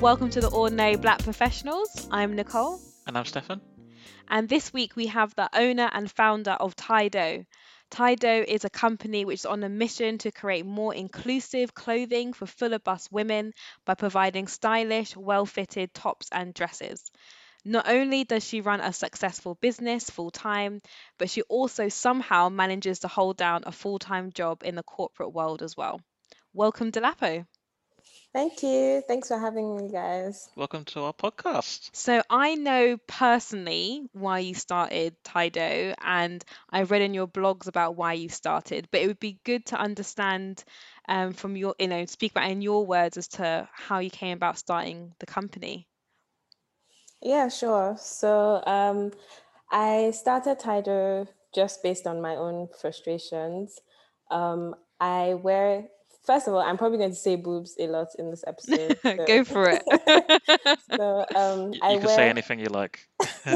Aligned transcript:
Welcome 0.00 0.30
to 0.30 0.40
the 0.40 0.48
Ordinary 0.50 0.96
Black 0.96 1.22
Professionals. 1.22 2.08
I'm 2.10 2.34
Nicole, 2.34 2.80
And 3.06 3.16
I'm 3.18 3.24
Stefan. 3.24 3.60
and 4.28 4.48
this 4.48 4.72
week 4.72 4.96
we 4.96 5.06
have 5.06 5.34
the 5.34 5.48
owner 5.52 5.90
and 5.92 6.10
founder 6.10 6.52
of 6.52 6.74
Tido. 6.76 7.44
Tido 7.90 8.44
is 8.46 8.64
a 8.64 8.70
company 8.70 9.24
which 9.24 9.40
is 9.40 9.46
on 9.46 9.62
a 9.64 9.68
mission 9.68 10.18
to 10.18 10.30
create 10.32 10.64
more 10.64 10.94
inclusive 10.94 11.74
clothing 11.74 12.32
for 12.32 12.46
fuller 12.46 12.78
bust 12.78 13.10
women 13.12 13.52
by 13.84 13.94
providing 13.94 14.46
stylish, 14.46 15.16
well 15.16 15.44
fitted 15.44 15.92
tops 15.92 16.28
and 16.32 16.54
dresses. 16.54 17.10
Not 17.64 17.88
only 17.88 18.24
does 18.24 18.46
she 18.46 18.62
run 18.62 18.80
a 18.80 18.92
successful 18.92 19.54
business 19.60 20.08
full 20.08 20.30
time, 20.30 20.80
but 21.18 21.28
she 21.28 21.42
also 21.42 21.88
somehow 21.88 22.48
manages 22.48 23.00
to 23.00 23.08
hold 23.08 23.36
down 23.36 23.64
a 23.66 23.72
full 23.72 23.98
time 23.98 24.32
job 24.32 24.62
in 24.64 24.76
the 24.76 24.82
corporate 24.82 25.32
world 25.34 25.62
as 25.62 25.76
well. 25.76 26.00
Welcome, 26.54 26.90
Delapo. 26.90 27.44
Thank 28.32 28.62
you. 28.62 29.02
Thanks 29.06 29.28
for 29.28 29.38
having 29.38 29.76
me, 29.76 29.88
guys. 29.90 30.48
Welcome 30.56 30.84
to 30.86 31.02
our 31.02 31.12
podcast. 31.12 31.90
So 31.94 32.22
I 32.30 32.54
know 32.54 32.96
personally 33.06 34.08
why 34.12 34.40
you 34.40 34.54
started 34.54 35.16
Tido, 35.24 35.94
and 36.00 36.44
I 36.70 36.82
read 36.82 37.02
in 37.02 37.14
your 37.14 37.26
blogs 37.26 37.66
about 37.66 37.96
why 37.96 38.14
you 38.14 38.28
started. 38.28 38.88
But 38.90 39.00
it 39.02 39.06
would 39.08 39.20
be 39.20 39.40
good 39.44 39.66
to 39.66 39.76
understand 39.76 40.64
um, 41.08 41.32
from 41.32 41.56
your, 41.56 41.74
you 41.78 41.88
know, 41.88 42.04
speak 42.06 42.32
about 42.32 42.50
in 42.50 42.62
your 42.62 42.86
words 42.86 43.16
as 43.16 43.28
to 43.28 43.68
how 43.72 43.98
you 43.98 44.10
came 44.10 44.36
about 44.36 44.58
starting 44.58 45.14
the 45.18 45.26
company. 45.26 45.88
Yeah, 47.22 47.48
sure. 47.48 47.96
So 47.98 48.62
um, 48.66 49.12
I 49.70 50.10
started 50.12 50.58
Tido 50.58 51.26
just 51.54 51.82
based 51.82 52.06
on 52.06 52.20
my 52.20 52.36
own 52.36 52.68
frustrations. 52.80 53.78
Um, 54.30 54.74
I 55.00 55.34
wear, 55.34 55.88
first 56.30 56.46
of 56.46 56.54
all, 56.54 56.60
I'm 56.60 56.78
probably 56.78 56.98
going 56.98 57.10
to 57.10 57.16
say 57.16 57.34
boobs 57.34 57.74
a 57.80 57.88
lot 57.88 58.08
in 58.16 58.30
this 58.30 58.44
episode. 58.46 58.96
so- 59.02 59.26
Go 59.26 59.42
for 59.44 59.68
it. 59.68 59.82
so 60.96 61.26
um, 61.34 61.74
I 61.82 61.92
you 61.92 61.98
can 61.98 62.06
wear. 62.06 62.16
say 62.16 62.28
anything 62.30 62.60
you 62.60 62.66
like. 62.66 63.08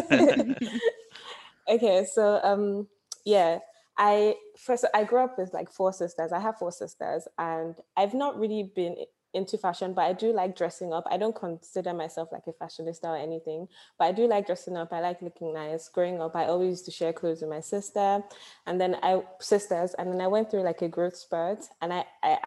okay, 1.69 2.05
so 2.13 2.41
um, 2.43 2.89
yeah, 3.25 3.59
I 3.97 4.35
first 4.59 4.85
I 4.93 5.05
grew 5.05 5.21
up 5.21 5.39
with 5.39 5.55
like 5.55 5.71
four 5.71 5.93
sisters. 5.93 6.33
I 6.33 6.41
have 6.41 6.59
four 6.59 6.73
sisters, 6.73 7.29
and 7.39 7.77
I've 7.97 8.15
not 8.15 8.39
really 8.41 8.73
been 8.75 8.97
into 9.35 9.59
fashion, 9.59 9.95
but 9.95 10.03
I 10.03 10.13
do 10.13 10.33
like 10.33 10.57
dressing 10.57 10.93
up. 10.93 11.05
I 11.11 11.17
don't 11.17 11.35
consider 11.35 11.93
myself 11.93 12.31
like 12.33 12.47
a 12.47 12.53
fashionista 12.53 13.05
or 13.05 13.17
anything, 13.17 13.69
but 13.99 14.07
I 14.07 14.13
do 14.13 14.27
like 14.27 14.47
dressing 14.47 14.77
up. 14.77 14.93
I 14.93 15.01
like 15.01 15.23
looking 15.23 15.55
nice. 15.55 15.89
Growing 15.89 16.21
up, 16.21 16.35
I 16.35 16.47
always 16.47 16.71
used 16.71 16.85
to 16.87 16.91
share 16.91 17.13
clothes 17.13 17.41
with 17.41 17.51
my 17.51 17.61
sister, 17.61 18.23
and 18.67 18.81
then 18.81 18.97
I 19.03 19.23
sisters, 19.39 19.95
and 19.95 20.13
then 20.13 20.21
I 20.21 20.27
went 20.27 20.51
through 20.51 20.63
like 20.63 20.83
a 20.83 20.89
growth 20.89 21.17
spurt, 21.17 21.61
and 21.81 21.93
I 21.93 22.05
I 22.23 22.39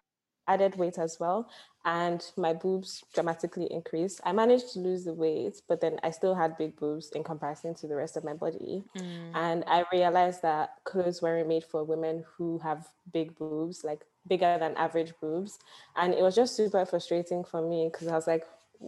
added 0.48 0.76
weight 0.76 0.98
as 0.98 1.20
well 1.20 1.48
and 1.88 2.32
my 2.36 2.52
boobs 2.52 3.02
dramatically 3.14 3.66
increased. 3.70 4.20
I 4.22 4.32
managed 4.32 4.74
to 4.74 4.78
lose 4.78 5.04
the 5.04 5.14
weight, 5.14 5.62
but 5.68 5.80
then 5.80 5.98
I 6.02 6.10
still 6.10 6.34
had 6.34 6.58
big 6.58 6.76
boobs 6.76 7.10
in 7.12 7.24
comparison 7.24 7.74
to 7.76 7.86
the 7.86 7.96
rest 7.96 8.18
of 8.18 8.24
my 8.24 8.34
body. 8.34 8.84
Mm. 8.94 9.30
And 9.34 9.64
I 9.66 9.84
realized 9.90 10.42
that 10.42 10.74
clothes 10.84 11.22
weren't 11.22 11.48
made 11.48 11.64
for 11.64 11.84
women 11.84 12.26
who 12.36 12.58
have 12.58 12.86
big 13.10 13.34
boobs, 13.38 13.84
like 13.84 14.04
bigger 14.26 14.58
than 14.60 14.76
average 14.76 15.14
boobs. 15.18 15.60
And 15.96 16.12
it 16.12 16.22
was 16.22 16.34
just 16.34 16.56
super 16.56 16.84
frustrating 16.84 17.42
for 17.42 17.66
me 17.66 17.88
because 17.90 18.08
I 18.08 18.14
was 18.14 18.26
like, 18.26 18.44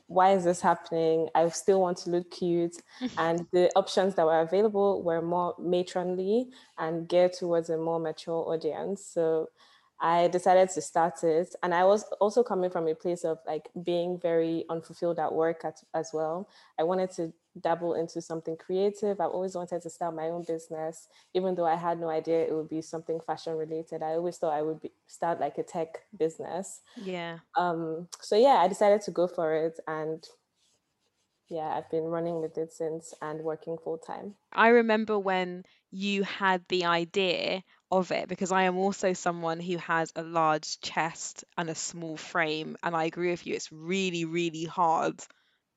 why 0.07 0.33
is 0.35 0.45
this 0.45 0.61
happening? 0.61 1.29
I 1.35 1.49
still 1.49 1.81
want 1.81 1.97
to 1.99 2.11
look 2.11 2.31
cute. 2.31 2.77
and 3.19 3.47
the 3.53 3.71
options 3.77 4.15
that 4.17 4.27
were 4.27 4.41
available 4.41 5.03
were 5.03 5.23
more 5.23 5.55
matronly 5.59 6.51
and 6.77 7.09
geared 7.09 7.33
towards 7.33 7.71
a 7.71 7.79
more 7.79 7.99
mature 7.99 8.45
audience. 8.53 9.03
So 9.03 9.49
I 10.01 10.29
decided 10.29 10.71
to 10.71 10.81
start 10.81 11.23
it. 11.23 11.55
And 11.63 11.75
I 11.75 11.85
was 11.85 12.05
also 12.21 12.43
coming 12.43 12.71
from 12.71 12.89
a 12.89 12.95
place 12.95 13.25
of 13.25 13.39
like 13.47 13.69
being 13.83 14.19
very 14.19 14.65
unfulfilled 14.71 15.19
at 15.19 15.33
work 15.33 15.65
at, 15.65 15.83
as 15.95 16.11
well. 16.13 16.49
I 16.79 16.85
wanted 16.85 17.11
to 17.13 17.33
dabble 17.61 17.95
into 17.95 18.23
something 18.23 18.57
creative. 18.57 19.21
I 19.21 19.25
always 19.25 19.55
wanted 19.55 19.83
to 19.83 19.91
start 19.91 20.15
my 20.15 20.29
own 20.29 20.45
business, 20.47 21.09
even 21.35 21.55
though 21.55 21.67
I 21.67 21.75
had 21.75 22.01
no 22.01 22.09
idea 22.09 22.43
it 22.43 22.55
would 22.55 22.69
be 22.69 22.81
something 22.81 23.21
fashion 23.21 23.57
related. 23.57 24.03
I 24.03 24.13
always 24.13 24.39
thought 24.39 24.55
I 24.55 24.63
would 24.63 24.81
be, 24.81 24.93
start 25.07 25.41
like 25.41 25.59
a 25.59 25.63
tech 25.63 26.05
business. 26.17 26.81
Yeah. 26.97 27.39
Um, 27.59 28.09
so 28.21 28.37
yeah, 28.37 28.57
I 28.61 28.69
decided 28.69 29.03
to 29.03 29.11
go 29.11 29.27
for 29.27 29.55
it. 29.55 29.81
And 29.87 30.27
yeah, 31.51 31.77
I've 31.77 31.91
been 31.91 32.05
running 32.05 32.41
with 32.41 32.57
it 32.57 32.73
since 32.73 33.13
and 33.21 33.43
working 33.43 33.77
full 33.79 33.99
time. 33.99 34.37
I 34.53 34.69
remember 34.69 35.19
when 35.19 35.65
you 35.91 36.23
had 36.25 36.65
the 36.69 36.85
idea 36.87 37.63
of 37.91 38.13
it 38.13 38.29
because 38.29 38.53
I 38.53 38.63
am 38.65 38.77
also 38.77 39.13
someone 39.13 39.61
who 39.61 39.77
has 39.79 40.13
a 40.17 40.23
large 40.23 40.81
chest 40.81 41.45
and 41.59 41.69
a 41.71 41.75
small 41.75 42.17
frame. 42.17 42.77
And 42.83 42.95
I 42.97 43.05
agree 43.05 43.31
with 43.31 43.47
you, 43.47 43.55
it's 43.55 43.73
really, 43.73 44.25
really 44.25 44.65
hard 44.65 45.21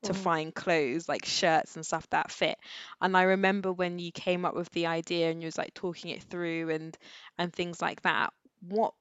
to 0.04 0.12
Mhm. 0.12 0.14
find 0.14 0.54
clothes 0.54 1.08
like 1.08 1.24
shirts 1.24 1.76
and 1.76 1.84
stuff 1.86 2.08
that 2.10 2.30
fit. 2.30 2.58
And 3.00 3.16
I 3.16 3.22
remember 3.22 3.72
when 3.72 3.98
you 3.98 4.12
came 4.12 4.44
up 4.44 4.54
with 4.54 4.70
the 4.70 4.86
idea 4.86 5.30
and 5.30 5.42
you 5.42 5.46
was 5.46 5.58
like 5.58 5.74
talking 5.74 6.10
it 6.10 6.22
through 6.24 6.70
and 6.70 6.96
and 7.38 7.52
things 7.52 7.80
like 7.82 8.02
that. 8.02 8.32
What 8.60 8.94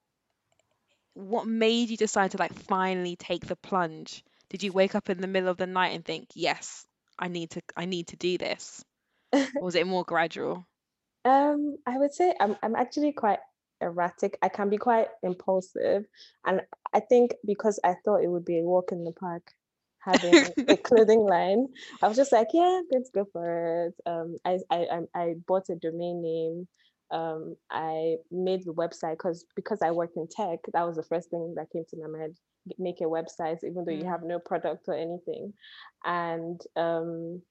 what 1.13 1.47
made 1.47 1.90
you 1.90 1.97
decide 1.97 2.31
to 2.31 2.38
like 2.38 2.53
finally 2.53 3.16
take 3.16 3.45
the 3.47 3.55
plunge? 3.55 4.23
Did 4.53 4.62
you 4.62 4.72
wake 4.72 4.94
up 4.94 5.09
in 5.09 5.19
the 5.19 5.25
middle 5.25 5.50
of 5.50 5.58
the 5.58 5.66
night 5.66 5.96
and 5.96 6.06
think, 6.06 6.30
yes, 6.36 6.86
I 7.18 7.28
need 7.28 7.50
to 7.52 7.62
I 7.75 7.86
need 7.86 8.08
to 8.09 8.16
do 8.16 8.38
this? 8.38 8.86
Or 9.34 9.66
was 9.66 9.74
it 9.74 9.88
more 9.88 10.03
gradual? 10.03 10.68
Um, 11.25 11.78
I 11.88 11.97
would 11.97 12.14
say 12.14 12.36
I'm 12.40 12.56
I'm 12.62 12.75
actually 12.75 13.14
quite 13.14 13.40
erratic. 13.81 14.38
I 14.44 14.50
can 14.50 14.69
be 14.69 14.78
quite 14.78 15.08
impulsive, 15.24 16.06
and 16.46 16.62
I 16.94 17.00
think 17.00 17.34
because 17.44 17.80
I 17.84 17.96
thought 18.06 18.22
it 18.24 18.30
would 18.30 18.46
be 18.46 18.59
a 18.59 18.64
walk 18.64 18.91
in 18.91 19.03
the 19.03 19.11
park 19.11 19.41
having 20.00 20.35
a 20.67 20.78
clothing 20.78 21.22
line, 21.22 21.70
I 22.03 22.08
was 22.08 22.17
just 22.17 22.32
like, 22.32 22.50
yeah, 22.53 22.82
let's 22.91 23.09
go 23.09 23.26
for 23.34 23.88
it. 23.88 23.96
Um, 24.05 24.38
I 24.46 24.59
I 24.70 25.00
I 25.16 25.34
bought 25.47 25.70
a 25.70 25.76
domain 25.76 26.22
name. 26.22 26.67
Um, 27.09 27.55
I 27.72 28.17
made 28.29 28.66
the 28.66 28.73
website 28.73 29.17
because 29.17 29.46
because 29.55 29.82
I 29.82 29.90
work 29.90 30.11
in 30.16 30.28
tech, 30.28 30.59
that 30.73 30.85
was 30.85 30.97
the 30.97 31.09
first 31.09 31.32
thing 31.32 31.55
that 31.58 31.72
came 31.72 31.85
to 31.90 31.97
my 31.97 32.08
mind. 32.20 32.38
Make 32.78 33.02
a 33.02 33.06
website, 33.06 33.64
even 33.64 33.84
though 33.86 33.92
you 33.92 34.06
Mm. 34.06 34.10
have 34.10 34.24
no 34.24 34.40
product 34.40 34.86
or 34.88 34.94
anything, 34.96 35.54
and 36.06 36.62
um, 36.76 37.42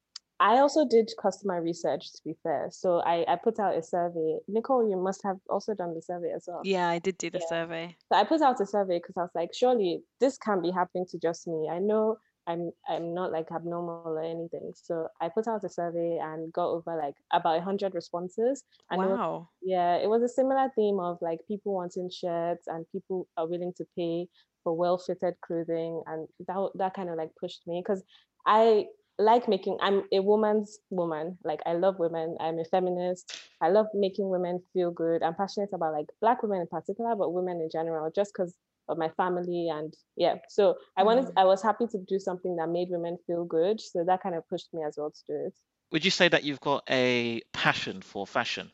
I 0.41 0.59
also 0.59 0.85
did 0.89 1.11
customer 1.21 1.63
research, 1.63 2.13
to 2.15 2.21
be 2.25 2.35
fair. 2.43 2.69
So 2.73 2.99
I, 3.01 3.25
I 3.29 3.37
put 3.37 3.61
out 3.61 3.77
a 3.77 3.83
survey. 3.83 4.39
Nicole, 4.49 4.89
you 4.89 4.97
must 4.97 5.23
have 5.23 5.37
also 5.49 5.73
done 5.75 5.95
the 5.95 6.03
survey 6.03 6.33
as 6.35 6.45
well. 6.49 6.63
Yeah, 6.65 6.89
I 6.89 6.99
did 6.99 7.17
do 7.19 7.31
the 7.31 7.39
Yeah. 7.39 7.47
survey. 7.49 7.97
So 8.11 8.19
I 8.19 8.25
put 8.25 8.43
out 8.43 8.61
a 8.61 8.67
survey 8.67 8.99
because 8.99 9.17
I 9.17 9.23
was 9.23 9.31
like, 9.35 9.55
surely 9.55 10.03
this 10.19 10.37
can't 10.39 10.63
be 10.63 10.71
happening 10.73 11.07
to 11.11 11.19
just 11.19 11.47
me. 11.47 11.69
I 11.71 11.79
know 11.79 12.17
I'm 12.49 12.73
I'm 12.89 13.15
not 13.15 13.31
like 13.31 13.53
abnormal 13.53 14.03
or 14.05 14.21
anything. 14.23 14.73
So 14.75 15.07
I 15.21 15.29
put 15.29 15.47
out 15.47 15.63
a 15.63 15.69
survey 15.69 16.19
and 16.21 16.53
got 16.53 16.71
over 16.71 16.97
like 16.97 17.15
about 17.33 17.55
100 17.59 17.95
responses. 17.95 18.65
And 18.91 19.01
it 19.01 19.07
was, 19.07 19.19
Wow. 19.21 19.49
yeah, 19.63 19.95
it 19.97 20.09
was 20.09 20.23
a 20.23 20.29
similar 20.29 20.69
theme 20.75 20.99
of 20.99 21.19
like 21.23 21.39
people 21.47 21.75
wanting 21.75 22.11
shirts 22.11 22.67
and 22.67 22.85
people 22.91 23.29
are 23.37 23.47
willing 23.47 23.73
to 23.77 23.85
pay 23.97 24.27
for 24.63 24.77
well-fitted 24.77 25.35
clothing, 25.45 26.03
and 26.07 26.29
that 26.47 26.71
that 26.77 26.95
kind 26.95 27.11
of 27.11 27.17
like 27.17 27.31
pushed 27.41 27.67
me 27.67 27.83
because 27.85 28.03
I 28.47 28.87
like 29.19 29.49
making 29.49 29.77
i'm 29.81 30.03
a 30.13 30.21
woman's 30.21 30.79
woman 30.91 31.37
like 31.45 31.61
i 31.67 31.75
love 31.75 31.99
women 31.99 32.37
i'm 32.41 32.59
a 32.59 32.65
feminist 32.65 33.39
i 33.61 33.69
love 33.69 33.87
making 33.95 34.29
women 34.29 34.61
feel 34.73 34.91
good 34.91 35.23
i'm 35.23 35.35
passionate 35.35 35.69
about 35.73 35.93
like 35.93 36.07
black 36.21 36.43
women 36.43 36.61
in 36.61 36.67
particular 36.67 37.15
but 37.15 37.33
women 37.33 37.61
in 37.61 37.69
general 37.71 38.11
just 38.15 38.33
because 38.35 38.55
of 38.89 38.99
my 38.99 39.09
family 39.11 39.69
and 39.69 39.95
yeah 40.17 40.37
so 40.49 40.75
i 40.97 41.03
wanted 41.03 41.27
mm. 41.27 41.33
i 41.37 41.45
was 41.45 41.63
happy 41.63 41.87
to 41.87 41.99
do 42.09 42.19
something 42.19 42.57
that 42.57 42.69
made 42.69 42.89
women 42.91 43.17
feel 43.27 43.45
good 43.45 43.81
so 43.81 44.03
that 44.05 44.23
kind 44.23 44.35
of 44.35 44.49
pushed 44.49 44.73
me 44.73 44.83
as 44.83 44.97
well 44.97 45.11
to 45.11 45.21
do 45.27 45.47
it. 45.47 45.55
Would 45.93 46.05
you 46.07 46.11
say 46.11 46.29
that 46.29 46.43
you've 46.43 46.61
got 46.61 46.85
a 46.89 47.43
passion 47.53 48.01
for 48.01 48.27
fashion? 48.27 48.73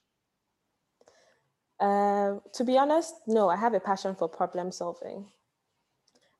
Uh, 1.80 2.36
to 2.54 2.64
be 2.64 2.78
honest 2.78 3.14
no 3.26 3.48
i 3.48 3.56
have 3.56 3.74
a 3.74 3.80
passion 3.80 4.14
for 4.14 4.28
problem 4.28 4.72
solving 4.72 5.26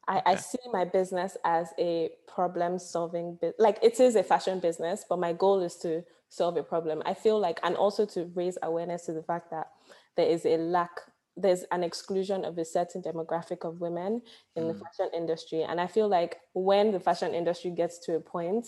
I, 0.09 0.23
I 0.25 0.35
see 0.37 0.59
my 0.73 0.85
business 0.85 1.37
as 1.45 1.69
a 1.79 2.11
problem 2.27 2.79
solving 2.79 3.37
bit 3.41 3.55
like 3.59 3.79
it 3.83 4.01
is 4.01 4.17
a 4.17 4.23
fashion 4.23 4.59
business 4.59 5.05
but 5.09 5.19
my 5.19 5.35
goal 5.35 5.61
is 5.61 5.77
to 5.77 6.03
solve 6.29 6.57
a 6.57 6.63
problem. 6.63 7.03
I 7.07 7.15
feel 7.15 7.39
like 7.39 7.59
and 7.63 7.77
also 7.77 8.07
to 8.07 8.31
raise 8.35 8.59
awareness 8.63 9.07
to 9.07 9.13
the 9.13 9.23
fact 9.23 9.51
that 9.51 9.69
there 10.17 10.27
is 10.27 10.45
a 10.45 10.57
lack 10.57 10.91
there's 11.37 11.65
an 11.71 11.85
exclusion 11.85 12.45
of 12.45 12.59
a 12.59 12.65
certain 12.65 13.01
demographic 13.01 13.65
of 13.65 13.81
women 13.81 14.23
in 14.57 14.65
mm. 14.65 14.73
the 14.73 14.75
fashion 14.75 15.11
industry. 15.15 15.63
And 15.63 15.81
i 15.81 15.87
feel 15.87 16.09
like 16.09 16.39
when 16.53 16.91
the 16.91 17.01
fashion 17.01 17.35
industry 17.35 17.71
gets 17.71 17.99
to 18.07 18.17
a 18.17 18.21
point 18.21 18.67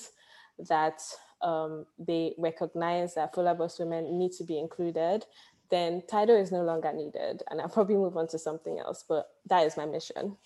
that 0.69 1.00
um, 1.43 1.86
they 1.98 2.34
recognize 2.36 3.14
that 3.14 3.34
fuller 3.34 3.54
bust 3.54 3.78
women 3.78 4.19
need 4.19 4.32
to 4.32 4.44
be 4.44 4.58
included 4.58 5.25
then 5.70 6.02
title 6.08 6.36
is 6.36 6.50
no 6.50 6.62
longer 6.62 6.93
needed. 6.93 7.43
And 7.50 7.60
i'll 7.60 7.69
probably 7.69 7.96
move 7.96 8.16
on 8.16 8.28
to 8.28 8.38
something 8.38 8.78
else 8.78 9.04
but 9.08 9.28
that 9.48 9.66
is 9.66 9.76
my 9.76 9.86
mission 9.86 10.36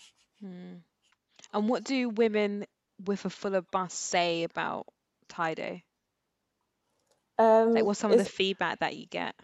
Hmm. 0.41 0.75
And 1.53 1.69
what 1.69 1.85
do 1.85 2.09
women 2.09 2.67
with 3.07 3.25
a 3.25 3.31
fuller 3.31 3.63
bust 3.73 3.99
say 3.99 4.45
about 4.45 4.87
Tydo? 5.29 5.83
Like, 7.39 7.47
um, 7.47 7.77
what's 7.87 7.99
some 8.01 8.13
of 8.13 8.19
the 8.19 8.25
feedback 8.25 8.81
that 8.81 8.97
you 8.97 9.07
get? 9.07 9.35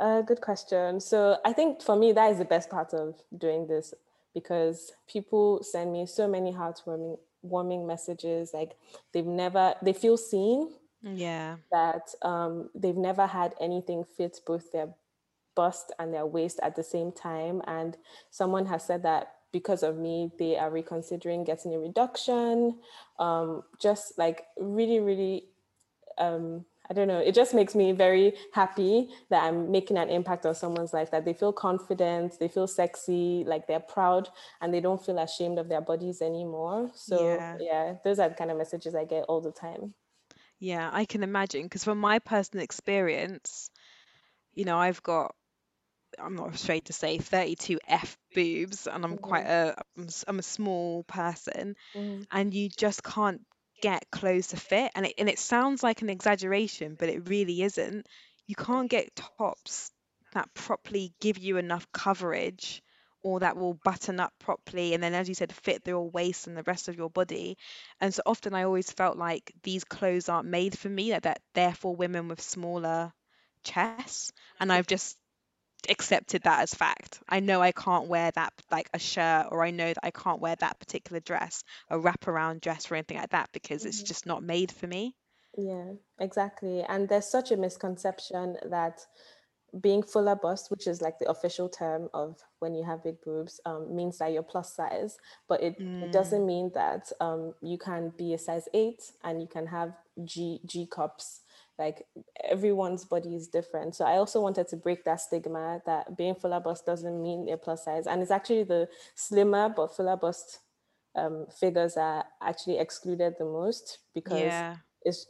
a 0.00 0.22
good 0.24 0.40
question 0.40 1.00
so 1.00 1.38
i 1.44 1.52
think 1.52 1.82
for 1.82 1.96
me 1.96 2.12
that 2.12 2.30
is 2.30 2.38
the 2.38 2.44
best 2.44 2.70
part 2.70 2.94
of 2.94 3.20
doing 3.36 3.66
this 3.66 3.94
because 4.32 4.92
people 5.08 5.60
send 5.62 5.92
me 5.92 6.06
so 6.06 6.28
many 6.28 6.52
heartwarming 6.52 7.18
warming 7.42 7.84
messages 7.84 8.52
like 8.54 8.76
they've 9.12 9.26
never 9.26 9.74
they 9.82 9.92
feel 9.92 10.16
seen 10.16 10.70
Yeah. 11.02 11.56
that 11.72 12.14
um, 12.22 12.70
they've 12.74 12.96
never 12.96 13.26
had 13.26 13.54
anything 13.60 14.04
fit 14.04 14.40
both 14.46 14.70
their 14.70 14.88
bust 15.56 15.92
and 15.98 16.14
their 16.14 16.26
waist 16.26 16.60
at 16.62 16.76
the 16.76 16.84
same 16.84 17.10
time 17.10 17.60
and 17.66 17.96
someone 18.30 18.66
has 18.66 18.84
said 18.84 19.02
that 19.02 19.34
because 19.52 19.82
of 19.82 19.96
me, 19.96 20.30
they 20.38 20.56
are 20.56 20.70
reconsidering 20.70 21.44
getting 21.44 21.74
a 21.74 21.78
reduction. 21.78 22.78
Um, 23.18 23.62
just 23.80 24.18
like 24.18 24.46
really, 24.58 25.00
really, 25.00 25.44
um, 26.18 26.64
I 26.90 26.94
don't 26.94 27.08
know, 27.08 27.18
it 27.18 27.34
just 27.34 27.54
makes 27.54 27.74
me 27.74 27.92
very 27.92 28.32
happy 28.52 29.10
that 29.30 29.44
I'm 29.44 29.70
making 29.70 29.98
an 29.98 30.08
impact 30.08 30.46
on 30.46 30.54
someone's 30.54 30.94
life, 30.94 31.10
that 31.10 31.24
they 31.24 31.34
feel 31.34 31.52
confident, 31.52 32.38
they 32.38 32.48
feel 32.48 32.66
sexy, 32.66 33.44
like 33.46 33.66
they're 33.66 33.80
proud, 33.80 34.28
and 34.60 34.72
they 34.72 34.80
don't 34.80 35.04
feel 35.04 35.18
ashamed 35.18 35.58
of 35.58 35.68
their 35.68 35.82
bodies 35.82 36.22
anymore. 36.22 36.90
So, 36.94 37.22
yeah, 37.22 37.56
yeah 37.60 37.94
those 38.04 38.18
are 38.18 38.28
the 38.28 38.34
kind 38.34 38.50
of 38.50 38.56
messages 38.56 38.94
I 38.94 39.04
get 39.04 39.24
all 39.24 39.40
the 39.40 39.52
time. 39.52 39.94
Yeah, 40.60 40.90
I 40.92 41.04
can 41.04 41.22
imagine 41.22 41.64
because 41.64 41.84
from 41.84 41.98
my 41.98 42.18
personal 42.18 42.64
experience, 42.64 43.70
you 44.54 44.64
know, 44.64 44.78
I've 44.78 45.02
got 45.02 45.34
I'm 46.18 46.36
not 46.36 46.54
afraid 46.54 46.86
to 46.86 46.92
say 46.92 47.18
32 47.18 47.78
F 47.86 48.16
boobs, 48.34 48.86
and 48.86 49.04
I'm 49.04 49.18
quite 49.18 49.46
Mm-hmm. 49.46 49.46
a 49.46 49.76
I'm 50.28 50.38
a 50.38 50.42
small 50.42 51.04
person, 51.04 51.76
Mm. 51.94 52.26
and 52.30 52.52
you 52.54 52.68
just 52.68 53.02
can't 53.02 53.42
get 53.82 54.10
clothes 54.10 54.48
to 54.48 54.56
fit. 54.56 54.92
And 54.94 55.06
it 55.06 55.14
and 55.18 55.28
it 55.28 55.38
sounds 55.38 55.82
like 55.82 56.02
an 56.02 56.10
exaggeration, 56.10 56.96
but 56.98 57.08
it 57.10 57.28
really 57.28 57.62
isn't. 57.62 58.06
You 58.46 58.56
can't 58.56 58.90
get 58.90 59.14
tops 59.16 59.92
that 60.32 60.52
properly 60.54 61.14
give 61.20 61.38
you 61.38 61.56
enough 61.58 61.90
coverage 61.92 62.82
or 63.22 63.40
that 63.40 63.56
will 63.56 63.74
button 63.74 64.20
up 64.20 64.32
properly 64.38 64.94
and 64.94 65.02
then 65.02 65.14
as 65.14 65.28
you 65.28 65.34
said 65.34 65.52
fit 65.52 65.82
your 65.86 66.08
waist 66.10 66.46
and 66.46 66.56
the 66.56 66.62
rest 66.64 66.88
of 66.88 66.96
your 66.96 67.10
body. 67.10 67.56
And 68.00 68.14
so 68.14 68.22
often 68.26 68.54
I 68.54 68.64
always 68.64 68.90
felt 68.92 69.16
like 69.18 69.52
these 69.62 69.84
clothes 69.84 70.28
aren't 70.28 70.48
made 70.48 70.78
for 70.78 70.88
me, 70.88 71.10
that 71.10 71.24
that 71.24 71.40
they're 71.54 71.74
for 71.74 71.94
women 71.96 72.28
with 72.28 72.40
smaller 72.40 73.12
chests. 73.64 74.32
And 74.60 74.72
I've 74.72 74.86
just 74.86 75.17
accepted 75.88 76.42
that 76.42 76.60
as 76.60 76.74
fact. 76.74 77.20
I 77.28 77.40
know 77.40 77.60
I 77.62 77.72
can't 77.72 78.08
wear 78.08 78.30
that 78.32 78.52
like 78.70 78.88
a 78.94 78.98
shirt, 78.98 79.48
or 79.50 79.64
I 79.64 79.70
know 79.70 79.88
that 79.88 80.04
I 80.04 80.10
can't 80.10 80.40
wear 80.40 80.56
that 80.56 80.78
particular 80.80 81.20
dress, 81.20 81.64
a 81.90 81.96
wraparound 81.98 82.60
dress, 82.62 82.90
or 82.90 82.96
anything 82.96 83.18
like 83.18 83.30
that 83.30 83.50
because 83.52 83.84
it's 83.84 84.02
Mhm. 84.02 84.04
just 84.04 84.26
not 84.26 84.42
made 84.42 84.72
for 84.72 84.86
me. 84.86 85.14
Yeah, 85.56 85.92
exactly. 86.20 86.82
And 86.82 87.08
there's 87.08 87.26
such 87.26 87.50
a 87.50 87.56
misconception 87.56 88.56
that 88.66 89.00
being 89.80 90.02
fuller 90.02 90.36
bust, 90.36 90.70
which 90.70 90.86
is 90.86 91.02
like 91.02 91.18
the 91.18 91.30
official 91.30 91.68
term 91.68 92.08
of 92.14 92.38
when 92.60 92.74
you 92.74 92.84
have 92.84 93.04
big 93.04 93.20
boobs, 93.22 93.60
um, 93.66 93.94
means 93.94 94.18
that 94.18 94.32
you're 94.32 94.42
plus 94.42 94.74
size. 94.74 95.18
But 95.48 95.62
it, 95.62 95.76
it 96.00 96.12
Mm, 96.12 96.12
doesn't 96.12 96.46
mean 96.46 96.72
that 96.74 97.12
um, 97.20 97.54
you 97.62 97.78
can 97.78 98.12
be 98.16 98.34
a 98.34 98.38
size 98.38 98.68
eight 98.74 99.12
and 99.24 99.40
you 99.40 99.48
can 99.48 99.66
have 99.66 99.94
G 100.24 100.60
G 100.66 100.86
cups. 100.86 101.42
Like 101.78 102.06
everyone's 102.44 103.04
body 103.04 103.36
is 103.36 103.48
different. 103.48 103.94
So 103.94 104.04
I 104.04 104.16
also 104.16 104.40
wanted 104.40 104.68
to 104.68 104.76
break 104.76 105.04
that 105.04 105.20
stigma 105.20 105.80
that 105.86 106.16
being 106.16 106.34
fuller 106.34 106.60
bust 106.60 106.86
doesn't 106.86 107.22
mean 107.22 107.48
a 107.48 107.56
plus 107.56 107.84
size. 107.84 108.06
And 108.06 108.20
it's 108.20 108.32
actually 108.32 108.64
the 108.64 108.88
slimmer 109.14 109.68
but 109.68 109.94
fuller 109.94 110.16
bust 110.16 110.58
um, 111.14 111.46
figures 111.58 111.96
are 111.96 112.24
actually 112.42 112.78
excluded 112.78 113.34
the 113.38 113.44
most 113.44 113.98
because 114.14 114.40
yeah. 114.40 114.76
it's 115.02 115.26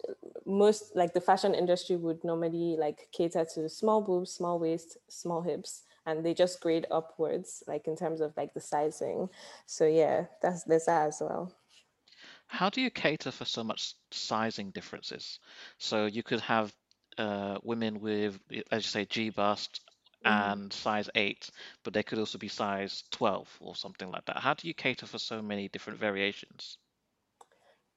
most 0.46 0.94
like 0.94 1.14
the 1.14 1.20
fashion 1.20 1.54
industry 1.54 1.96
would 1.96 2.22
normally 2.24 2.76
like 2.78 3.08
cater 3.12 3.46
to 3.54 3.68
small 3.68 4.00
boobs, 4.00 4.32
small 4.32 4.58
waist, 4.58 4.96
small 5.08 5.42
hips, 5.42 5.82
and 6.06 6.24
they 6.24 6.34
just 6.34 6.60
grade 6.60 6.86
upwards, 6.90 7.62
like 7.66 7.86
in 7.86 7.96
terms 7.96 8.20
of 8.20 8.32
like 8.36 8.54
the 8.54 8.60
sizing. 8.60 9.28
So 9.66 9.86
yeah, 9.86 10.26
that's 10.42 10.64
there's 10.64 10.86
that 10.86 11.08
as 11.08 11.18
well. 11.20 11.52
How 12.48 12.68
do 12.68 12.80
you 12.80 12.90
cater 12.90 13.30
for 13.30 13.44
so 13.44 13.62
much 13.62 13.94
sizing 14.10 14.72
differences? 14.72 15.38
So 15.78 16.06
you 16.06 16.24
could 16.24 16.40
have 16.40 16.74
uh, 17.16 17.58
women 17.62 18.00
with, 18.00 18.40
as 18.72 18.84
you 18.84 18.90
say, 18.90 19.04
G 19.04 19.30
bust 19.30 19.80
Mhm. 20.22 20.58
and 20.58 20.72
size 20.72 21.08
8, 21.14 21.48
but 21.84 21.92
they 21.94 22.02
could 22.02 22.18
also 22.18 22.38
be 22.38 22.48
size 22.48 23.04
12 23.12 23.56
or 23.60 23.76
something 23.76 24.10
like 24.10 24.24
that. 24.26 24.38
How 24.40 24.54
do 24.54 24.66
you 24.66 24.74
cater 24.74 25.06
for 25.06 25.18
so 25.18 25.40
many 25.42 25.68
different 25.68 26.00
variations? 26.00 26.78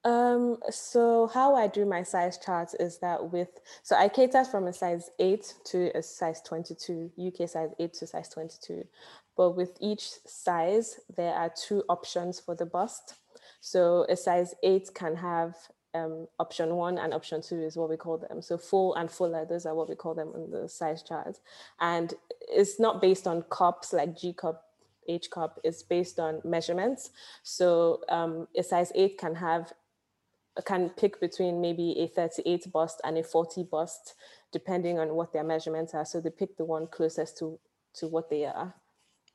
Um, 0.04 0.58
so 0.70 1.28
how 1.28 1.54
I 1.54 1.68
do 1.68 1.84
my 1.84 2.02
size 2.02 2.36
charts 2.36 2.74
is 2.74 2.98
that 2.98 3.30
with 3.30 3.60
so 3.84 3.94
I 3.94 4.08
cater 4.08 4.44
from 4.44 4.66
a 4.66 4.72
size 4.72 5.10
8 5.20 5.54
to 5.66 5.96
a 5.96 6.02
size 6.02 6.42
22, 6.42 7.12
UK 7.16 7.46
size 7.46 7.70
8 7.78 7.92
to 7.94 8.06
size 8.08 8.28
22. 8.28 8.88
But 9.36 9.50
with 9.52 9.76
each 9.80 10.02
size, 10.26 10.98
there 11.14 11.34
are 11.34 11.50
two 11.50 11.84
options 11.88 12.40
for 12.40 12.56
the 12.56 12.66
bust. 12.66 13.14
So 13.62 14.04
a 14.08 14.16
size 14.16 14.56
8 14.64 14.90
can 14.92 15.14
have 15.14 15.54
um, 15.94 16.26
option 16.40 16.74
one 16.74 16.98
and 16.98 17.14
option 17.14 17.40
two 17.40 17.62
is 17.62 17.76
what 17.76 17.88
we 17.88 17.96
call 17.96 18.18
them. 18.18 18.42
So 18.42 18.58
full 18.58 18.94
and 18.96 19.08
fuller, 19.08 19.46
those 19.48 19.66
are 19.66 19.74
what 19.74 19.88
we 19.88 19.94
call 19.94 20.14
them 20.14 20.32
in 20.34 20.50
the 20.50 20.68
size 20.68 21.04
chart. 21.04 21.38
And 21.80 22.12
it's 22.40 22.80
not 22.80 23.00
based 23.00 23.28
on 23.28 23.44
cups 23.50 23.92
like 23.92 24.18
G 24.18 24.32
cup, 24.32 24.64
H 25.08 25.30
cup, 25.30 25.60
it's 25.62 25.84
based 25.84 26.18
on 26.18 26.40
measurements. 26.44 27.10
So 27.44 28.00
um, 28.08 28.48
a 28.56 28.64
size 28.64 28.90
8 28.96 29.16
can 29.16 29.36
have 29.36 29.72
can 30.66 30.90
pick 30.90 31.20
between 31.20 31.60
maybe 31.60 31.98
a 32.00 32.08
38 32.08 32.70
bust 32.72 33.00
and 33.04 33.16
a 33.16 33.22
40 33.22 33.62
bust, 33.70 34.14
depending 34.52 34.98
on 34.98 35.14
what 35.14 35.32
their 35.32 35.44
measurements 35.44 35.94
are. 35.94 36.04
So 36.04 36.20
they 36.20 36.30
pick 36.30 36.56
the 36.56 36.64
one 36.64 36.88
closest 36.88 37.38
to 37.38 37.60
to 37.94 38.08
what 38.08 38.28
they 38.28 38.44
are. 38.44 38.74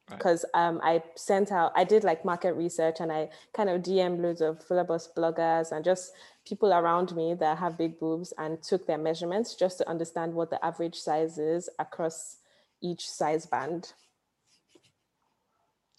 Right. 0.09 0.17
Because 0.17 0.45
um, 0.53 0.79
I 0.83 1.03
sent 1.15 1.51
out, 1.51 1.73
I 1.75 1.83
did 1.83 2.03
like 2.03 2.23
market 2.23 2.53
research 2.53 2.97
and 3.01 3.11
I 3.11 3.29
kind 3.53 3.69
of 3.69 3.81
DM 3.81 4.21
loads 4.21 4.39
of 4.39 4.63
fuller 4.63 4.85
bust 4.85 5.15
bloggers 5.15 5.71
and 5.71 5.83
just 5.83 6.13
people 6.45 6.73
around 6.73 7.13
me 7.13 7.33
that 7.33 7.57
have 7.57 7.77
big 7.77 7.99
boobs 7.99 8.33
and 8.37 8.61
took 8.63 8.87
their 8.87 8.97
measurements 8.97 9.55
just 9.55 9.77
to 9.79 9.89
understand 9.89 10.33
what 10.33 10.49
the 10.49 10.63
average 10.65 10.95
size 10.95 11.37
is 11.37 11.69
across 11.77 12.37
each 12.81 13.09
size 13.09 13.45
band. 13.45 13.91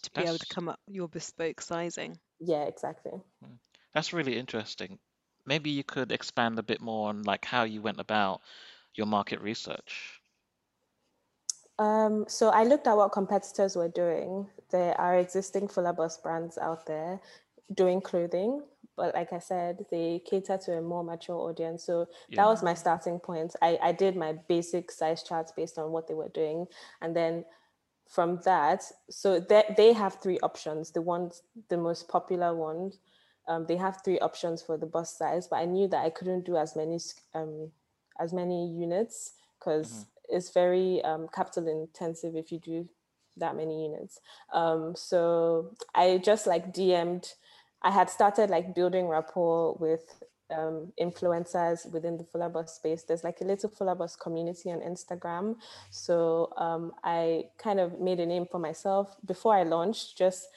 To 0.03 0.11
be 0.11 0.21
able 0.21 0.37
to 0.37 0.45
come 0.53 0.69
up 0.69 0.79
with 0.87 0.95
your 0.95 1.07
bespoke 1.07 1.61
sizing. 1.61 2.17
Yeah, 2.39 2.63
exactly. 2.63 3.11
that's 3.93 4.13
really 4.13 4.37
interesting. 4.37 4.97
Maybe 5.45 5.69
you 5.69 5.83
could 5.83 6.11
expand 6.11 6.57
a 6.57 6.63
bit 6.63 6.81
more 6.81 7.09
on 7.09 7.23
like 7.23 7.45
how 7.45 7.63
you 7.63 7.81
went 7.81 7.99
about 7.99 8.41
your 8.95 9.07
market 9.07 9.41
research. 9.41 10.18
Um, 11.79 12.25
so 12.27 12.49
I 12.49 12.65
looked 12.65 12.87
at 12.87 12.97
what 12.97 13.13
competitors 13.13 13.75
were 13.75 13.87
doing. 13.87 14.47
There 14.69 14.99
are 14.99 15.17
existing 15.17 15.69
fuller 15.69 15.93
bust 15.93 16.21
brands 16.21 16.57
out 16.57 16.85
there 16.85 17.21
doing 17.73 18.01
clothing, 18.01 18.61
but 18.97 19.15
like 19.15 19.31
I 19.31 19.39
said, 19.39 19.85
they 19.89 20.21
cater 20.25 20.57
to 20.65 20.73
a 20.73 20.81
more 20.81 21.03
mature 21.05 21.37
audience. 21.37 21.85
So 21.85 22.07
that 22.33 22.45
was 22.45 22.61
my 22.61 22.73
starting 22.73 23.17
point. 23.17 23.55
I, 23.61 23.79
I 23.81 23.91
did 23.93 24.17
my 24.17 24.33
basic 24.49 24.91
size 24.91 25.23
charts 25.23 25.53
based 25.53 25.77
on 25.77 25.91
what 25.91 26.07
they 26.07 26.13
were 26.13 26.29
doing. 26.29 26.67
And 27.01 27.15
then 27.15 27.45
from 28.09 28.41
that, 28.43 28.83
so 29.09 29.39
they, 29.39 29.63
they 29.77 29.93
have 29.93 30.15
three 30.15 30.39
options. 30.39 30.91
The 30.91 31.01
ones, 31.01 31.43
the 31.69 31.77
most 31.77 32.09
popular 32.09 32.53
ones, 32.53 32.99
um, 33.47 33.65
they 33.67 33.77
have 33.77 34.01
three 34.03 34.19
options 34.19 34.61
for 34.61 34.77
the 34.77 34.85
bust 34.85 35.17
size, 35.17 35.47
but 35.47 35.57
I 35.57 35.65
knew 35.65 35.87
that 35.87 36.03
I 36.03 36.09
couldn't 36.09 36.45
do 36.45 36.57
as 36.57 36.75
many 36.75 36.99
um, 37.33 37.71
as 38.19 38.33
many 38.33 38.67
units 38.67 39.33
because 39.57 40.05
it's 40.29 40.51
very 40.51 41.01
um, 41.03 41.27
capital 41.33 41.67
intensive 41.67 42.35
if 42.35 42.51
you 42.51 42.59
do 42.59 42.87
that 43.37 43.55
many 43.55 43.83
units. 43.83 44.19
Um, 44.53 44.93
so 44.95 45.75
I 45.95 46.19
just 46.23 46.47
like 46.47 46.73
DM'd. 46.73 47.33
I 47.81 47.91
had 47.91 48.09
started 48.09 48.49
like 48.49 48.75
building 48.75 49.07
rapport 49.07 49.77
with 49.79 50.03
um, 50.55 50.91
influencers 50.99 51.89
within 51.91 52.17
the 52.17 52.23
Fuller 52.23 52.49
Bust 52.49 52.75
space. 52.75 53.03
There's 53.03 53.23
like 53.23 53.41
a 53.41 53.45
little 53.45 53.69
Fuller 53.69 53.95
Bust 53.95 54.19
community 54.19 54.71
on 54.71 54.79
Instagram. 54.79 55.55
So 55.89 56.51
um, 56.57 56.91
I 57.03 57.45
kind 57.57 57.79
of 57.79 57.99
made 57.99 58.19
a 58.19 58.25
name 58.25 58.45
for 58.51 58.59
myself 58.59 59.15
before 59.25 59.55
I 59.55 59.63
launched, 59.63 60.17
just 60.17 60.47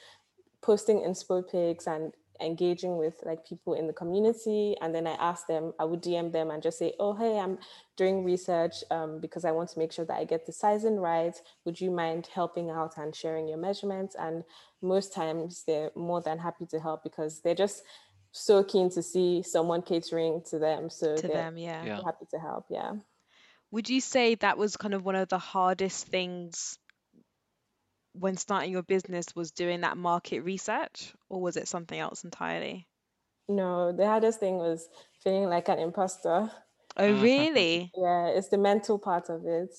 posting 0.61 0.99
inspo 0.99 1.49
pics 1.49 1.87
and 1.87 2.13
engaging 2.43 2.97
with 2.97 3.15
like 3.23 3.45
people 3.47 3.73
in 3.73 3.87
the 3.87 3.93
community 3.93 4.75
and 4.81 4.93
then 4.93 5.07
i 5.07 5.13
asked 5.13 5.47
them 5.47 5.73
i 5.79 5.85
would 5.85 6.01
dm 6.01 6.31
them 6.31 6.51
and 6.51 6.61
just 6.61 6.77
say 6.77 6.93
oh 6.99 7.13
hey 7.13 7.39
i'm 7.39 7.57
doing 7.95 8.23
research 8.23 8.83
um, 8.91 9.19
because 9.19 9.45
i 9.45 9.51
want 9.51 9.69
to 9.69 9.79
make 9.79 9.91
sure 9.91 10.05
that 10.05 10.17
i 10.17 10.23
get 10.23 10.45
the 10.45 10.51
sizing 10.51 10.99
right. 10.99 11.35
Would 11.65 11.79
you 11.79 11.91
mind 11.91 12.27
helping 12.33 12.69
out 12.69 12.97
and 12.97 13.15
sharing 13.15 13.47
your 13.47 13.57
measurements? 13.57 14.15
And 14.17 14.43
most 14.81 15.13
times 15.13 15.63
they're 15.65 15.91
more 15.95 16.21
than 16.21 16.39
happy 16.39 16.65
to 16.67 16.79
help 16.79 17.03
because 17.03 17.41
they're 17.41 17.55
just 17.55 17.83
so 18.31 18.63
keen 18.63 18.89
to 18.91 19.03
see 19.03 19.43
someone 19.43 19.81
catering 19.81 20.41
to 20.49 20.59
them. 20.59 20.89
So 20.89 21.15
to 21.15 21.27
them 21.27 21.57
yeah. 21.57 21.83
yeah. 21.83 22.01
happy 22.03 22.25
to 22.31 22.39
help 22.39 22.65
yeah. 22.69 22.93
Would 23.71 23.89
you 23.89 24.01
say 24.01 24.35
that 24.35 24.57
was 24.57 24.77
kind 24.77 24.93
of 24.93 25.03
one 25.03 25.15
of 25.15 25.29
the 25.29 25.39
hardest 25.39 26.07
things 26.07 26.77
when 28.13 28.37
starting 28.37 28.71
your 28.71 28.83
business 28.83 29.35
was 29.35 29.51
doing 29.51 29.81
that 29.81 29.97
market 29.97 30.41
research 30.41 31.13
or 31.29 31.41
was 31.41 31.57
it 31.57 31.67
something 31.67 31.99
else 31.99 32.23
entirely? 32.23 32.87
No, 33.49 33.91
the 33.91 34.05
hardest 34.05 34.39
thing 34.39 34.57
was 34.57 34.87
feeling 35.23 35.49
like 35.49 35.67
an 35.67 35.79
imposter. 35.79 36.49
Oh, 36.95 37.11
mm. 37.11 37.21
really? 37.21 37.91
yeah, 37.97 38.27
it's 38.27 38.49
the 38.49 38.57
mental 38.57 38.99
part 38.99 39.29
of 39.29 39.45
it. 39.45 39.69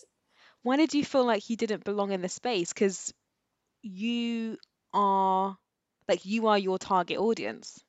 Why 0.62 0.76
did 0.76 0.94
you 0.94 1.04
feel 1.04 1.24
like 1.24 1.48
you 1.48 1.56
didn't 1.56 1.84
belong 1.84 2.12
in 2.12 2.22
the 2.22 2.28
space? 2.28 2.72
Because 2.72 3.12
you 3.82 4.56
are 4.92 5.56
like 6.08 6.24
you 6.24 6.46
are 6.48 6.58
your 6.58 6.78
target 6.78 7.18
audience. 7.18 7.82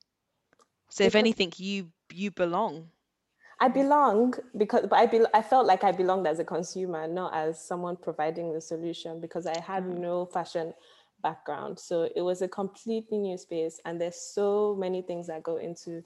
So 0.89 1.03
if 1.03 1.15
anything, 1.15 1.53
you 1.57 1.91
you 2.11 2.31
belong. 2.31 2.89
I 3.59 3.69
belong 3.69 4.33
because, 4.57 4.85
but 4.89 4.99
I 4.99 5.05
be, 5.05 5.21
I 5.33 5.41
felt 5.41 5.65
like 5.65 5.83
I 5.83 5.91
belonged 5.91 6.27
as 6.27 6.39
a 6.39 6.43
consumer, 6.43 7.07
not 7.07 7.33
as 7.33 7.63
someone 7.63 7.95
providing 7.95 8.53
the 8.53 8.61
solution 8.61 9.21
because 9.21 9.47
I 9.47 9.57
had 9.59 9.83
mm. 9.83 9.97
no 9.99 10.25
fashion 10.25 10.73
background. 11.23 11.79
So 11.79 12.09
it 12.15 12.21
was 12.21 12.41
a 12.41 12.47
completely 12.47 13.17
new 13.17 13.37
space, 13.37 13.79
and 13.85 13.99
there's 13.99 14.19
so 14.19 14.75
many 14.77 15.01
things 15.01 15.27
that 15.27 15.43
go 15.43 15.57
into 15.57 16.03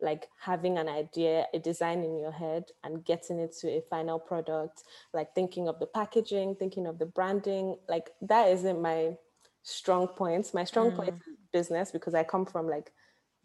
like 0.00 0.28
having 0.38 0.78
an 0.78 0.88
idea, 0.88 1.46
a 1.54 1.58
design 1.58 2.04
in 2.04 2.20
your 2.20 2.32
head, 2.32 2.64
and 2.84 3.04
getting 3.04 3.38
it 3.38 3.56
to 3.60 3.68
a 3.68 3.80
final 3.90 4.18
product. 4.18 4.84
Like 5.12 5.34
thinking 5.34 5.68
of 5.68 5.78
the 5.80 5.86
packaging, 5.86 6.56
thinking 6.56 6.86
of 6.86 6.98
the 6.98 7.06
branding. 7.06 7.76
Like 7.88 8.10
that 8.22 8.48
isn't 8.48 8.80
my 8.80 9.16
strong 9.62 10.06
points. 10.06 10.54
My 10.54 10.64
strong 10.64 10.92
mm. 10.92 10.96
point 10.96 11.14
is 11.14 11.36
business 11.52 11.90
because 11.90 12.14
I 12.14 12.22
come 12.22 12.46
from 12.46 12.68
like 12.68 12.92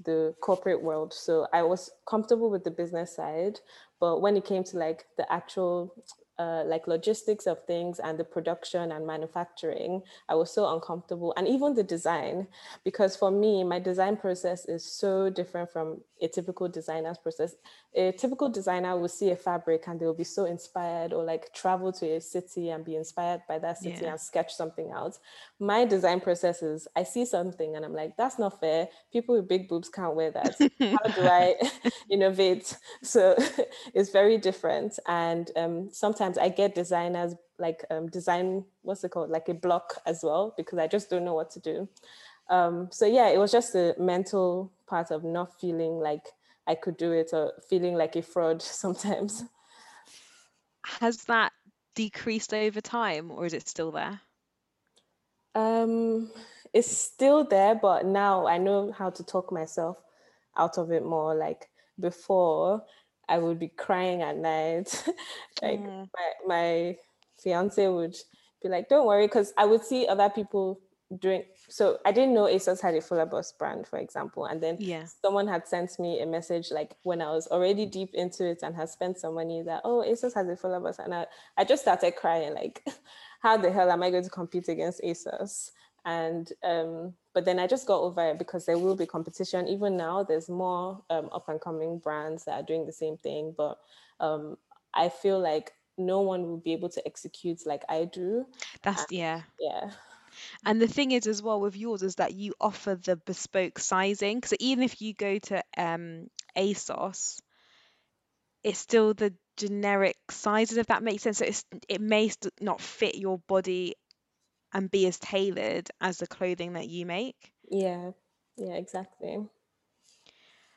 the 0.05 0.35
corporate 0.41 0.81
world. 0.81 1.13
So 1.13 1.47
I 1.53 1.63
was 1.63 1.91
comfortable 2.09 2.49
with 2.49 2.63
the 2.63 2.71
business 2.71 3.15
side, 3.15 3.59
but 3.99 4.21
when 4.21 4.37
it 4.37 4.45
came 4.45 4.63
to 4.65 4.77
like 4.77 5.05
the 5.17 5.31
actual 5.31 5.93
uh, 6.39 6.63
like 6.65 6.87
logistics 6.87 7.45
of 7.47 7.63
things 7.65 7.99
and 7.99 8.17
the 8.17 8.23
production 8.23 8.91
and 8.91 9.05
manufacturing, 9.05 10.01
I 10.29 10.35
was 10.35 10.53
so 10.53 10.73
uncomfortable. 10.73 11.33
And 11.37 11.47
even 11.47 11.75
the 11.75 11.83
design, 11.83 12.47
because 12.83 13.15
for 13.15 13.31
me, 13.31 13.63
my 13.63 13.79
design 13.79 14.17
process 14.17 14.65
is 14.65 14.83
so 14.83 15.29
different 15.29 15.71
from 15.71 16.01
a 16.21 16.27
typical 16.27 16.67
designer's 16.67 17.17
process. 17.17 17.55
A 17.95 18.11
typical 18.13 18.47
designer 18.47 18.97
will 18.97 19.09
see 19.09 19.31
a 19.31 19.35
fabric 19.35 19.83
and 19.87 19.99
they'll 19.99 20.13
be 20.13 20.23
so 20.23 20.45
inspired 20.45 21.13
or 21.13 21.23
like 21.23 21.53
travel 21.53 21.91
to 21.93 22.05
a 22.05 22.21
city 22.21 22.69
and 22.69 22.85
be 22.85 22.95
inspired 22.95 23.41
by 23.47 23.59
that 23.59 23.79
city 23.79 23.99
yeah. 24.01 24.11
and 24.11 24.19
sketch 24.19 24.53
something 24.53 24.91
out. 24.91 25.17
My 25.59 25.83
design 25.83 26.21
process 26.21 26.61
is 26.61 26.87
I 26.95 27.03
see 27.03 27.25
something 27.25 27.75
and 27.75 27.83
I'm 27.83 27.93
like, 27.93 28.15
that's 28.17 28.39
not 28.39 28.59
fair. 28.59 28.87
People 29.11 29.35
with 29.35 29.47
big 29.47 29.67
boobs 29.67 29.89
can't 29.89 30.15
wear 30.15 30.31
that. 30.31 30.55
How 30.79 31.15
do 31.15 31.27
I 31.27 31.55
innovate? 32.09 32.77
So 33.01 33.35
it's 33.93 34.11
very 34.11 34.37
different. 34.37 34.97
And 35.07 35.51
um, 35.55 35.89
sometimes 35.91 36.30
I 36.37 36.49
get 36.49 36.75
designers 36.75 37.33
like 37.57 37.85
um, 37.89 38.07
design, 38.07 38.65
what's 38.81 39.03
it 39.03 39.11
called? 39.11 39.29
Like 39.29 39.49
a 39.49 39.53
block 39.53 40.01
as 40.05 40.21
well, 40.23 40.53
because 40.57 40.79
I 40.79 40.87
just 40.87 41.09
don't 41.09 41.23
know 41.23 41.35
what 41.35 41.51
to 41.51 41.59
do. 41.59 41.87
Um, 42.49 42.89
so 42.91 43.05
yeah, 43.05 43.29
it 43.29 43.37
was 43.37 43.51
just 43.51 43.73
the 43.73 43.95
mental 43.97 44.71
part 44.87 45.11
of 45.11 45.23
not 45.23 45.59
feeling 45.59 45.99
like 45.99 46.25
I 46.67 46.75
could 46.75 46.97
do 46.97 47.11
it 47.11 47.29
or 47.33 47.53
feeling 47.69 47.95
like 47.95 48.15
a 48.15 48.21
fraud 48.21 48.61
sometimes. 48.61 49.43
Has 50.85 51.23
that 51.25 51.53
decreased 51.95 52.53
over 52.53 52.81
time 52.81 53.31
or 53.31 53.45
is 53.45 53.53
it 53.53 53.67
still 53.67 53.91
there? 53.91 54.19
Um, 55.53 56.31
it's 56.73 56.89
still 56.89 57.43
there, 57.43 57.75
but 57.75 58.05
now 58.05 58.47
I 58.47 58.57
know 58.57 58.91
how 58.91 59.09
to 59.09 59.23
talk 59.23 59.51
myself 59.51 59.97
out 60.57 60.77
of 60.77 60.91
it 60.91 61.05
more. 61.05 61.35
Like 61.35 61.69
before, 61.99 62.83
I 63.29 63.37
would 63.37 63.59
be 63.59 63.69
crying 63.69 64.21
at 64.21 64.37
night. 64.37 65.03
like 65.61 65.79
mm. 65.79 66.07
my, 66.13 66.31
my 66.47 66.97
fiance 67.41 67.87
would 67.87 68.15
be 68.61 68.69
like, 68.69 68.89
don't 68.89 69.07
worry, 69.07 69.27
because 69.27 69.53
I 69.57 69.65
would 69.65 69.83
see 69.83 70.07
other 70.07 70.29
people 70.29 70.79
doing 71.19 71.43
so 71.67 71.99
I 72.05 72.11
didn't 72.11 72.33
know 72.33 72.45
ASOS 72.45 72.81
had 72.81 72.95
a 72.95 73.01
Fuller 73.01 73.25
Bust 73.25 73.57
brand, 73.57 73.87
for 73.87 73.97
example. 73.99 74.45
And 74.45 74.61
then 74.61 74.77
yeah. 74.79 75.05
someone 75.21 75.47
had 75.47 75.67
sent 75.67 75.97
me 75.99 76.21
a 76.21 76.25
message 76.25 76.71
like 76.71 76.95
when 77.03 77.21
I 77.21 77.31
was 77.31 77.47
already 77.47 77.85
deep 77.85 78.13
into 78.13 78.45
it 78.45 78.59
and 78.61 78.75
had 78.75 78.89
spent 78.89 79.19
some 79.19 79.35
money 79.35 79.61
that, 79.63 79.81
oh, 79.83 80.03
ASOS 80.07 80.33
has 80.35 80.47
a 80.49 80.55
Fuller 80.55 80.79
Bust. 80.79 80.99
And 80.99 81.13
I, 81.13 81.27
I 81.57 81.63
just 81.63 81.83
started 81.83 82.15
crying, 82.15 82.53
like, 82.53 82.83
how 83.41 83.57
the 83.57 83.71
hell 83.71 83.89
am 83.89 84.03
I 84.03 84.09
going 84.09 84.23
to 84.23 84.29
compete 84.29 84.67
against 84.67 85.01
ASOS? 85.01 85.71
And 86.05 86.51
um, 86.63 87.13
but 87.33 87.45
then 87.45 87.59
I 87.59 87.67
just 87.67 87.87
got 87.87 88.01
over 88.01 88.31
it 88.31 88.39
because 88.39 88.65
there 88.65 88.77
will 88.77 88.95
be 88.95 89.05
competition. 89.05 89.67
Even 89.67 89.97
now, 89.97 90.23
there's 90.23 90.49
more 90.49 91.03
um, 91.09 91.29
up 91.31 91.47
and 91.47 91.61
coming 91.61 91.99
brands 91.99 92.45
that 92.45 92.59
are 92.59 92.63
doing 92.63 92.85
the 92.85 92.91
same 92.91 93.17
thing. 93.17 93.53
But 93.55 93.77
um, 94.19 94.57
I 94.93 95.09
feel 95.09 95.39
like 95.39 95.73
no 95.97 96.21
one 96.21 96.43
will 96.43 96.57
be 96.57 96.73
able 96.73 96.89
to 96.89 97.05
execute 97.05 97.65
like 97.65 97.83
I 97.87 98.05
do. 98.05 98.45
That's 98.81 99.03
and, 99.03 99.11
yeah. 99.11 99.41
Yeah. 99.59 99.91
And 100.65 100.81
the 100.81 100.87
thing 100.87 101.11
is, 101.11 101.27
as 101.27 101.41
well, 101.41 101.59
with 101.59 101.75
yours, 101.75 102.03
is 102.03 102.15
that 102.15 102.33
you 102.33 102.53
offer 102.59 102.95
the 102.95 103.15
bespoke 103.15 103.79
sizing. 103.79 104.37
Because 104.37 104.53
even 104.59 104.83
if 104.83 105.01
you 105.01 105.13
go 105.13 105.37
to 105.39 105.63
um, 105.77 106.27
ASOS, 106.57 107.41
it's 108.63 108.79
still 108.79 109.13
the 109.13 109.33
generic 109.57 110.17
sizes, 110.29 110.77
if 110.77 110.87
that 110.87 111.03
makes 111.03 111.23
sense. 111.23 111.39
So 111.39 111.45
it's, 111.45 111.65
it 111.89 112.01
may 112.01 112.29
st- 112.29 112.53
not 112.61 112.81
fit 112.81 113.15
your 113.15 113.39
body 113.47 113.95
and 114.73 114.89
be 114.89 115.07
as 115.07 115.19
tailored 115.19 115.89
as 115.99 116.17
the 116.17 116.27
clothing 116.27 116.73
that 116.73 116.87
you 116.87 117.05
make. 117.05 117.51
Yeah, 117.69 118.11
yeah, 118.57 118.73
exactly. 118.73 119.39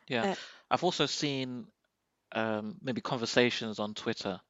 Yeah, 0.08 0.32
uh, 0.32 0.34
I've 0.70 0.84
also 0.84 1.06
seen 1.06 1.66
um, 2.32 2.76
maybe 2.82 3.00
conversations 3.00 3.78
on 3.78 3.94
Twitter 3.94 4.40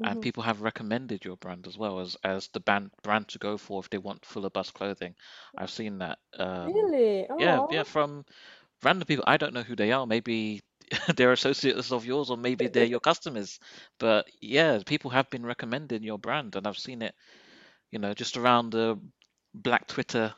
and 0.00 0.12
mm-hmm. 0.12 0.20
people 0.20 0.42
have 0.44 0.62
recommended 0.62 1.24
your 1.24 1.36
brand 1.36 1.66
as 1.66 1.76
well 1.76 1.98
as 1.98 2.16
as 2.22 2.48
the 2.48 2.60
band 2.60 2.90
brand 3.02 3.28
to 3.28 3.38
go 3.38 3.56
for 3.56 3.80
if 3.80 3.90
they 3.90 3.98
want 3.98 4.24
Fuller 4.24 4.50
Bust 4.50 4.72
clothing. 4.74 5.14
I've 5.56 5.70
seen 5.70 5.98
that. 5.98 6.18
Um, 6.38 6.72
really? 6.72 7.26
Yeah, 7.38 7.66
yeah, 7.70 7.82
from 7.82 8.24
random 8.82 9.06
people. 9.06 9.24
I 9.26 9.38
don't 9.38 9.54
know 9.54 9.62
who 9.62 9.74
they 9.74 9.90
are. 9.90 10.06
Maybe 10.06 10.62
they're 11.16 11.32
associates 11.32 11.90
of 11.90 12.06
yours, 12.06 12.30
or 12.30 12.36
maybe 12.36 12.68
they're 12.68 12.84
your 12.84 13.00
customers. 13.00 13.58
But 13.98 14.26
yeah, 14.40 14.80
people 14.86 15.10
have 15.10 15.30
been 15.30 15.44
recommending 15.44 16.04
your 16.04 16.18
brand, 16.18 16.54
and 16.54 16.66
I've 16.66 16.78
seen 16.78 17.02
it. 17.02 17.14
You 17.90 17.98
know, 17.98 18.14
just 18.14 18.36
around 18.36 18.70
the 18.70 18.98
Black 19.54 19.86
Twitter 19.86 20.34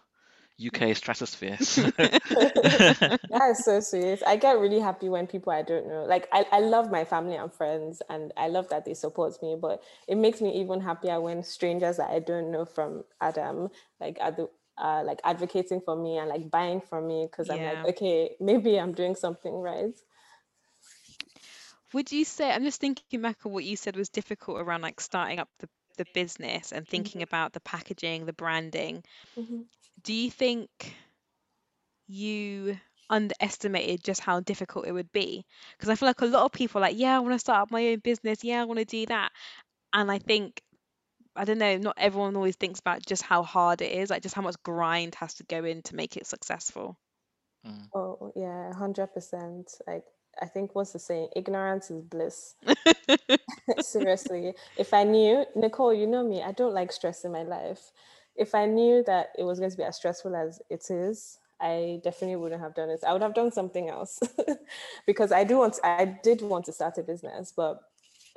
UK 0.65 0.95
stratosphere. 0.97 1.57
that 1.59 3.49
is 3.51 3.65
so 3.65 3.81
sweet. 3.81 4.23
I 4.27 4.37
get 4.37 4.59
really 4.59 4.81
happy 4.81 5.09
when 5.09 5.27
people 5.27 5.53
I 5.53 5.63
don't 5.63 5.89
know, 5.89 6.05
like 6.05 6.29
I, 6.33 6.47
I 6.53 6.61
love 6.61 6.91
my 6.91 7.05
family 7.05 7.37
and 7.37 7.53
friends 7.53 8.03
and 8.09 8.33
I 8.37 8.49
love 8.49 8.69
that 8.69 8.85
they 8.85 8.95
support 8.95 9.43
me, 9.43 9.57
but 9.61 9.83
it 10.07 10.17
makes 10.17 10.41
me 10.41 10.61
even 10.61 10.81
happier 10.81 11.21
when 11.21 11.43
strangers 11.43 11.97
that 11.97 12.11
I 12.11 12.19
don't 12.19 12.51
know 12.51 12.65
from 12.65 13.05
Adam, 13.21 13.69
like 14.01 14.19
are 14.21 14.33
the 14.33 14.49
uh, 14.79 15.03
like 15.05 15.21
advocating 15.25 15.81
for 15.81 15.95
me 15.95 16.17
and 16.19 16.29
like 16.29 16.51
buying 16.51 16.81
from 16.81 17.07
me 17.07 17.29
because 17.31 17.49
yeah. 17.49 17.55
I'm 17.55 17.63
like, 17.63 17.97
okay, 17.97 18.37
maybe 18.41 18.79
I'm 18.79 18.93
doing 18.93 19.15
something 19.15 19.53
right. 19.53 19.95
Would 21.93 22.13
you 22.13 22.25
say 22.25 22.51
I'm 22.51 22.65
just 22.65 22.81
thinking 22.81 23.21
back 23.21 23.39
on 23.45 23.53
what 23.53 23.65
you 23.65 23.77
said 23.77 23.97
was 23.97 24.09
difficult 24.09 24.61
around 24.61 24.83
like 24.83 25.01
starting 25.01 25.39
up 25.39 25.49
the 25.59 25.69
the 25.97 26.07
business 26.15 26.73
and 26.73 26.87
thinking 26.87 27.21
mm-hmm. 27.21 27.29
about 27.35 27.53
the 27.53 27.61
packaging, 27.61 28.27
the 28.27 28.33
branding. 28.33 29.03
Mm-hmm 29.39 29.63
do 30.03 30.13
you 30.13 30.31
think 30.31 30.69
you 32.07 32.79
underestimated 33.09 34.03
just 34.03 34.21
how 34.21 34.41
difficult 34.41 34.87
it 34.87 34.93
would 34.93 35.13
be? 35.13 35.45
Because 35.77 35.89
I 35.89 35.95
feel 35.95 36.09
like 36.09 36.21
a 36.21 36.27
lot 36.27 36.45
of 36.45 36.53
people 36.53 36.79
are 36.79 36.83
like, 36.83 36.99
yeah, 36.99 37.17
I 37.17 37.21
want 37.21 37.35
to 37.35 37.39
start 37.39 37.63
up 37.63 37.71
my 37.71 37.89
own 37.89 37.99
business. 37.99 38.45
Yeah, 38.45 38.61
I 38.61 38.65
want 38.65 38.79
to 38.79 38.85
do 38.85 39.07
that. 39.07 39.31
And 39.93 40.11
I 40.11 40.19
think 40.19 40.63
I 41.37 41.45
don't 41.45 41.59
know, 41.59 41.77
not 41.77 41.97
everyone 41.97 42.35
always 42.35 42.57
thinks 42.57 42.81
about 42.81 43.07
just 43.07 43.23
how 43.23 43.43
hard 43.43 43.83
it 43.83 43.93
is, 43.93 44.11
like 44.11 44.23
just 44.23 44.35
how 44.35 44.43
much 44.43 44.57
grind 44.65 45.15
has 45.15 45.35
to 45.35 45.45
go 45.45 45.65
in 45.65 45.83
to 45.83 45.95
make 45.95 46.17
it 46.17 46.27
successful. 46.27 46.99
Mm. 47.67 47.89
Oh 47.95 48.33
yeah, 48.35 48.73
hundred 48.73 49.09
percent. 49.09 49.71
Like 49.87 50.05
I 50.43 50.47
think 50.47 50.75
what's 50.75 50.93
the 50.93 51.01
saying? 51.01 51.31
Ignorance 51.37 51.91
is 51.91 52.03
bliss. 52.03 52.57
Seriously. 53.81 54.55
If 54.77 54.95
I 54.95 55.05
knew, 55.05 55.45
Nicole, 55.57 55.95
you 55.95 56.07
know 56.07 56.25
me, 56.27 56.43
I 56.43 56.53
don't 56.53 56.75
like 56.75 56.93
stress 56.93 57.25
in 57.25 57.33
my 57.33 57.43
life. 57.45 57.93
If 58.37 58.55
I 58.55 58.67
knew 58.67 59.05
that 59.07 59.29
it 59.39 59.45
was 59.45 59.59
going 59.61 59.73
to 59.73 59.77
be 59.77 59.85
as 59.85 59.97
stressful 59.97 60.37
as 60.37 60.61
it 60.71 60.91
is, 60.91 61.39
I 61.61 62.01
definitely 62.05 62.37
wouldn't 62.37 62.63
have 62.63 62.75
done 62.75 62.91
it. 62.91 63.01
I 63.07 63.13
would 63.13 63.23
have 63.23 63.35
done 63.35 63.53
something 63.53 63.89
else 63.91 64.21
because 65.07 65.33
I 65.33 65.45
do 65.45 65.59
want 65.59 65.79
I 65.85 66.07
did 66.23 66.43
want 66.43 66.67
to 66.67 66.73
start 66.73 66.99
a 66.99 67.03
business, 67.03 67.53
but 67.57 67.81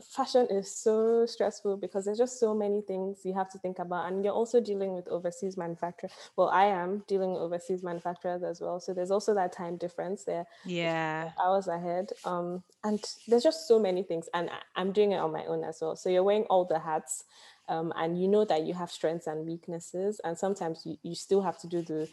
fashion 0.02 0.48
is 0.50 0.76
so 0.76 1.26
stressful 1.26 1.78
because 1.78 2.06
there's 2.06 2.18
just 2.18 2.40
so 2.40 2.54
many 2.54 2.82
things 2.82 3.20
you 3.24 3.34
have 3.34 3.50
to 3.50 3.60
think 3.60 3.80
about 3.80 4.12
and 4.12 4.24
you're 4.24 4.34
also 4.34 4.60
dealing 4.60 4.94
with 4.94 5.08
overseas 5.08 5.56
manufacturers 5.58 6.12
well 6.36 6.50
i 6.50 6.66
am 6.66 7.04
dealing 7.08 7.32
with 7.34 7.42
overseas 7.42 7.84
manufacturers 7.84 8.44
as 8.44 8.60
well 8.60 8.80
so 8.80 8.94
there's 8.94 9.12
also 9.12 9.34
that 9.34 9.52
time 9.52 9.78
difference 9.78 10.24
there 10.24 10.46
Yeah. 10.66 11.32
hours 11.44 11.68
ahead 11.68 12.10
um 12.26 12.64
and 12.84 13.04
there's 13.28 13.44
just 13.44 13.68
so 13.68 13.80
many 13.80 14.04
things 14.04 14.28
and 14.34 14.50
I- 14.50 14.62
i'm 14.82 14.92
doing 14.92 15.12
it 15.12 15.18
on 15.18 15.32
my 15.32 15.46
own 15.46 15.64
as 15.64 15.80
well 15.82 15.96
so 15.96 16.10
you're 16.10 16.24
wearing 16.24 16.44
all 16.46 16.66
the 16.66 16.80
hats 16.80 17.24
um, 17.70 17.94
and 17.96 18.22
you 18.22 18.28
know 18.28 18.44
that 18.46 18.64
you 18.66 18.74
have 18.74 18.92
strengths 18.92 19.28
and 19.28 19.46
weaknesses 19.46 20.20
and 20.24 20.38
sometimes 20.38 20.82
you, 20.86 20.98
you 21.02 21.16
still 21.16 21.42
have 21.42 21.58
to 21.60 21.68
do 21.68 21.82
the 21.82 22.10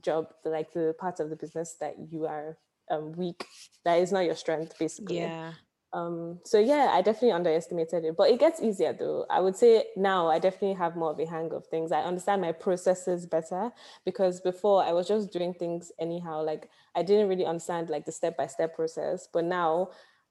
job 0.00 0.28
the, 0.44 0.50
like 0.50 0.72
the 0.72 0.94
part 0.98 1.20
of 1.20 1.30
the 1.30 1.36
business 1.36 1.76
that 1.80 1.94
you 2.10 2.26
are 2.26 2.56
um, 2.90 3.12
weak 3.12 3.46
that 3.84 3.96
is 3.96 4.12
not 4.12 4.24
your 4.24 4.34
strength 4.34 4.78
basically 4.78 5.16
Yeah. 5.18 5.52
Um, 5.94 6.40
so 6.44 6.58
yeah, 6.58 6.90
I 6.92 7.02
definitely 7.02 7.30
underestimated 7.30 8.04
it, 8.04 8.16
but 8.16 8.28
it 8.28 8.40
gets 8.40 8.60
easier 8.60 8.92
though. 8.92 9.26
I 9.30 9.38
would 9.38 9.54
say 9.54 9.84
now 9.96 10.26
I 10.28 10.40
definitely 10.40 10.74
have 10.74 10.96
more 10.96 11.12
of 11.12 11.20
a 11.20 11.24
hang 11.24 11.52
of 11.52 11.66
things. 11.68 11.92
I 11.92 12.00
understand 12.00 12.42
my 12.42 12.50
processes 12.50 13.26
better 13.26 13.70
because 14.04 14.40
before 14.40 14.82
I 14.82 14.92
was 14.92 15.06
just 15.06 15.32
doing 15.32 15.54
things 15.54 15.92
anyhow. 16.00 16.42
Like 16.42 16.68
I 16.96 17.04
didn't 17.04 17.28
really 17.28 17.46
understand 17.46 17.90
like 17.90 18.06
the 18.06 18.12
step 18.12 18.36
by 18.36 18.48
step 18.48 18.74
process, 18.74 19.28
but 19.32 19.44
now 19.44 19.90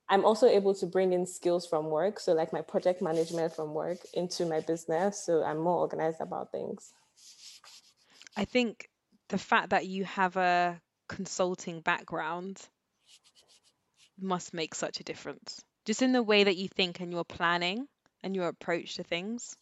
I'm 0.09 0.25
also 0.25 0.47
able 0.47 0.75
to 0.75 0.85
bring 0.85 1.13
in 1.13 1.25
skills 1.25 1.65
from 1.65 1.89
work. 1.89 2.19
So 2.19 2.33
like 2.33 2.51
my 2.51 2.61
project 2.61 3.01
management 3.01 3.55
from 3.55 3.73
work 3.73 3.99
into 4.13 4.45
my 4.45 4.59
business. 4.59 5.25
So 5.25 5.43
I'm 5.45 5.59
more 5.59 5.77
organized 5.77 6.19
about 6.19 6.51
things. 6.51 6.91
I 8.35 8.43
think 8.43 8.89
the 9.29 9.37
fact 9.37 9.69
that 9.69 9.85
you 9.85 10.03
have 10.03 10.35
a 10.35 10.81
consulting 11.07 11.79
background 11.79 12.67
must 14.19 14.53
make 14.53 14.75
such 14.75 14.99
a 14.99 15.03
difference. 15.03 15.61
Just 15.85 16.01
in 16.01 16.13
the 16.13 16.23
way 16.23 16.45
that 16.45 16.55
you 16.55 16.67
think 16.67 16.99
and 16.99 17.11
your 17.11 17.25
planning 17.25 17.87
and 18.23 18.35
your 18.35 18.47
approach 18.47 18.95
to 18.95 19.03
things. 19.03 19.55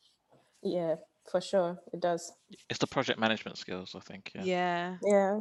Yeah, 0.61 0.95
for 1.29 1.41
sure. 1.41 1.79
It 1.93 2.01
does. 2.01 2.31
It's 2.69 2.79
the 2.79 2.87
project 2.87 3.19
management 3.19 3.57
skills, 3.57 3.95
I 3.95 3.99
think. 3.99 4.31
Yeah. 4.35 4.43
Yeah. 4.43 4.95
Yeah. 5.03 5.39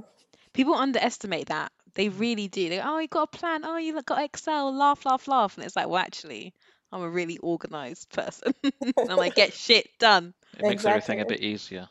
People 0.53 0.75
underestimate 0.75 1.49
that. 1.49 1.71
They 1.95 2.09
really 2.09 2.49
do. 2.49 2.69
They 2.69 2.79
go, 2.79 2.83
oh, 2.85 2.99
you 2.99 3.09
got 3.09 3.35
a 3.35 3.39
plan. 3.39 3.65
Oh, 3.65 3.77
you 3.77 4.01
got 4.03 4.23
Excel. 4.23 4.75
Laugh, 4.75 5.05
laugh, 5.05 5.29
laugh. 5.29 5.57
And 5.57 5.65
it's 5.65 5.77
like, 5.77 5.89
well, 5.89 5.99
actually, 5.99 6.55
I'm 6.93 7.03
a 7.03 7.11
really 7.11 7.39
organized 7.39 8.11
person. 8.13 8.55
and 8.63 8.95
I'm 9.11 9.17
like, 9.17 9.35
get 9.35 9.53
shit 9.53 9.89
done. 9.99 10.35
It 10.59 10.63
makes 10.63 10.85
everything 10.85 11.21
a 11.21 11.27
bit 11.27 11.41
easier. 11.41 11.89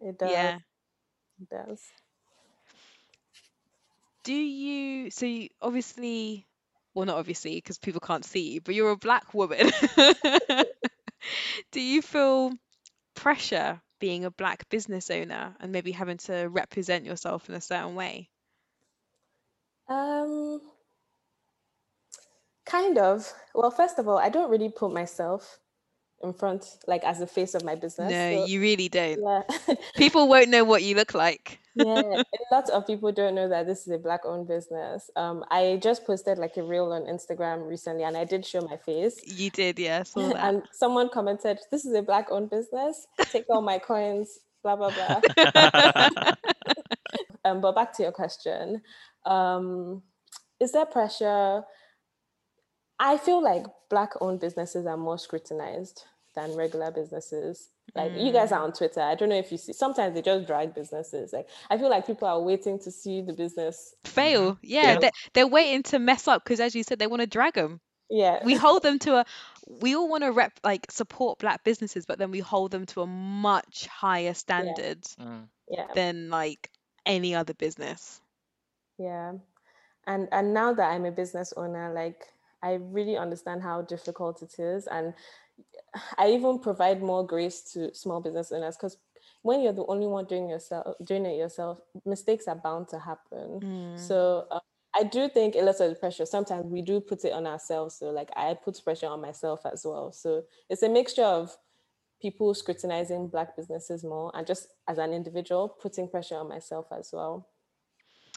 It 0.00 0.18
does. 0.18 0.30
Yeah. 0.30 0.58
It 1.40 1.48
does. 1.50 1.80
Do 4.24 4.34
you, 4.34 5.10
so 5.10 5.26
you 5.26 5.48
obviously, 5.60 6.46
well, 6.94 7.06
not 7.06 7.18
obviously, 7.18 7.56
because 7.56 7.78
people 7.78 8.00
can't 8.00 8.24
see 8.24 8.52
you, 8.52 8.60
but 8.60 8.74
you're 8.74 8.90
a 8.90 8.96
black 8.96 9.34
woman. 9.34 9.70
Do 11.72 11.80
you 11.80 12.02
feel 12.02 12.52
pressure 13.14 13.80
being 14.00 14.24
a 14.24 14.30
black 14.30 14.68
business 14.68 15.10
owner 15.10 15.54
and 15.60 15.72
maybe 15.72 15.92
having 15.92 16.18
to 16.18 16.48
represent 16.48 17.04
yourself 17.04 17.48
in 17.48 17.54
a 17.54 17.60
certain 17.60 17.94
way? 17.94 18.28
Um, 19.88 20.60
kind 22.64 22.98
of. 22.98 23.32
Well, 23.54 23.70
first 23.70 23.98
of 23.98 24.08
all, 24.08 24.18
I 24.18 24.28
don't 24.28 24.50
really 24.50 24.70
put 24.70 24.92
myself 24.92 25.58
in 26.22 26.32
front, 26.32 26.64
like 26.86 27.04
as 27.04 27.18
the 27.18 27.26
face 27.26 27.54
of 27.54 27.64
my 27.64 27.74
business. 27.74 28.10
No, 28.10 28.36
So, 28.38 28.46
you 28.46 28.60
really 28.60 28.88
don't. 28.88 29.18
yeah, 29.20 29.74
People 29.96 30.28
won't 30.28 30.48
know 30.48 30.64
what 30.64 30.82
you 30.82 30.94
look 30.94 31.14
like. 31.14 31.58
yeah. 31.74 32.02
A 32.22 32.54
lot 32.54 32.68
of 32.70 32.86
people 32.86 33.12
don't 33.12 33.34
know 33.34 33.48
that 33.48 33.66
this 33.66 33.86
is 33.86 33.92
a 33.92 33.98
black-owned 33.98 34.46
business. 34.46 35.10
Um, 35.16 35.42
I 35.50 35.78
just 35.82 36.06
posted 36.06 36.36
like 36.38 36.56
a 36.58 36.62
reel 36.62 36.92
on 36.92 37.02
Instagram 37.04 37.66
recently, 37.66 38.04
and 38.04 38.14
I 38.16 38.24
did 38.24 38.44
show 38.44 38.60
my 38.60 38.76
face. 38.76 39.18
You 39.24 39.48
did, 39.50 39.78
yeah, 39.78 40.02
saw 40.02 40.28
that. 40.34 40.44
And 40.44 40.62
someone 40.72 41.08
commented, 41.08 41.58
"This 41.70 41.84
is 41.86 41.94
a 41.94 42.02
black-owned 42.02 42.50
business. 42.50 43.06
Take 43.30 43.46
all 43.48 43.62
my 43.62 43.78
coins." 43.78 44.38
Blah 44.62 44.76
blah 44.76 44.90
blah. 44.90 46.32
um, 47.44 47.60
but 47.60 47.74
back 47.74 47.92
to 47.94 48.02
your 48.02 48.12
question, 48.12 48.82
um, 49.24 50.02
is 50.60 50.72
there 50.72 50.86
pressure? 50.86 51.62
I 52.98 53.16
feel 53.16 53.42
like 53.42 53.64
black-owned 53.90 54.38
businesses 54.40 54.86
are 54.86 54.96
more 54.96 55.18
scrutinized 55.18 56.04
than 56.34 56.54
regular 56.56 56.90
businesses. 56.90 57.68
Like 57.94 58.12
you 58.16 58.32
guys 58.32 58.52
are 58.52 58.62
on 58.62 58.72
Twitter. 58.72 59.00
I 59.00 59.14
don't 59.14 59.28
know 59.28 59.36
if 59.38 59.52
you 59.52 59.58
see. 59.58 59.72
Sometimes 59.72 60.14
they 60.14 60.22
just 60.22 60.46
drag 60.46 60.74
businesses. 60.74 61.32
Like 61.32 61.48
I 61.70 61.76
feel 61.78 61.90
like 61.90 62.06
people 62.06 62.28
are 62.28 62.40
waiting 62.40 62.78
to 62.80 62.90
see 62.90 63.20
the 63.22 63.32
business. 63.32 63.94
Fail. 64.04 64.58
Yeah, 64.62 64.92
Yeah. 64.92 64.98
They're, 64.98 65.10
they're 65.34 65.46
waiting 65.46 65.82
to 65.84 65.98
mess 65.98 66.26
up 66.28 66.42
because, 66.44 66.60
as 66.60 66.74
you 66.74 66.82
said, 66.84 66.98
they 66.98 67.06
want 67.06 67.20
to 67.20 67.26
drag 67.26 67.54
them. 67.54 67.80
Yeah, 68.08 68.44
We 68.44 68.54
hold 68.54 68.82
them 68.82 68.98
to 69.00 69.16
a. 69.16 69.24
We 69.66 69.94
all 69.96 70.08
want 70.08 70.22
to 70.24 70.32
rep 70.32 70.52
like 70.62 70.90
support 70.90 71.38
black 71.38 71.64
businesses, 71.64 72.04
but 72.04 72.18
then 72.18 72.30
we 72.30 72.40
hold 72.40 72.70
them 72.70 72.84
to 72.86 73.02
a 73.02 73.06
much 73.06 73.86
higher 73.86 74.34
standard 74.34 75.02
Mm. 75.18 75.48
yeah, 75.68 75.86
than 75.94 76.28
like 76.30 76.70
any 77.06 77.34
other 77.34 77.54
business. 77.54 78.20
yeah. 78.98 79.32
And 80.06 80.28
and 80.32 80.52
now 80.52 80.72
that 80.74 80.90
I'm 80.90 81.04
a 81.04 81.12
business 81.12 81.52
owner, 81.56 81.92
like 81.94 82.26
I 82.62 82.74
really 82.74 83.16
understand 83.16 83.62
how 83.62 83.82
difficult 83.82 84.42
it 84.42 84.58
is, 84.58 84.86
and 84.88 85.14
I 86.18 86.30
even 86.32 86.58
provide 86.58 87.02
more 87.02 87.26
grace 87.26 87.62
to 87.72 87.94
small 87.94 88.20
business 88.20 88.52
owners 88.52 88.76
because 88.76 88.98
when 89.42 89.60
you're 89.62 89.72
the 89.72 89.86
only 89.86 90.06
one 90.06 90.24
doing 90.26 90.48
yourself 90.48 90.96
doing 91.04 91.26
it 91.26 91.36
yourself, 91.36 91.80
mistakes 92.04 92.48
are 92.48 92.56
bound 92.56 92.88
to 92.88 92.98
happen. 92.98 93.62
So 93.94 94.46
uh, 94.50 94.60
I 94.94 95.04
do 95.04 95.28
think 95.28 95.54
a 95.54 95.60
lot 95.62 95.80
of 95.80 95.90
the 95.90 95.96
pressure 95.96 96.26
sometimes 96.26 96.66
we 96.66 96.82
do 96.82 97.00
put 97.00 97.24
it 97.24 97.32
on 97.32 97.46
ourselves. 97.46 97.96
So 97.96 98.10
like 98.10 98.30
I 98.36 98.54
put 98.54 98.82
pressure 98.84 99.06
on 99.08 99.20
myself 99.20 99.60
as 99.70 99.84
well. 99.84 100.12
So 100.12 100.44
it's 100.70 100.82
a 100.82 100.88
mixture 100.88 101.24
of 101.24 101.56
people 102.20 102.54
scrutinizing 102.54 103.28
black 103.28 103.56
businesses 103.56 104.04
more 104.04 104.30
and 104.34 104.46
just 104.46 104.68
as 104.88 104.98
an 104.98 105.12
individual 105.12 105.68
putting 105.68 106.08
pressure 106.08 106.36
on 106.36 106.48
myself 106.48 106.86
as 106.96 107.10
well. 107.12 107.48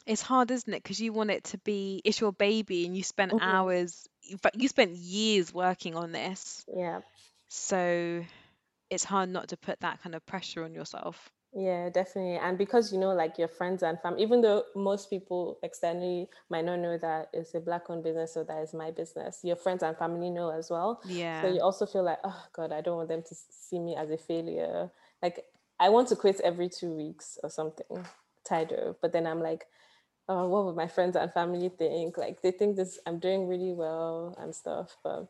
It's 0.05 0.21
hard, 0.21 0.51
isn't 0.51 0.73
it? 0.73 0.83
Because 0.83 0.99
you 1.01 1.13
want 1.13 1.31
it 1.31 1.45
to 1.45 1.57
be. 1.59 2.01
It's 2.05 2.19
your 2.21 2.31
baby, 2.31 2.85
and 2.85 2.95
you 2.95 3.03
spent 3.03 3.33
Mhm. 3.33 3.41
hours. 3.41 4.07
In 4.29 4.37
fact, 4.37 4.55
you 4.59 4.67
spent 4.67 4.91
years 4.91 5.53
working 5.53 5.95
on 5.95 6.11
this, 6.11 6.65
Yeah. 6.67 7.01
So 7.55 8.23
it's 8.89 9.03
hard 9.03 9.29
not 9.29 9.47
to 9.49 9.57
put 9.57 9.79
that 9.79 10.01
kind 10.01 10.15
of 10.15 10.25
pressure 10.25 10.63
on 10.63 10.73
yourself. 10.73 11.31
Yeah, 11.57 11.89
definitely. 11.89 12.35
And 12.35 12.57
because 12.57 12.91
you 12.91 12.99
know, 12.99 13.13
like 13.13 13.37
your 13.37 13.47
friends 13.47 13.81
and 13.81 13.97
family, 14.01 14.23
even 14.23 14.41
though 14.41 14.63
most 14.75 15.09
people 15.09 15.57
externally 15.63 16.27
might 16.49 16.65
not 16.65 16.79
know 16.79 16.97
that 16.97 17.29
it's 17.31 17.55
a 17.55 17.61
black 17.61 17.89
owned 17.89 18.03
business 18.03 18.35
or 18.35 18.43
that 18.43 18.61
is 18.61 18.73
my 18.73 18.91
business, 18.91 19.39
your 19.41 19.55
friends 19.55 19.81
and 19.81 19.97
family 19.97 20.29
know 20.29 20.49
as 20.49 20.69
well. 20.69 21.01
Yeah. 21.05 21.41
So 21.41 21.47
you 21.47 21.61
also 21.61 21.85
feel 21.85 22.03
like, 22.03 22.19
oh 22.25 22.43
God, 22.51 22.73
I 22.73 22.81
don't 22.81 22.97
want 22.97 23.07
them 23.07 23.23
to 23.23 23.35
see 23.49 23.79
me 23.79 23.95
as 23.95 24.11
a 24.11 24.17
failure. 24.17 24.91
Like 25.23 25.45
I 25.79 25.87
want 25.89 26.09
to 26.09 26.17
quit 26.17 26.41
every 26.41 26.67
two 26.67 26.91
weeks 26.91 27.37
or 27.41 27.49
something, 27.49 28.05
tired 28.43 28.73
of. 28.73 28.99
But 29.01 29.13
then 29.13 29.25
I'm 29.25 29.39
like, 29.41 29.65
oh, 30.27 30.49
what 30.49 30.65
would 30.65 30.75
my 30.75 30.87
friends 30.87 31.15
and 31.15 31.31
family 31.31 31.69
think? 31.69 32.17
Like 32.17 32.41
they 32.41 32.51
think 32.51 32.75
this 32.75 32.99
I'm 33.05 33.19
doing 33.19 33.47
really 33.47 33.71
well 33.71 34.35
and 34.37 34.53
stuff. 34.53 34.97
But 35.05 35.29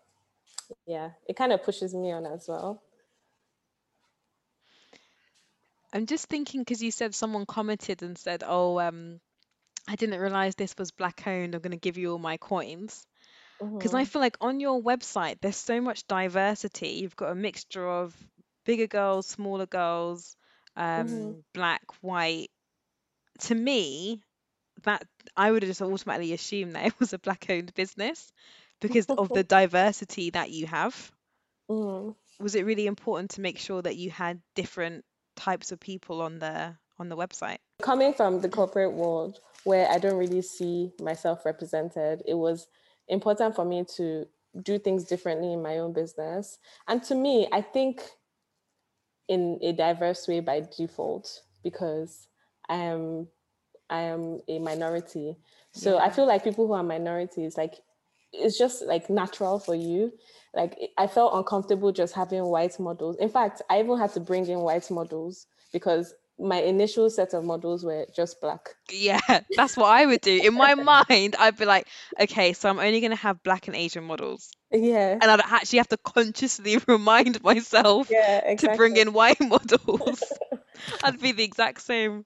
yeah, 0.86 1.12
it 1.28 1.36
kind 1.36 1.52
of 1.54 1.64
pushes 1.64 1.94
me 1.94 2.12
on 2.12 2.26
as 2.26 2.48
well. 2.48 2.84
I'm 5.94 6.06
just 6.06 6.28
thinking 6.28 6.62
because 6.62 6.82
you 6.84 6.92
said 6.92 7.16
someone 7.16 7.46
commented 7.46 8.04
and 8.04 8.18
said, 8.18 8.44
"Oh, 8.46 8.80
um, 8.80 9.20
I 9.88 9.96
didn't 9.96 10.20
realize 10.20 10.56
this 10.56 10.76
was 10.78 10.92
black 10.92 11.26
owned. 11.28 11.56
I'm 11.56 11.62
going 11.62 11.72
to 11.72 11.78
give 11.78 11.98
you 11.98 12.12
all 12.12 12.20
my 12.20 12.38
coins." 12.38 13.06
Because 13.78 13.94
I 13.94 14.04
Mhm. 14.04 14.06
feel 14.06 14.22
like 14.22 14.38
on 14.42 14.60
your 14.60 14.82
website, 14.82 15.40
there's 15.42 15.58
so 15.58 15.82
much 15.82 16.08
diversity. 16.08 16.90
You've 17.02 17.16
got 17.16 17.32
a 17.32 17.36
mixture 17.36 17.88
of 17.90 18.16
bigger 18.66 18.88
girls, 18.88 19.28
smaller 19.28 19.66
girls, 19.68 20.36
um, 20.76 21.36
Mhm. 21.36 21.44
black, 21.54 21.84
white. 22.02 22.50
To 23.42 23.56
me, 23.56 24.24
that 24.84 25.08
I 25.38 25.52
would 25.52 25.64
have 25.64 25.70
just 25.70 25.82
automatically 25.82 26.34
assumed 26.34 26.76
that 26.76 26.88
it 26.88 27.00
was 27.00 27.14
a 27.14 27.20
black 27.20 27.48
owned 27.50 27.74
business 27.74 28.32
because 28.80 29.06
of 29.08 29.30
the 29.30 29.44
diversity 29.60 30.30
that 30.32 30.52
you 30.52 30.68
have. 30.68 31.12
Mhm. 31.70 32.16
Was 32.40 32.56
it 32.56 32.66
really 32.66 32.86
important 32.86 33.32
to 33.32 33.42
make 33.42 33.58
sure 33.58 33.82
that 33.82 33.96
you 33.96 34.10
had 34.12 34.42
different 34.56 35.06
types 35.36 35.72
of 35.72 35.80
people 35.80 36.22
on 36.22 36.40
the 36.40 36.76
on 36.98 37.10
the 37.10 37.16
website? 37.16 37.60
coming 37.82 38.14
from 38.14 38.42
the 38.42 38.50
corporate 38.50 38.94
world 38.94 39.40
where 39.64 39.90
I 39.90 39.98
don't 39.98 40.18
really 40.18 40.42
see 40.42 40.92
myself 41.00 41.46
represented, 41.46 42.22
it 42.26 42.36
was 42.36 42.68
important 43.08 43.56
for 43.56 43.66
me 43.66 43.84
to 43.96 44.26
do 44.62 44.80
things 44.80 45.04
differently 45.04 45.52
in 45.54 45.62
my 45.62 45.80
own 45.80 45.92
business. 45.92 46.60
And 46.88 47.04
to 47.04 47.16
me, 47.16 47.48
I 47.52 47.62
think 47.62 48.04
in 49.28 49.60
a 49.62 49.74
diverse 49.74 50.28
way 50.28 50.40
by 50.40 50.62
default 50.78 51.42
because 51.64 52.28
I 52.70 52.76
am 52.76 53.28
I 53.90 54.02
am 54.02 54.40
a 54.48 54.60
minority. 54.60 55.38
So 55.72 56.00
I 56.00 56.10
feel 56.10 56.26
like 56.26 56.44
people 56.44 56.66
who 56.66 56.74
are 56.74 56.84
minorities, 56.84 57.58
like 57.58 57.76
it's 58.38 58.58
just 58.58 58.84
like 58.86 59.10
natural 59.10 59.60
for 59.60 59.76
you. 59.76 60.12
Like 60.54 60.78
I 60.98 61.08
felt 61.08 61.34
uncomfortable 61.34 61.92
just 61.92 62.14
having 62.14 62.44
white 62.46 62.80
models. 62.80 63.18
In 63.18 63.30
fact, 63.30 63.62
I 63.70 63.80
even 63.80 63.98
had 63.98 64.14
to 64.14 64.20
bring 64.20 64.48
in 64.48 64.60
white 64.60 64.90
models 64.90 65.48
because 65.74 66.14
my 66.40 66.58
initial 66.62 67.10
set 67.10 67.34
of 67.34 67.44
models 67.44 67.84
were 67.84 68.06
just 68.16 68.42
black. 68.42 68.70
Yeah, 68.92 69.20
that's 69.56 69.78
what 69.78 69.88
I 69.88 70.06
would 70.06 70.22
do. 70.22 70.42
In 70.44 70.54
my 70.54 70.76
mind, 70.76 71.36
I'd 71.40 71.58
be 71.58 71.66
like, 71.66 71.88
okay, 72.20 72.54
so 72.54 72.70
I'm 72.70 72.80
only 72.80 73.00
going 73.00 73.12
to 73.12 73.18
have 73.18 73.42
black 73.44 73.68
and 73.68 73.76
Asian 73.76 74.04
models. 74.04 74.52
Yeah. 74.72 75.18
And 75.22 75.24
I'd 75.24 75.40
actually 75.42 75.78
have 75.78 75.88
to 75.90 75.98
consciously 75.98 76.78
remind 76.88 77.42
myself 77.44 78.10
Yeah, 78.10 78.56
to 78.56 78.70
bring 78.76 78.98
in 78.98 79.14
white 79.14 79.40
models. 79.42 80.24
I'd 81.04 81.20
be 81.22 81.32
the 81.32 81.44
exact 81.44 81.82
same. 81.82 82.26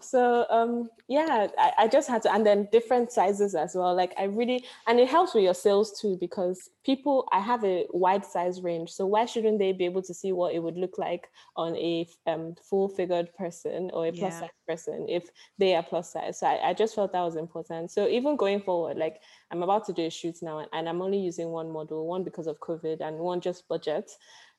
So 0.00 0.46
um 0.48 0.88
yeah 1.06 1.48
I, 1.58 1.72
I 1.80 1.88
just 1.88 2.08
had 2.08 2.22
to 2.22 2.32
and 2.32 2.46
then 2.46 2.66
different 2.72 3.12
sizes 3.12 3.54
as 3.54 3.74
well. 3.74 3.94
Like 3.94 4.14
i 4.18 4.24
really 4.24 4.64
and 4.86 4.98
it 4.98 5.08
helps 5.08 5.34
with 5.34 5.44
your 5.44 5.54
sales 5.54 6.00
too 6.00 6.16
because 6.18 6.70
people 6.84 7.28
i 7.30 7.38
have 7.40 7.62
a 7.64 7.86
wide 7.90 8.24
size 8.24 8.62
range. 8.62 8.90
So 8.90 9.06
why 9.06 9.26
shouldn't 9.26 9.58
they 9.58 9.72
be 9.72 9.84
able 9.84 10.02
to 10.02 10.14
see 10.14 10.32
what 10.32 10.54
it 10.54 10.60
would 10.60 10.76
look 10.78 10.96
like 10.96 11.28
on 11.56 11.76
a 11.76 12.08
um, 12.26 12.54
full 12.62 12.88
figured 12.88 13.34
person 13.34 13.90
or 13.92 14.06
a 14.06 14.12
plus 14.12 14.32
Yeah. 14.34 14.40
size 14.40 14.48
person 14.66 15.06
if 15.10 15.28
they 15.58 15.74
are 15.74 15.82
plus 15.82 16.12
size? 16.12 16.40
So 16.40 16.46
I, 16.46 16.70
I 16.70 16.74
just 16.74 16.94
felt 16.94 17.12
that 17.12 17.20
was 17.20 17.36
important. 17.36 17.90
So 17.90 18.08
even 18.08 18.36
going 18.36 18.62
forward 18.62 18.96
like 18.96 19.20
i'm 19.50 19.62
about 19.62 19.84
to 19.86 19.92
do 19.92 20.06
a 20.06 20.10
shoot 20.10 20.36
now 20.42 20.58
and, 20.60 20.68
and 20.72 20.88
i'm 20.88 21.02
only 21.02 21.18
using 21.18 21.48
one 21.48 21.70
model 21.70 22.06
one 22.06 22.24
because 22.24 22.46
of 22.46 22.58
covid 22.60 23.00
and 23.00 23.18
one 23.18 23.40
just 23.40 23.68
budget 23.68 24.10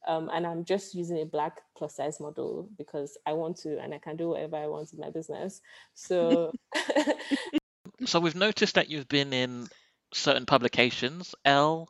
um, 0.08 0.30
and 0.34 0.46
I'm 0.46 0.66
just 0.66 0.96
using 0.96 1.22
a 1.22 1.26
black 1.26 1.62
plus 1.78 1.96
size 1.96 2.20
model 2.20 2.70
because 2.78 3.18
I 3.26 3.34
want 3.34 3.58
to 3.58 3.80
and 3.80 3.94
I 3.94 4.00
can 4.00 4.18
do 4.18 4.30
whatever 4.30 4.58
I 4.58 4.68
want 4.68 4.94
in 4.94 5.00
my 5.00 5.10
business. 5.10 5.62
So 5.94 6.54
So 8.06 8.20
we've 8.20 8.36
noticed 8.36 8.76
that 8.76 8.89
you've 8.89 9.08
been 9.08 9.34
in 9.34 9.68
certain 10.13 10.46
publications, 10.46 11.36
ELLE, 11.46 11.89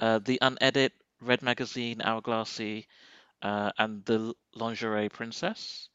uh, 0.00 0.18
the 0.18 0.38
Unedit, 0.42 0.92
Red 1.20 1.42
Magazine, 1.42 1.98
Hourglassy, 1.98 2.86
uh, 3.42 3.70
and 3.78 4.04
the 4.04 4.34
Lingerie 4.54 5.08
Princess. 5.10 5.88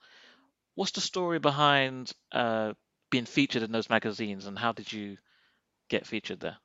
What's 0.75 0.91
the 0.91 1.01
story 1.01 1.39
behind 1.39 2.13
uh, 2.31 2.73
being 3.11 3.25
featured 3.25 3.63
in 3.63 3.71
those 3.71 3.89
magazines, 3.89 4.45
and 4.45 4.57
how 4.57 4.71
did 4.71 4.91
you 4.91 5.17
get 5.89 6.07
featured 6.07 6.39
there? 6.39 6.57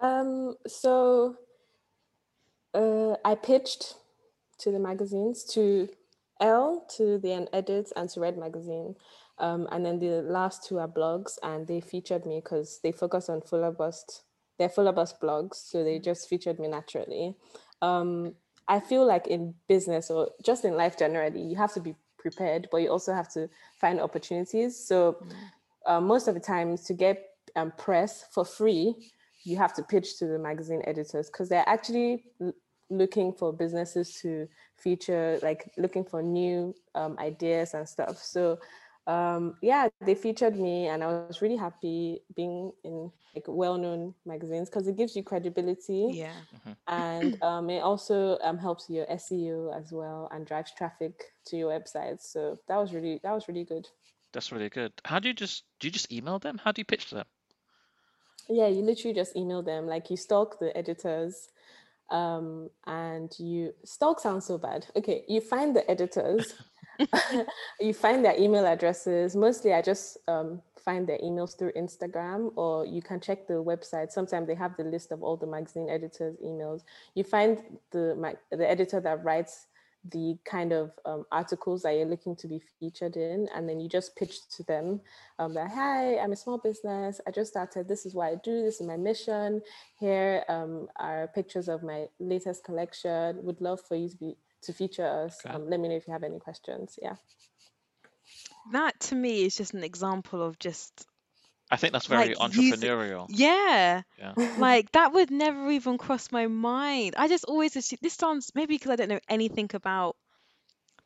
um 0.00 0.56
so 0.66 1.36
uh, 2.74 3.16
I 3.24 3.34
pitched 3.34 3.94
to 4.58 4.70
the 4.70 4.78
magazines 4.78 5.44
to 5.54 5.88
ELLE 6.40 6.86
to 6.96 7.18
the 7.18 7.28
Unedit 7.28 7.92
and 7.96 8.08
to 8.10 8.20
Red 8.20 8.38
Magazine. 8.38 8.96
Um, 9.38 9.68
and 9.72 9.84
then 9.84 9.98
the 9.98 10.22
last 10.22 10.66
two 10.66 10.78
are 10.78 10.88
blogs 10.88 11.38
and 11.42 11.66
they 11.66 11.80
featured 11.80 12.26
me 12.26 12.40
because 12.44 12.80
they 12.82 12.92
focus 12.92 13.28
on 13.28 13.40
fuller 13.40 13.70
bust 13.72 14.22
they're 14.58 14.68
fuller 14.68 14.92
bust 14.92 15.18
blogs 15.18 15.54
so 15.54 15.82
they 15.82 15.98
just 15.98 16.28
featured 16.28 16.58
me 16.58 16.68
naturally. 16.68 17.34
Um, 17.80 18.34
i 18.68 18.78
feel 18.78 19.06
like 19.06 19.26
in 19.26 19.54
business 19.66 20.10
or 20.10 20.30
just 20.44 20.66
in 20.66 20.76
life 20.76 20.98
generally 20.98 21.40
you 21.40 21.56
have 21.56 21.72
to 21.72 21.80
be 21.80 21.94
prepared 22.18 22.68
but 22.70 22.76
you 22.82 22.90
also 22.90 23.14
have 23.14 23.32
to 23.32 23.48
find 23.80 23.98
opportunities. 23.98 24.76
So 24.76 25.24
uh, 25.86 26.00
most 26.00 26.28
of 26.28 26.34
the 26.34 26.40
times 26.40 26.84
to 26.84 26.94
get 26.94 27.24
um, 27.56 27.72
press 27.78 28.26
for 28.30 28.44
free 28.44 28.94
you 29.44 29.56
have 29.56 29.72
to 29.74 29.82
pitch 29.82 30.18
to 30.18 30.26
the 30.26 30.38
magazine 30.38 30.82
editors 30.86 31.30
because 31.30 31.48
they're 31.48 31.68
actually 31.68 32.24
l- 32.40 32.52
looking 32.90 33.32
for 33.32 33.52
businesses 33.52 34.18
to 34.20 34.48
feature 34.76 35.38
like 35.42 35.70
looking 35.76 36.04
for 36.04 36.22
new 36.22 36.74
um, 36.94 37.16
ideas 37.18 37.74
and 37.74 37.88
stuff 37.88 38.18
so 38.18 38.58
um, 39.06 39.54
yeah 39.62 39.88
they 40.02 40.14
featured 40.14 40.56
me 40.56 40.88
and 40.88 41.02
i 41.02 41.06
was 41.06 41.40
really 41.40 41.56
happy 41.56 42.20
being 42.36 42.72
in 42.84 43.10
like 43.34 43.44
well-known 43.46 44.12
magazines 44.26 44.68
because 44.68 44.86
it 44.88 44.96
gives 44.96 45.14
you 45.16 45.22
credibility 45.22 46.06
Yeah. 46.10 46.32
and 46.88 47.40
um, 47.42 47.70
it 47.70 47.80
also 47.80 48.36
um, 48.42 48.58
helps 48.58 48.90
your 48.90 49.06
SEO 49.06 49.70
as 49.78 49.92
well 49.92 50.28
and 50.32 50.44
drives 50.44 50.72
traffic 50.76 51.32
to 51.46 51.56
your 51.56 51.70
website. 51.70 52.20
So 52.20 52.58
that 52.66 52.76
was 52.76 52.92
really 52.92 53.20
that 53.22 53.32
was 53.32 53.46
really 53.46 53.64
good. 53.64 53.86
That's 54.32 54.50
really 54.50 54.68
good. 54.68 54.92
How 55.04 55.20
do 55.20 55.28
you 55.28 55.34
just 55.34 55.64
do 55.78 55.86
you 55.86 55.92
just 55.92 56.10
email 56.12 56.40
them? 56.40 56.58
How 56.58 56.72
do 56.72 56.80
you 56.80 56.84
pitch 56.84 57.06
to 57.10 57.14
them? 57.16 57.26
Yeah, 58.50 58.66
you 58.66 58.82
literally 58.82 59.14
just 59.14 59.36
email 59.36 59.62
them 59.62 59.86
like 59.86 60.10
you 60.10 60.16
stalk 60.16 60.58
the 60.58 60.76
editors, 60.76 61.48
um, 62.10 62.68
and 62.86 63.32
you 63.38 63.72
stalk 63.84 64.18
sounds 64.18 64.46
so 64.46 64.58
bad. 64.58 64.86
Okay, 64.96 65.24
you 65.28 65.40
find 65.40 65.74
the 65.74 65.88
editors, 65.88 66.54
you 67.80 67.94
find 67.94 68.24
their 68.24 68.38
email 68.38 68.66
addresses. 68.66 69.36
Mostly, 69.36 69.72
I 69.72 69.82
just 69.82 70.18
um, 70.28 70.60
find 70.84 71.06
their 71.06 71.18
emails 71.18 71.56
through 71.56 71.72
Instagram, 71.72 72.52
or 72.56 72.84
you 72.84 73.02
can 73.02 73.20
check 73.20 73.46
the 73.46 73.62
website. 73.62 74.10
Sometimes 74.10 74.46
they 74.48 74.54
have 74.54 74.76
the 74.76 74.84
list 74.84 75.12
of 75.12 75.22
all 75.22 75.36
the 75.36 75.46
magazine 75.46 75.88
editors' 75.88 76.36
emails. 76.44 76.82
You 77.14 77.24
find 77.24 77.62
the 77.92 78.36
the 78.50 78.68
editor 78.68 79.00
that 79.00 79.24
writes 79.24 79.66
the 80.08 80.38
kind 80.44 80.72
of 80.72 80.92
um, 81.04 81.26
articles 81.30 81.82
that 81.82 81.94
you're 81.94 82.06
looking 82.06 82.34
to 82.36 82.48
be 82.48 82.60
featured 82.78 83.16
in, 83.16 83.48
and 83.54 83.68
then 83.68 83.80
you 83.80 83.88
just 83.88 84.16
pitch 84.16 84.48
to 84.56 84.62
them 84.64 85.00
um, 85.38 85.54
that, 85.54 85.70
hi, 85.70 86.18
I'm 86.18 86.32
a 86.32 86.36
small 86.36 86.58
business. 86.58 87.20
I 87.26 87.30
just 87.30 87.50
started. 87.50 87.86
This 87.86 88.06
is 88.06 88.14
what 88.14 88.28
I 88.28 88.36
do. 88.36 88.62
This 88.62 88.80
is 88.80 88.86
my 88.86 88.96
mission. 88.96 89.60
Here 89.98 90.44
um, 90.48 90.88
are 90.96 91.28
pictures 91.34 91.68
of 91.68 91.82
my 91.82 92.06
latest 92.18 92.64
collection. 92.64 93.42
Would 93.42 93.60
love 93.60 93.80
for 93.80 93.96
you 93.96 94.08
to 94.08 94.16
be 94.16 94.36
to 94.62 94.72
feature 94.72 95.06
us. 95.06 95.38
Okay. 95.44 95.54
Um, 95.54 95.68
let 95.68 95.80
me 95.80 95.88
know 95.88 95.96
if 95.96 96.06
you 96.06 96.12
have 96.12 96.22
any 96.22 96.38
questions. 96.38 96.98
Yeah. 97.00 97.16
That 98.72 98.98
to 99.00 99.14
me 99.14 99.44
is 99.44 99.56
just 99.56 99.74
an 99.74 99.84
example 99.84 100.42
of 100.42 100.58
just 100.58 101.06
I 101.70 101.76
think 101.76 101.92
that's 101.92 102.06
very 102.06 102.34
like 102.34 102.52
using 102.54 102.80
entrepreneurial. 102.80 103.26
yeah 103.28 104.02
Yeah. 104.18 104.32
like 104.58 104.90
that 104.92 105.12
would 105.12 105.30
never 105.30 105.70
even 105.70 105.98
cross 105.98 106.32
my 106.32 106.46
mind 106.48 107.14
i 107.16 107.28
just 107.28 107.44
always 107.44 107.76
assume 107.76 107.98
this 108.02 108.14
sounds 108.14 108.50
maybe 108.54 108.74
because 108.74 108.90
i 108.90 108.96
don't 108.96 109.08
know 109.08 109.20
anything 109.28 109.70
about 109.74 110.16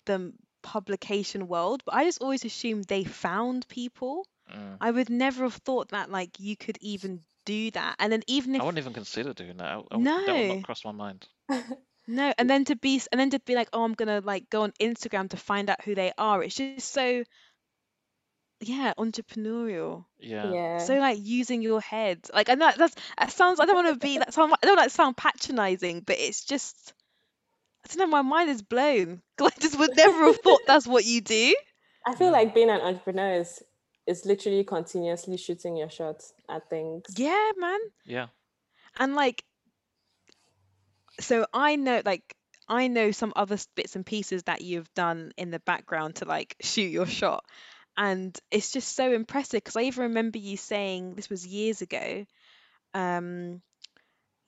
the 0.07 0.33
publication 0.63 1.47
world 1.49 1.83
but 1.85 1.95
i 1.95 2.05
just 2.05 2.23
always 2.23 2.45
assumed 2.45 2.85
they 2.87 3.05
found 3.05 3.67
people 3.69 4.27
Mm. 4.55 4.77
i 4.79 4.91
would 4.91 5.09
never 5.09 5.45
have 5.45 5.55
thought 5.55 5.89
that 5.89 6.11
like 6.11 6.39
you 6.39 6.55
could 6.55 6.77
even 6.83 7.21
do 7.47 7.71
that 7.71 7.97
and 7.99 8.13
then 8.13 8.23
even 8.27 8.55
I 8.61 8.63
wouldn't 8.63 8.77
even 8.77 8.93
consider 8.93 9.33
doing 9.33 9.57
that. 9.57 9.65
I, 9.67 9.73
I 9.73 9.77
would- 9.97 10.05
that 10.07 10.27
would 10.29 10.49
not 10.57 10.65
cross 10.65 10.85
my 10.85 10.93
mind. 10.93 11.27
no 12.07 12.33
and 12.37 12.51
then 12.51 12.67
to 12.67 12.77
be 12.77 13.01
and 13.11 13.19
then 13.19 13.31
to 13.31 13.39
be 13.41 13.55
like 13.55 13.71
oh 13.73 13.83
i'm 13.85 13.95
gonna 13.95 14.21
like 14.23 14.51
go 14.51 14.61
on 14.63 14.73
instagram 14.79 15.31
to 15.31 15.39
find 15.39 15.71
out 15.71 15.83
who 15.85 15.95
they 15.95 16.13
are 16.19 16.43
it's 16.43 16.57
just 16.57 16.93
so 16.93 17.25
yeah 18.69 18.93
entrepreneurial 18.99 20.05
Yeah. 20.19 20.53
Yeah. 20.53 20.79
so 20.79 20.95
like 20.97 21.19
using 21.21 21.63
your 21.63 21.81
head 21.81 22.21
like 22.35 22.49
I 22.49 22.55
know 22.55 22.71
that's 22.77 22.95
that 23.19 23.31
sounds 23.33 23.61
i 23.61 23.67
don't 23.67 23.77
want 23.77 23.89
to 23.89 24.07
be 24.07 24.19
that 24.19 24.35
sound 24.35 24.53
i 24.63 24.67
don't 24.67 24.77
want 24.77 24.91
to 24.91 24.95
sound 24.95 25.17
patronizing 25.17 26.01
but 26.01 26.17
it's 26.19 26.45
just 26.45 26.93
i 27.85 27.89
don't 27.89 27.99
know 27.99 28.07
my 28.07 28.23
mind 28.23 28.51
is 28.51 28.63
blown. 28.63 29.23
i 29.41 29.49
just 29.61 29.79
would 29.79 29.97
never 29.97 30.27
have 30.27 30.39
thought 30.39 30.61
that's 30.67 30.87
what 30.87 31.05
you 31.05 31.21
do 31.21 31.55
I 32.07 32.15
feel 32.15 32.33
like 32.33 32.55
being 32.55 32.69
an 32.71 32.81
entrepreneur 32.83 33.35
is 33.41 33.63
is 34.07 34.27
literally 34.27 34.65
continuously 34.65 35.39
shooting 35.39 35.77
your 35.77 35.89
shot 35.89 36.23
at 36.51 36.69
things. 36.69 37.05
yeah 37.17 37.51
man 37.57 37.79
Yeah. 38.05 38.27
and 38.99 39.15
like 39.15 39.43
so 41.21 41.47
i 41.55 41.77
know 41.77 42.03
like 42.05 42.35
i 42.69 42.89
know 42.89 43.11
some 43.13 43.33
other 43.37 43.57
bits 43.77 43.95
and 43.97 44.05
pieces 44.05 44.43
that 44.45 44.61
you've 44.63 44.93
done 44.95 45.33
in 45.37 45.51
the 45.51 45.61
background 45.61 46.17
to 46.17 46.25
like 46.25 46.57
shoot 46.61 46.91
your 46.91 47.07
shot 47.07 47.45
and 47.97 48.39
it's 48.51 48.73
just 48.73 48.95
so 48.95 49.13
impressive 49.13 49.59
because 49.63 49.77
i 49.77 49.83
even 49.83 50.05
remember 50.05 50.39
you 50.39 50.57
saying 50.57 51.15
this 51.15 51.31
was 51.31 51.47
years 51.47 51.83
ago 51.83 52.25
um 52.95 53.61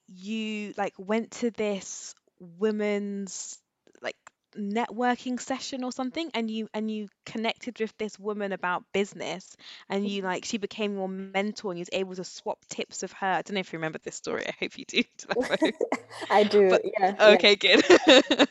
you 0.07 0.73
like 0.77 0.93
went 0.97 1.31
to 1.31 1.51
this 1.51 2.15
women's 2.39 3.59
like 4.01 4.15
networking 4.57 5.39
session 5.39 5.83
or 5.83 5.91
something 5.91 6.31
and 6.33 6.49
you 6.49 6.67
and 6.73 6.89
you 6.89 7.07
connected 7.25 7.79
with 7.79 7.95
this 7.97 8.17
woman 8.17 8.53
about 8.53 8.83
business 8.93 9.55
and 9.89 10.07
you 10.07 10.21
like 10.21 10.45
she 10.45 10.57
became 10.57 10.95
your 10.95 11.07
mentor 11.07 11.71
and 11.71 11.77
you 11.77 11.81
was 11.81 11.89
able 11.91 12.15
to 12.15 12.23
swap 12.23 12.57
tips 12.69 13.03
of 13.03 13.11
her 13.11 13.27
i 13.27 13.41
don't 13.41 13.53
know 13.53 13.59
if 13.59 13.71
you 13.73 13.77
remember 13.77 13.99
this 14.03 14.15
story 14.15 14.45
i 14.47 14.53
hope 14.59 14.77
you 14.77 14.85
do 14.85 15.03
I 16.29 16.43
do. 16.43 16.69
But- 16.69 16.85
yeah. 16.85 17.15
yeah. 17.19 17.27
okay 17.33 17.55
good 17.55 17.83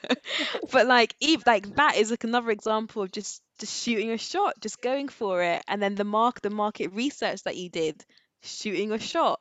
but 0.73 0.87
like 0.87 1.15
eve 1.21 1.43
like 1.47 1.75
that 1.77 1.97
is 1.97 2.11
like 2.11 2.25
another 2.25 2.51
example 2.51 3.03
of 3.03 3.11
just 3.11 3.43
just 3.59 3.83
shooting 3.83 4.11
a 4.11 4.19
shot 4.19 4.55
just 4.61 4.81
going 4.81 5.09
for 5.09 5.43
it 5.43 5.63
and 5.69 5.83
then 5.83 5.95
the 5.95 6.05
mark 6.05 6.41
the 6.41 6.51
market 6.51 6.93
research 6.93 7.43
that 7.45 7.57
you 7.57 7.69
did 7.69 8.05
shooting 8.43 8.93
a 8.93 8.99
shot 8.99 9.41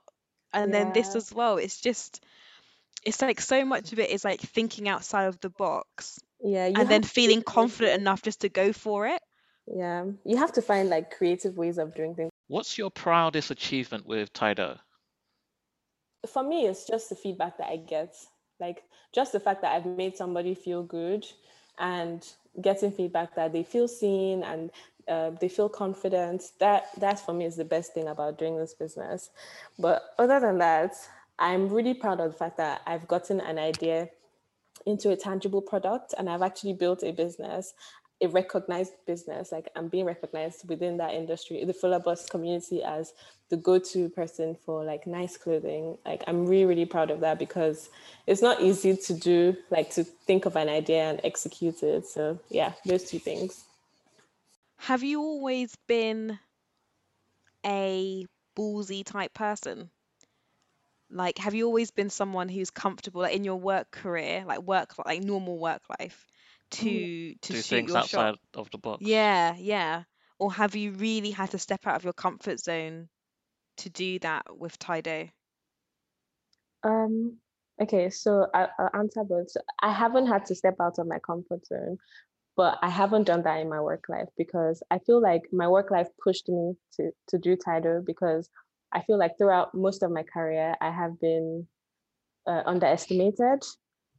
and 0.54 0.74
then 0.74 0.94
this 0.94 1.16
as 1.16 1.34
well 1.34 1.58
it's 1.58 1.82
just 1.82 2.24
it's 3.04 3.22
like 3.22 3.40
so 3.40 3.64
much 3.66 3.94
of 3.94 4.00
it 4.00 4.10
is 4.10 4.26
like 4.26 4.42
thinking 4.42 4.88
outside 4.88 5.26
of 5.26 5.40
the 5.42 5.50
box 5.50 6.20
Yeah. 6.44 6.66
And 6.66 6.76
then 6.76 6.90
have 6.90 7.02
to 7.04 7.08
feeling 7.10 7.44
confident 7.44 8.00
enough 8.00 8.22
just 8.22 8.42
to 8.42 8.50
go 8.50 8.74
for 8.74 9.08
it 9.08 9.22
Yeah. 9.68 10.06
You 10.24 10.38
have 10.38 10.54
to 10.54 10.62
find 10.62 10.90
like 10.90 11.12
creative 11.12 11.58
ways 11.58 11.78
of 11.78 11.96
doing 11.96 12.16
things. 12.16 12.32
What's 12.48 12.78
your 12.78 12.92
proudest 12.92 13.52
achievement 13.52 14.06
with 14.06 14.32
Tido? 14.34 14.78
For 16.32 16.44
me, 16.44 16.68
it's 16.68 16.88
just 16.88 17.10
the 17.10 17.16
feedback 17.16 17.58
that 17.58 17.70
I 17.70 17.78
get. 17.78 18.16
Like 18.60 18.84
just 19.14 19.32
the 19.32 19.40
fact 19.40 19.62
that 19.62 19.74
I've 19.74 19.86
made 19.86 20.16
somebody 20.16 20.56
feel 20.56 20.84
good 20.84 21.26
and 21.78 22.26
getting 22.62 22.92
feedback 22.92 23.36
that 23.36 23.52
they 23.54 23.64
feel 23.64 23.88
seen 23.88 24.44
and 24.44 24.72
uh, 25.08 25.32
they 25.40 25.50
feel 25.50 25.70
confident. 25.70 26.52
That 26.60 26.88
that 27.00 27.20
for 27.20 27.34
me 27.34 27.46
is 27.46 27.56
the 27.56 27.66
best 27.66 27.94
thing 27.94 28.08
about 28.08 28.38
doing 28.38 28.58
this 28.58 28.74
business. 28.74 29.30
But 29.78 30.04
other 30.18 30.40
than 30.40 30.58
that, 30.60 30.96
I'm 31.38 31.70
really 31.70 31.94
proud 31.94 32.20
of 32.20 32.32
the 32.32 32.38
fact 32.38 32.58
that 32.58 32.82
I've 32.86 33.08
gotten 33.08 33.40
an 33.40 33.60
idea 33.60 34.10
into 34.86 35.12
a 35.12 35.16
tangible 35.16 35.62
product 35.62 36.14
and 36.18 36.30
I've 36.30 36.42
actually 36.42 36.74
built 36.74 37.04
a 37.04 37.12
business 37.12 37.74
a 38.22 38.28
recognized 38.28 38.94
business 39.06 39.52
like 39.52 39.68
i'm 39.76 39.90
being 39.90 40.06
recognized 40.06 40.68
within 40.70 40.96
that 40.98 41.14
industry 41.14 41.64
the 41.66 41.74
fuller 41.74 42.00
bus 42.00 42.30
community 42.30 42.82
as 42.82 43.12
the 43.50 43.58
go-to 43.58 44.10
person 44.10 44.56
for 44.66 44.84
like 44.84 45.06
nice 45.06 45.38
clothing. 45.38 45.98
Like 46.06 46.24
i'm 46.28 46.48
really 46.48 46.66
really 46.66 46.86
proud 46.86 47.12
of 47.12 47.20
that 47.20 47.38
because 47.38 47.90
it's 48.26 48.42
not 48.42 48.62
easy 48.62 48.96
to 48.98 49.14
do 49.14 49.56
like 49.70 49.92
to 49.92 50.04
think 50.04 50.46
of 50.46 50.56
an 50.56 50.70
idea 50.70 51.04
and 51.04 51.22
execute 51.24 51.84
it. 51.84 52.08
So 52.08 52.40
yeah 52.50 52.74
those 52.86 53.04
two 53.04 53.20
things. 53.20 53.64
Have 54.78 55.04
you 55.04 55.22
always 55.22 55.76
been 55.88 56.40
a 57.66 58.26
ballsy 58.58 59.06
type 59.06 59.34
person? 59.34 59.90
Like 61.12 61.38
have 61.38 61.54
you 61.54 61.68
always 61.68 61.92
been 61.92 62.10
someone 62.10 62.50
who's 62.50 62.72
comfortable 62.72 63.22
like, 63.22 63.36
in 63.36 63.44
your 63.44 63.58
work 63.58 63.92
career 63.92 64.44
like 64.48 64.64
work 64.64 64.96
like 65.06 65.24
normal 65.24 65.60
work 65.60 65.84
life 66.00 66.26
to 66.82 67.36
to 67.42 67.54
do 67.54 67.62
shoot 67.62 67.70
things 67.70 67.90
your 67.90 67.98
outside 67.98 68.34
shot. 68.34 68.40
of 68.56 68.70
the 68.72 68.78
box. 68.78 69.04
Yeah, 69.06 69.56
yeah. 69.58 70.04
Or 70.40 70.52
have 70.52 70.76
you 70.76 70.92
really 70.92 71.32
had 71.32 71.52
to 71.52 71.58
step 71.58 71.88
out 71.88 71.96
of 71.96 72.04
your 72.04 72.14
comfort 72.14 72.60
zone 72.60 73.10
to 73.78 73.90
do 73.90 74.20
that 74.20 74.58
with 74.58 74.78
Tydo? 74.80 75.30
Um, 76.84 77.38
okay, 77.82 78.10
so 78.10 78.48
I, 78.54 78.68
I'll 78.78 78.90
answer 78.94 79.24
both. 79.24 79.52
So 79.52 79.62
I 79.82 79.92
haven't 79.92 80.28
had 80.28 80.46
to 80.48 80.56
step 80.56 80.76
out 80.82 81.00
of 81.00 81.08
my 81.08 81.20
comfort 81.20 81.66
zone, 81.66 81.98
but 82.56 82.78
I 82.82 82.90
haven't 82.90 83.24
done 83.24 83.44
that 83.44 83.60
in 83.60 83.70
my 83.70 83.82
work 83.82 84.06
life 84.10 84.30
because 84.38 84.84
I 84.92 85.00
feel 85.00 85.22
like 85.22 85.44
my 85.52 85.68
work 85.68 85.92
life 85.92 86.10
pushed 86.24 86.50
me 86.50 86.74
to 86.98 87.12
to 87.30 87.38
do 87.38 87.56
Tydo 87.58 88.06
because 88.06 88.50
I 88.92 89.02
feel 89.02 89.18
like 89.18 89.38
throughout 89.38 89.74
most 89.74 90.04
of 90.04 90.12
my 90.12 90.24
career 90.24 90.76
I 90.80 90.92
have 90.92 91.20
been 91.20 91.68
uh, 92.48 92.62
underestimated. 92.66 93.64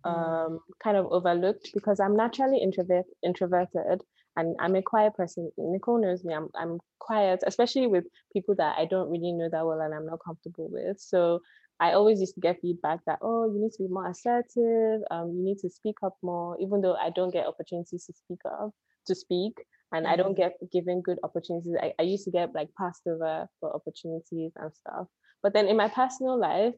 Um, 0.06 0.60
kind 0.82 0.96
of 0.96 1.06
overlooked 1.06 1.70
because 1.74 2.00
I'm 2.00 2.16
naturally 2.16 2.58
introvert 2.58 3.06
introverted 3.24 4.02
and 4.36 4.54
I'm 4.60 4.76
a 4.76 4.82
quiet 4.82 5.14
person. 5.14 5.50
Nicole 5.56 6.00
knows 6.00 6.24
me. 6.24 6.34
I'm 6.34 6.48
I'm 6.54 6.78
quiet, 6.98 7.40
especially 7.46 7.86
with 7.86 8.04
people 8.32 8.54
that 8.56 8.76
I 8.78 8.84
don't 8.86 9.10
really 9.10 9.32
know 9.32 9.48
that 9.50 9.66
well 9.66 9.80
and 9.80 9.94
I'm 9.94 10.06
not 10.06 10.20
comfortable 10.24 10.68
with. 10.70 10.98
So 11.00 11.40
I 11.80 11.92
always 11.92 12.20
used 12.20 12.34
to 12.34 12.40
get 12.40 12.60
feedback 12.60 13.00
that 13.06 13.18
oh 13.22 13.46
you 13.52 13.60
need 13.60 13.72
to 13.72 13.82
be 13.82 13.88
more 13.88 14.08
assertive, 14.08 15.02
um, 15.10 15.32
you 15.36 15.44
need 15.44 15.58
to 15.58 15.70
speak 15.70 15.96
up 16.02 16.16
more, 16.22 16.56
even 16.60 16.80
though 16.80 16.94
I 16.94 17.10
don't 17.10 17.32
get 17.32 17.46
opportunities 17.46 18.06
to 18.06 18.12
speak 18.12 18.40
up 18.46 18.70
to 19.06 19.14
speak 19.14 19.54
and 19.92 20.06
I 20.06 20.16
don't 20.16 20.32
mm. 20.32 20.36
get 20.36 20.54
given 20.72 21.00
good 21.00 21.18
opportunities. 21.22 21.74
I, 21.80 21.92
I 21.98 22.02
used 22.02 22.24
to 22.24 22.30
get 22.30 22.54
like 22.54 22.68
passed 22.78 23.02
over 23.06 23.48
for 23.60 23.74
opportunities 23.74 24.52
and 24.56 24.72
stuff. 24.74 25.06
But 25.42 25.52
then 25.52 25.68
in 25.68 25.76
my 25.76 25.88
personal 25.88 26.38
life, 26.38 26.74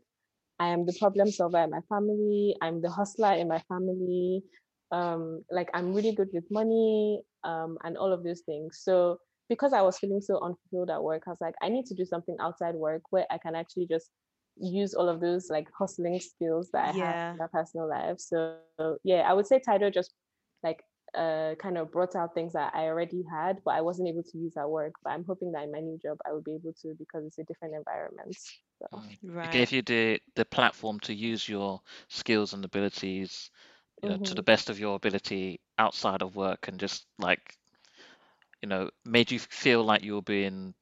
I 0.58 0.68
am 0.68 0.86
the 0.86 0.96
problem 0.98 1.30
solver 1.30 1.58
in 1.58 1.70
my 1.70 1.80
family. 1.88 2.56
I'm 2.60 2.80
the 2.82 2.90
hustler 2.90 3.32
in 3.34 3.48
my 3.48 3.62
family. 3.68 4.42
Um, 4.90 5.44
like 5.50 5.68
I'm 5.74 5.92
really 5.92 6.12
good 6.12 6.28
with 6.32 6.44
money 6.50 7.20
um, 7.44 7.78
and 7.84 7.96
all 7.96 8.12
of 8.12 8.24
those 8.24 8.40
things. 8.46 8.80
So 8.82 9.18
because 9.48 9.72
I 9.72 9.82
was 9.82 9.98
feeling 9.98 10.20
so 10.20 10.40
unfulfilled 10.40 10.90
at 10.90 11.02
work, 11.02 11.22
I 11.26 11.30
was 11.30 11.40
like, 11.40 11.54
I 11.62 11.68
need 11.68 11.86
to 11.86 11.94
do 11.94 12.04
something 12.04 12.36
outside 12.40 12.74
work 12.74 13.02
where 13.10 13.26
I 13.30 13.38
can 13.38 13.54
actually 13.54 13.86
just 13.86 14.10
use 14.60 14.94
all 14.94 15.08
of 15.08 15.20
those 15.20 15.48
like 15.50 15.68
hustling 15.78 16.20
skills 16.20 16.70
that 16.72 16.88
I 16.88 16.96
yeah. 16.96 17.04
have 17.04 17.32
in 17.34 17.38
my 17.38 17.46
personal 17.52 17.88
life. 17.88 18.18
So 18.18 18.56
yeah, 19.04 19.22
I 19.28 19.32
would 19.32 19.46
say 19.46 19.60
Tydo 19.60 19.92
just 19.92 20.12
like 20.62 20.82
uh, 21.14 21.54
kind 21.60 21.78
of 21.78 21.90
brought 21.90 22.14
out 22.14 22.34
things 22.34 22.52
that 22.52 22.72
I 22.74 22.84
already 22.84 23.24
had, 23.30 23.58
but 23.64 23.74
I 23.74 23.80
wasn't 23.80 24.08
able 24.08 24.22
to 24.22 24.38
use 24.38 24.56
at 24.56 24.68
work. 24.68 24.92
But 25.02 25.10
I'm 25.10 25.24
hoping 25.24 25.52
that 25.52 25.64
in 25.64 25.72
my 25.72 25.80
new 25.80 25.98
job, 26.02 26.18
I 26.26 26.32
will 26.32 26.42
be 26.42 26.54
able 26.54 26.72
to 26.82 26.94
because 26.98 27.24
it's 27.24 27.38
a 27.38 27.44
different 27.44 27.74
environment. 27.74 28.36
So. 28.78 29.02
Right. 29.24 29.46
It 29.46 29.52
gave 29.52 29.72
you 29.72 29.82
the 29.82 30.20
the 30.36 30.44
platform 30.44 31.00
to 31.00 31.14
use 31.14 31.48
your 31.48 31.80
skills 32.08 32.52
and 32.52 32.64
abilities, 32.64 33.50
you 34.02 34.08
know, 34.08 34.14
mm-hmm. 34.16 34.24
to 34.24 34.34
the 34.34 34.42
best 34.42 34.70
of 34.70 34.78
your 34.78 34.94
ability 34.94 35.60
outside 35.78 36.22
of 36.22 36.36
work, 36.36 36.68
and 36.68 36.78
just 36.78 37.06
like, 37.18 37.56
you 38.62 38.68
know, 38.68 38.90
made 39.04 39.30
you 39.30 39.38
feel 39.38 39.82
like 39.82 40.04
you 40.04 40.14
were 40.14 40.22
being, 40.22 40.74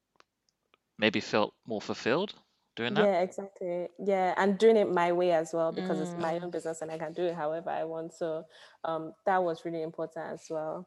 maybe 0.99 1.21
felt 1.21 1.55
more 1.67 1.81
fulfilled 1.81 2.35
doing 2.77 2.95
that. 2.95 3.05
Yeah, 3.05 3.21
exactly. 3.21 3.89
Yeah, 3.99 4.35
and 4.37 4.59
doing 4.59 4.77
it 4.77 4.91
my 4.91 5.13
way 5.13 5.33
as 5.33 5.53
well 5.53 5.73
because 5.73 5.99
mm. 5.99 6.03
it's 6.03 6.23
my 6.23 6.35
own 6.35 6.43
mm. 6.43 6.53
business 6.53 6.83
and 6.83 6.91
I 6.91 6.99
can 6.99 7.13
do 7.13 7.25
it 7.25 7.35
however 7.35 7.71
I 7.71 7.85
want. 7.85 8.15
So 8.15 8.45
um, 8.85 9.15
that 9.25 9.43
was 9.43 9.65
really 9.65 9.83
important 9.83 10.27
as 10.33 10.47
well. 10.49 10.87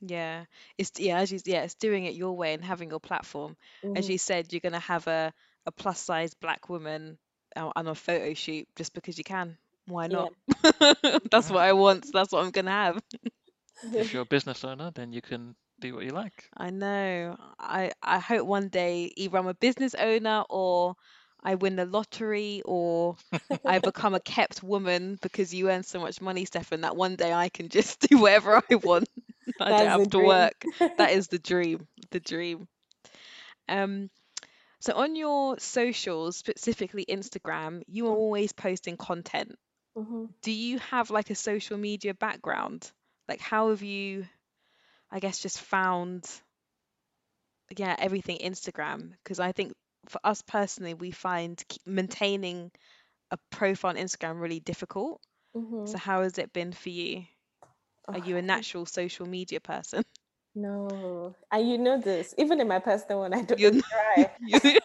Yeah, 0.00 0.44
it's 0.78 0.92
yeah, 0.98 1.18
as 1.18 1.30
you 1.30 1.40
yeah, 1.44 1.62
it's 1.62 1.74
doing 1.74 2.04
it 2.04 2.14
your 2.14 2.36
way 2.36 2.54
and 2.54 2.64
having 2.64 2.90
your 2.90 3.00
platform. 3.00 3.56
As 3.82 3.90
mm-hmm. 3.90 4.12
you 4.12 4.18
said, 4.18 4.52
you're 4.52 4.60
gonna 4.60 4.78
have 4.78 5.06
a 5.06 5.32
a 5.66 5.72
plus 5.72 6.00
size 6.00 6.32
black 6.34 6.68
woman 6.68 7.18
uh, 7.56 7.70
on 7.76 7.86
a 7.86 7.94
photo 7.94 8.32
shoot 8.34 8.66
just 8.76 8.94
because 8.94 9.18
you 9.18 9.24
can. 9.24 9.58
Why 9.86 10.06
not? 10.06 10.32
Yeah. 10.64 10.94
that's 11.30 11.50
what 11.50 11.62
I 11.62 11.72
want. 11.74 12.06
So 12.06 12.10
that's 12.14 12.32
what 12.32 12.44
I'm 12.44 12.50
gonna 12.50 12.70
have. 12.70 13.02
if 13.92 14.12
you're 14.12 14.22
a 14.22 14.26
business 14.26 14.64
owner, 14.64 14.90
then 14.94 15.12
you 15.12 15.20
can 15.20 15.54
do 15.80 15.94
what 15.94 16.04
you 16.04 16.10
like. 16.10 16.48
I 16.56 16.70
know. 16.70 17.36
I 17.58 17.92
I 18.02 18.18
hope 18.18 18.46
one 18.46 18.68
day 18.68 19.12
either 19.16 19.36
I'm 19.36 19.48
a 19.48 19.54
business 19.54 19.94
owner 19.94 20.44
or 20.48 20.96
I 21.42 21.54
win 21.54 21.76
the 21.76 21.86
lottery 21.86 22.62
or 22.64 23.16
I 23.64 23.78
become 23.80 24.14
a 24.14 24.20
kept 24.20 24.62
woman 24.62 25.18
because 25.22 25.54
you 25.54 25.70
earn 25.70 25.82
so 25.82 26.00
much 26.00 26.20
money, 26.20 26.44
Stefan, 26.44 26.82
that 26.82 26.96
one 26.96 27.16
day 27.16 27.32
I 27.32 27.48
can 27.48 27.68
just 27.68 28.00
do 28.08 28.18
whatever 28.18 28.62
I 28.70 28.74
want. 28.76 29.08
I 29.60 29.70
don't 29.70 29.88
have 29.88 30.02
to 30.04 30.08
dream. 30.08 30.26
work. 30.26 30.64
That 30.96 31.12
is 31.12 31.28
the 31.28 31.38
dream. 31.38 31.86
The 32.10 32.20
dream. 32.20 32.68
Um, 33.68 34.10
so 34.80 34.94
on 34.94 35.16
your 35.16 35.58
socials, 35.58 36.36
specifically 36.36 37.04
Instagram, 37.08 37.82
you 37.86 38.06
are 38.08 38.16
always 38.16 38.52
posting 38.52 38.96
content. 38.96 39.56
Mm-hmm. 39.96 40.26
Do 40.42 40.52
you 40.52 40.78
have 40.90 41.10
like 41.10 41.30
a 41.30 41.34
social 41.34 41.76
media 41.76 42.14
background? 42.14 42.90
Like 43.28 43.40
how 43.40 43.70
have 43.70 43.82
you, 43.82 44.26
I 45.10 45.20
guess, 45.20 45.38
just 45.38 45.60
found 45.60 46.28
yeah 47.76 47.94
everything 47.98 48.38
Instagram? 48.38 49.12
Because 49.22 49.40
I 49.40 49.52
think 49.52 49.72
for 50.08 50.20
us 50.24 50.42
personally, 50.42 50.94
we 50.94 51.10
find 51.10 51.62
maintaining 51.86 52.70
a 53.30 53.38
profile 53.50 53.90
on 53.90 53.96
Instagram 53.96 54.40
really 54.40 54.60
difficult. 54.60 55.20
Mm-hmm. 55.56 55.86
So 55.86 55.98
how 55.98 56.22
has 56.22 56.38
it 56.38 56.52
been 56.52 56.72
for 56.72 56.88
you? 56.88 57.24
Are 58.08 58.18
you 58.18 58.36
a 58.36 58.42
natural 58.42 58.86
social 58.86 59.26
media 59.26 59.60
person? 59.60 60.04
No, 60.52 61.36
and 61.52 61.70
you 61.70 61.78
know 61.78 62.00
this. 62.00 62.34
Even 62.36 62.60
in 62.60 62.66
my 62.66 62.80
personal 62.80 63.20
one, 63.20 63.32
I 63.32 63.42
don't 63.42 63.56
You're, 63.56 63.70
try. 63.70 64.30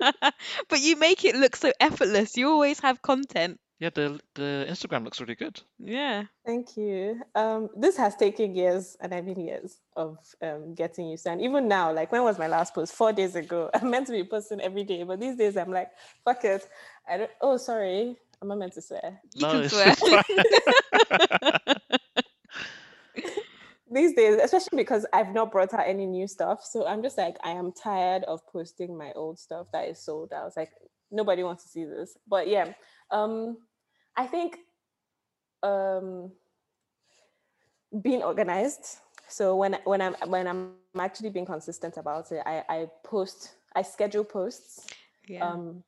but 0.70 0.80
you 0.80 0.96
make 0.96 1.22
it 1.26 1.36
look 1.36 1.54
so 1.54 1.70
effortless. 1.78 2.34
You 2.38 2.48
always 2.48 2.80
have 2.80 3.02
content. 3.02 3.60
Yeah, 3.80 3.90
the 3.94 4.20
the 4.34 4.66
Instagram 4.68 5.04
looks 5.04 5.20
really 5.22 5.34
good. 5.34 5.58
Yeah. 5.78 6.24
Thank 6.44 6.76
you. 6.76 7.22
Um, 7.34 7.70
this 7.74 7.96
has 7.96 8.14
taken 8.14 8.54
years, 8.54 8.98
and 9.00 9.14
I 9.14 9.22
mean 9.22 9.40
years 9.40 9.78
of 9.96 10.18
um, 10.42 10.74
getting 10.74 11.08
used 11.08 11.24
to. 11.24 11.30
And 11.30 11.40
even 11.40 11.66
now, 11.66 11.90
like 11.90 12.12
when 12.12 12.22
was 12.22 12.38
my 12.38 12.46
last 12.46 12.74
post? 12.74 12.92
Four 12.92 13.14
days 13.14 13.36
ago. 13.36 13.70
I'm 13.74 13.90
meant 13.90 14.06
to 14.08 14.12
be 14.12 14.22
posting 14.22 14.60
every 14.60 14.84
day, 14.84 15.02
but 15.02 15.18
these 15.18 15.34
days 15.34 15.56
I'm 15.56 15.70
like, 15.70 15.88
fuck 16.26 16.44
it. 16.44 16.68
I 17.08 17.16
don't. 17.16 17.30
Oh, 17.40 17.56
sorry. 17.56 18.16
I'm 18.42 18.48
not 18.48 18.58
meant 18.58 18.74
to 18.74 18.82
swear. 18.82 19.18
You 19.34 19.46
can 19.46 19.66
swear. 19.70 19.94
these 23.90 24.12
days, 24.12 24.38
especially 24.42 24.76
because 24.76 25.06
I've 25.14 25.32
not 25.32 25.50
brought 25.50 25.72
out 25.72 25.86
any 25.86 26.04
new 26.04 26.26
stuff, 26.26 26.62
so 26.64 26.86
I'm 26.86 27.02
just 27.02 27.16
like, 27.16 27.38
I 27.42 27.52
am 27.52 27.72
tired 27.72 28.24
of 28.24 28.46
posting 28.46 28.94
my 28.96 29.12
old 29.12 29.38
stuff 29.38 29.68
that 29.72 29.88
is 29.88 29.98
sold 29.98 30.34
out. 30.34 30.52
Like 30.54 30.72
nobody 31.10 31.42
wants 31.42 31.62
to 31.62 31.70
see 31.70 31.86
this. 31.86 32.18
But 32.28 32.46
yeah. 32.46 32.74
Um, 33.10 33.56
I 34.20 34.26
think 34.26 34.58
um, 35.62 36.30
being 38.02 38.22
organized. 38.22 38.98
So 39.28 39.56
when 39.56 39.78
when 39.84 40.02
I'm 40.02 40.14
when 40.26 40.46
I'm 40.46 40.72
actually 40.98 41.30
being 41.30 41.46
consistent 41.46 41.96
about 41.96 42.30
it, 42.30 42.42
I, 42.44 42.62
I 42.68 42.88
post 43.02 43.54
I 43.74 43.82
schedule 43.82 44.24
posts. 44.24 44.86
Yeah. 45.26 45.46
Um, 45.46 45.82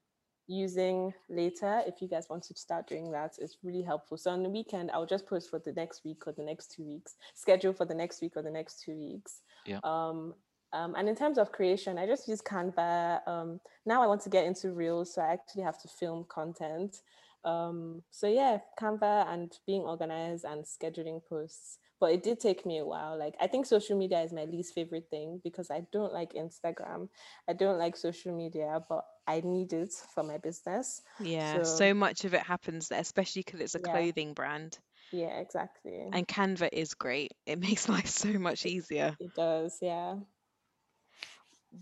using 0.48 1.14
later 1.28 1.82
if 1.86 2.02
you 2.02 2.08
guys 2.08 2.26
want 2.28 2.42
to 2.42 2.52
start 2.54 2.86
doing 2.88 3.12
that 3.12 3.32
it's 3.38 3.58
really 3.62 3.80
helpful 3.80 4.18
so 4.18 4.28
on 4.28 4.42
the 4.42 4.48
weekend 4.48 4.90
i'll 4.90 5.06
just 5.06 5.24
post 5.24 5.48
for 5.48 5.60
the 5.60 5.72
next 5.74 6.04
week 6.04 6.26
or 6.26 6.32
the 6.32 6.42
next 6.42 6.74
two 6.74 6.84
weeks 6.84 7.14
schedule 7.32 7.72
for 7.72 7.86
the 7.86 7.94
next 7.94 8.20
week 8.20 8.32
or 8.36 8.42
the 8.42 8.50
next 8.50 8.82
two 8.84 8.94
weeks 8.94 9.42
yeah 9.64 9.78
um 9.84 10.34
um, 10.72 10.94
and 10.96 11.08
in 11.08 11.14
terms 11.14 11.36
of 11.36 11.52
creation, 11.52 11.98
I 11.98 12.06
just 12.06 12.26
use 12.26 12.40
Canva. 12.40 13.26
Um, 13.28 13.60
now 13.84 14.02
I 14.02 14.06
want 14.06 14.22
to 14.22 14.30
get 14.30 14.46
into 14.46 14.72
Reels, 14.72 15.14
so 15.14 15.20
I 15.20 15.32
actually 15.32 15.64
have 15.64 15.78
to 15.82 15.88
film 15.88 16.24
content. 16.28 17.02
Um, 17.44 18.02
so 18.10 18.28
yeah, 18.28 18.58
Canva 18.80 19.26
and 19.32 19.52
being 19.66 19.82
organized 19.82 20.44
and 20.44 20.64
scheduling 20.64 21.20
posts. 21.28 21.78
But 22.00 22.12
it 22.12 22.22
did 22.24 22.40
take 22.40 22.66
me 22.66 22.78
a 22.78 22.84
while. 22.84 23.16
Like 23.16 23.34
I 23.40 23.46
think 23.46 23.66
social 23.66 23.96
media 23.96 24.22
is 24.22 24.32
my 24.32 24.44
least 24.44 24.74
favorite 24.74 25.06
thing 25.10 25.40
because 25.44 25.70
I 25.70 25.86
don't 25.92 26.12
like 26.12 26.32
Instagram. 26.32 27.08
I 27.48 27.52
don't 27.52 27.78
like 27.78 27.96
social 27.96 28.36
media, 28.36 28.80
but 28.88 29.04
I 29.26 29.40
need 29.44 29.72
it 29.72 29.92
for 30.14 30.24
my 30.24 30.38
business. 30.38 31.00
Yeah, 31.20 31.62
so, 31.62 31.76
so 31.76 31.94
much 31.94 32.24
of 32.24 32.34
it 32.34 32.40
happens 32.42 32.88
there, 32.88 33.00
especially 33.00 33.42
because 33.42 33.60
it's 33.60 33.74
a 33.76 33.80
yeah. 33.84 33.92
clothing 33.92 34.34
brand. 34.34 34.78
Yeah, 35.12 35.38
exactly. 35.38 36.06
And 36.12 36.26
Canva 36.26 36.70
is 36.72 36.94
great. 36.94 37.32
It 37.46 37.58
makes 37.60 37.88
life 37.88 38.08
so 38.08 38.30
much 38.30 38.66
easier. 38.66 39.16
It 39.20 39.34
does, 39.34 39.78
yeah. 39.80 40.16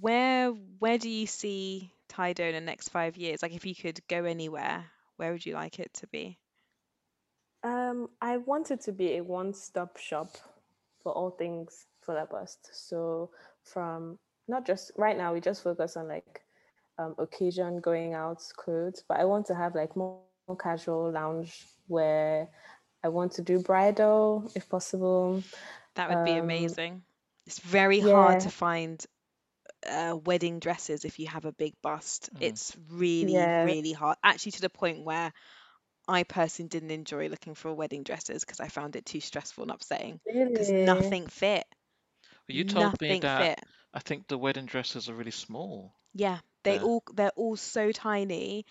Where 0.00 0.50
where 0.78 0.98
do 0.98 1.08
you 1.08 1.26
see 1.26 1.92
Tydo 2.08 2.40
in 2.40 2.54
the 2.54 2.60
next 2.60 2.90
five 2.90 3.16
years? 3.16 3.42
Like 3.42 3.54
if 3.54 3.66
you 3.66 3.74
could 3.74 4.00
go 4.06 4.24
anywhere, 4.24 4.84
where 5.20 5.32
would 5.32 5.46
you 5.46 5.54
like 5.54 5.78
it 5.78 5.94
to 5.94 6.08
be? 6.08 6.40
Um, 7.62 8.08
I 8.20 8.38
want 8.38 8.70
it 8.70 8.80
to 8.82 8.92
be 8.92 9.16
a 9.16 9.24
one-stop 9.24 9.96
shop 9.98 10.30
for 11.02 11.12
all 11.12 11.30
things 11.30 11.86
fuller 12.00 12.26
bust. 12.30 12.70
So 12.72 13.30
from 13.62 14.18
not 14.48 14.66
just 14.66 14.92
right 14.96 15.16
now, 15.16 15.32
we 15.34 15.40
just 15.40 15.62
focus 15.62 15.96
on 15.96 16.08
like 16.08 16.42
um, 16.98 17.14
occasion 17.18 17.80
going 17.80 18.14
out 18.14 18.42
clothes, 18.56 19.04
but 19.08 19.20
I 19.20 19.24
want 19.24 19.46
to 19.46 19.54
have 19.54 19.74
like 19.74 19.96
more, 19.96 20.20
more 20.48 20.56
casual 20.56 21.10
lounge 21.10 21.66
where 21.88 22.48
I 23.04 23.08
want 23.08 23.32
to 23.32 23.42
do 23.42 23.60
bridal 23.60 24.50
if 24.54 24.68
possible. 24.68 25.42
That 25.94 26.08
would 26.08 26.22
be 26.22 26.36
Um, 26.36 26.36
amazing. 26.36 27.04
It's 27.46 27.58
very 27.60 28.00
hard 28.00 28.40
to 28.40 28.50
find 28.50 29.04
uh, 29.88 30.16
wedding 30.24 30.58
dresses 30.58 31.04
if 31.04 31.18
you 31.18 31.28
have 31.28 31.44
a 31.44 31.52
big 31.52 31.74
bust. 31.82 32.30
Mm. 32.34 32.42
It's 32.42 32.76
really, 32.90 33.34
yeah, 33.34 33.62
really 33.62 33.92
hard. 33.92 34.16
Actually, 34.22 34.52
to 34.52 34.60
the 34.62 34.70
point 34.70 35.04
where 35.04 35.32
I 36.08 36.24
personally 36.24 36.68
didn't 36.68 36.90
enjoy 36.90 37.28
looking 37.28 37.54
for 37.54 37.72
wedding 37.74 38.02
dresses 38.02 38.44
because 38.44 38.60
I 38.60 38.68
found 38.68 38.96
it 38.96 39.06
too 39.06 39.20
stressful 39.20 39.64
and 39.64 39.72
upsetting 39.72 40.20
because 40.52 40.72
really. 40.72 40.84
nothing 40.86 41.26
fit. 41.26 41.64
Well, 42.48 42.56
you 42.56 42.64
told 42.64 43.00
me 43.00 43.14
that 43.16 43.52
fit. 43.56 43.60
I 43.94 44.00
think 44.00 44.28
the 44.28 44.38
wedding 44.38 44.66
dresses 44.66 45.08
are 45.08 45.14
really 45.14 45.30
small. 45.30 45.94
Yeah, 46.14 46.40
they 46.64 46.76
Yeah. 46.76 46.82
all 46.82 47.02
they're 47.12 47.30
all 47.36 47.56
so 47.56 47.92
tiny. 47.92 48.66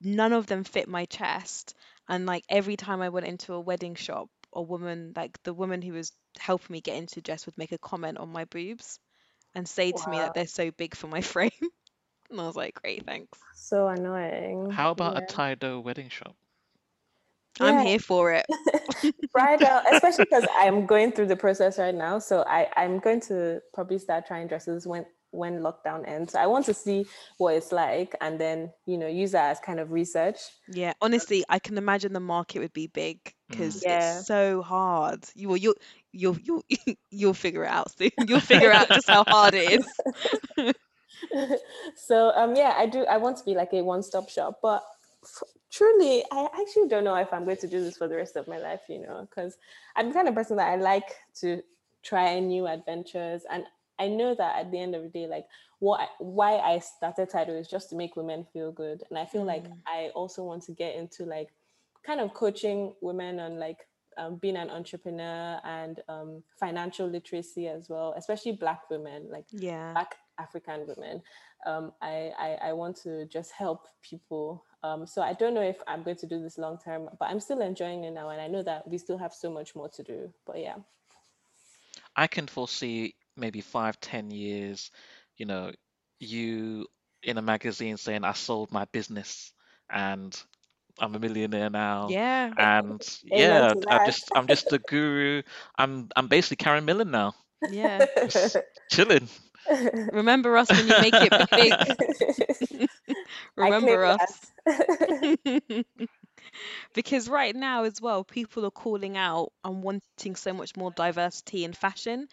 None 0.00 0.32
of 0.32 0.46
them 0.46 0.64
fit 0.64 0.88
my 0.88 1.06
chest. 1.06 1.74
And 2.08 2.26
like 2.26 2.44
every 2.48 2.76
time 2.76 3.00
I 3.00 3.08
went 3.10 3.26
into 3.26 3.54
a 3.54 3.60
wedding 3.60 3.94
shop, 3.94 4.28
a 4.52 4.62
woman, 4.62 5.12
like 5.16 5.42
the 5.42 5.54
woman 5.54 5.82
who 5.82 5.92
was 5.92 6.12
helping 6.38 6.72
me 6.74 6.80
get 6.80 6.96
into 6.96 7.20
dress 7.22 7.46
would 7.46 7.58
make 7.58 7.72
a 7.72 7.78
comment 7.78 8.18
on 8.18 8.30
my 8.32 8.44
boobs 8.46 8.98
and 9.54 9.68
say 9.68 9.92
to 9.92 10.10
me 10.10 10.18
that 10.18 10.34
they're 10.34 10.46
so 10.46 10.70
big 10.70 10.94
for 10.94 11.06
my 11.06 11.20
frame. 11.32 11.50
And 12.30 12.40
I 12.40 12.46
was 12.46 12.56
like, 12.56 12.74
great, 12.80 13.04
thanks. 13.04 13.38
so 13.54 13.88
annoying. 13.88 14.70
How 14.70 14.90
about 14.90 15.16
a 15.16 15.20
Yeah, 15.20 15.26
Taideux 15.26 15.82
wedding 15.82 16.08
shop? 16.08 16.34
I'm 17.60 17.86
here 17.86 17.98
for 17.98 18.32
it. 18.32 18.46
bridal, 19.32 19.66
uh, 19.66 19.82
especially 19.92 20.24
because 20.24 20.44
I'm 20.56 20.86
going 20.86 21.12
through 21.12 21.26
the 21.26 21.36
process 21.36 21.78
right 21.78 21.94
now. 21.94 22.18
So 22.18 22.44
I, 22.46 22.68
I'm 22.76 22.98
going 22.98 23.20
to 23.22 23.60
probably 23.74 23.98
start 23.98 24.26
trying 24.26 24.46
dresses 24.48 24.86
when 24.86 25.04
when 25.32 25.60
lockdown 25.60 26.06
ends. 26.06 26.34
I 26.34 26.46
want 26.46 26.66
to 26.66 26.74
see 26.74 27.06
what 27.38 27.54
it's 27.54 27.72
like 27.72 28.14
and 28.20 28.38
then, 28.38 28.72
you 28.86 28.96
know, 28.96 29.08
use 29.08 29.32
that 29.32 29.50
as 29.50 29.58
kind 29.60 29.80
of 29.80 29.90
research. 29.90 30.36
Yeah, 30.68 30.92
honestly, 31.00 31.44
I 31.48 31.58
can 31.58 31.76
imagine 31.76 32.12
the 32.12 32.20
market 32.20 32.60
would 32.60 32.72
be 32.72 32.86
big 32.86 33.18
Mm. 33.50 33.50
because 33.50 33.82
Yeah. 33.82 34.20
it's 34.20 34.26
so 34.26 34.62
hard. 34.62 35.24
You 35.34 35.48
will 35.48 35.56
you'll 35.56 35.74
you'll 36.12 36.38
you'll 36.42 36.64
you'll 37.10 37.34
figure 37.34 37.64
it 37.64 37.68
out 37.70 37.96
soon. 37.98 38.10
You'll 38.18 38.40
figure 38.40 38.70
out 38.70 38.92
just 38.92 39.08
how 39.08 39.24
hard 39.24 39.54
it 39.54 39.80
is. 39.80 40.74
so 41.96 42.32
um 42.36 42.54
yeah, 42.54 42.74
I 42.76 42.86
do 42.86 43.04
I 43.06 43.16
want 43.16 43.36
to 43.38 43.44
be 43.44 43.54
like 43.54 43.72
a 43.72 43.82
one-stop 43.82 44.28
shop, 44.28 44.58
but 44.62 44.82
f- 45.24 45.42
truly 45.70 46.24
I 46.30 46.48
actually 46.60 46.88
don't 46.88 47.04
know 47.04 47.16
if 47.16 47.32
I'm 47.32 47.44
going 47.44 47.56
to 47.58 47.68
do 47.68 47.82
this 47.82 47.96
for 47.96 48.08
the 48.08 48.16
rest 48.16 48.36
of 48.36 48.48
my 48.48 48.58
life, 48.58 48.82
you 48.88 49.00
know, 49.00 49.26
because 49.28 49.56
I'm 49.96 50.08
the 50.08 50.14
kind 50.14 50.28
of 50.28 50.34
person 50.34 50.56
that 50.56 50.68
I 50.70 50.76
like 50.76 51.16
to 51.40 51.62
try 52.02 52.38
new 52.40 52.66
adventures 52.66 53.42
and 53.50 53.64
I 54.02 54.08
know 54.08 54.34
that 54.34 54.56
at 54.58 54.70
the 54.70 54.80
end 54.80 54.94
of 54.94 55.02
the 55.02 55.08
day, 55.08 55.26
like 55.26 55.46
what 55.78 56.00
I, 56.00 56.06
why 56.18 56.58
I 56.58 56.78
started 56.80 57.30
Taideux 57.30 57.60
is 57.60 57.68
just 57.68 57.90
to 57.90 57.96
make 57.96 58.16
women 58.16 58.44
feel 58.52 58.72
good. 58.72 59.02
And 59.10 59.18
I 59.18 59.26
feel 59.26 59.44
like 59.44 59.64
Mm. 59.64 59.78
I 59.86 60.10
also 60.14 60.44
want 60.44 60.62
to 60.64 60.72
get 60.72 60.96
into 60.96 61.24
like 61.24 61.50
kind 62.06 62.20
of 62.20 62.34
coaching 62.34 62.94
women 63.00 63.40
on 63.40 63.58
like 63.58 63.86
um, 64.18 64.36
being 64.36 64.56
an 64.56 64.70
entrepreneur 64.70 65.60
and 65.64 66.00
um, 66.08 66.42
financial 66.58 67.06
literacy 67.08 67.68
as 67.68 67.88
well, 67.88 68.14
especially 68.16 68.52
Black 68.52 68.90
women, 68.90 69.28
like 69.30 69.46
Yeah. 69.50 69.92
Black 69.94 70.16
African 70.38 70.86
women. 70.86 71.22
Um, 71.66 71.92
I, 72.02 72.32
I 72.38 72.58
I 72.68 72.72
want 72.72 72.96
to 73.04 73.26
just 73.26 73.52
help 73.52 73.86
people. 74.02 74.64
Um, 74.82 75.06
so 75.06 75.22
I 75.22 75.32
don't 75.34 75.54
know 75.54 75.62
if 75.62 75.78
I'm 75.86 76.02
going 76.02 76.16
to 76.18 76.26
do 76.26 76.40
this 76.42 76.58
long 76.58 76.78
term, 76.78 77.08
but 77.18 77.28
I'm 77.30 77.40
still 77.40 77.60
enjoying 77.60 78.04
it 78.04 78.12
now, 78.12 78.30
and 78.30 78.40
I 78.40 78.48
know 78.48 78.62
that 78.64 78.88
we 78.88 78.98
still 78.98 79.18
have 79.18 79.32
so 79.32 79.50
much 79.50 79.74
more 79.76 79.88
to 79.90 80.02
do. 80.02 80.32
But 80.46 80.58
yeah, 80.58 80.76
I 82.16 82.26
can 82.26 82.46
foresee 82.46 83.14
maybe 83.36 83.60
five, 83.60 84.00
ten 84.00 84.30
years, 84.30 84.90
you 85.36 85.46
know, 85.46 85.72
you 86.18 86.86
in 87.22 87.38
a 87.38 87.42
magazine 87.42 87.96
saying, 87.96 88.24
I 88.24 88.32
sold 88.32 88.72
my 88.72 88.84
business 88.86 89.52
and 89.90 90.36
I'm 90.98 91.14
a 91.14 91.18
millionaire 91.18 91.70
now. 91.70 92.08
Yeah. 92.10 92.52
And 92.56 93.18
yeah, 93.24 93.74
I'm 93.88 94.06
just 94.06 94.30
I'm 94.34 94.46
just 94.46 94.68
the 94.68 94.78
guru. 94.78 95.42
I'm 95.78 96.08
I'm 96.16 96.28
basically 96.28 96.62
Karen 96.62 96.84
Millen 96.84 97.10
now. 97.10 97.34
Yeah. 97.70 98.06
Just 98.28 98.56
chilling. 98.90 99.28
Remember 100.12 100.56
us 100.56 100.68
when 100.68 100.88
you 100.88 101.00
make 101.00 101.14
it 101.14 101.50
big. 101.52 102.88
Remember 103.56 104.04
us. 104.04 104.52
that. 104.66 105.84
Because 106.94 107.28
right 107.28 107.54
now 107.54 107.84
as 107.84 108.00
well, 108.00 108.24
people 108.24 108.66
are 108.66 108.72
calling 108.72 109.16
out 109.16 109.52
and 109.64 109.82
wanting 109.82 110.34
so 110.34 110.52
much 110.52 110.76
more 110.76 110.90
diversity 110.90 111.64
in 111.64 111.72
fashion. 111.72 112.28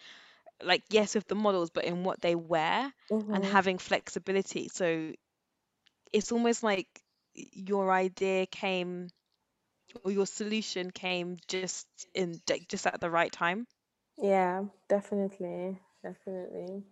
Like, 0.62 0.84
yes, 0.90 1.14
with 1.14 1.26
the 1.28 1.34
models, 1.34 1.70
but 1.70 1.84
in 1.84 2.04
what 2.04 2.20
they 2.20 2.34
wear 2.34 2.92
and 3.32 3.44
Mhm. 3.44 3.44
having 3.44 3.78
flexibility. 3.78 4.68
So 4.68 5.14
it's 6.12 6.32
almost 6.32 6.62
like 6.62 6.88
your 7.34 7.92
idea 7.92 8.46
came 8.46 9.08
or 10.04 10.10
your 10.12 10.26
solution 10.26 10.90
came 10.90 11.38
just 11.48 11.88
in 12.14 12.40
just 12.68 12.86
at 12.86 13.00
the 13.00 13.10
right 13.10 13.32
time. 13.32 13.66
Yeah, 14.16 14.64
definitely, 14.88 15.80
definitely. 16.02 16.84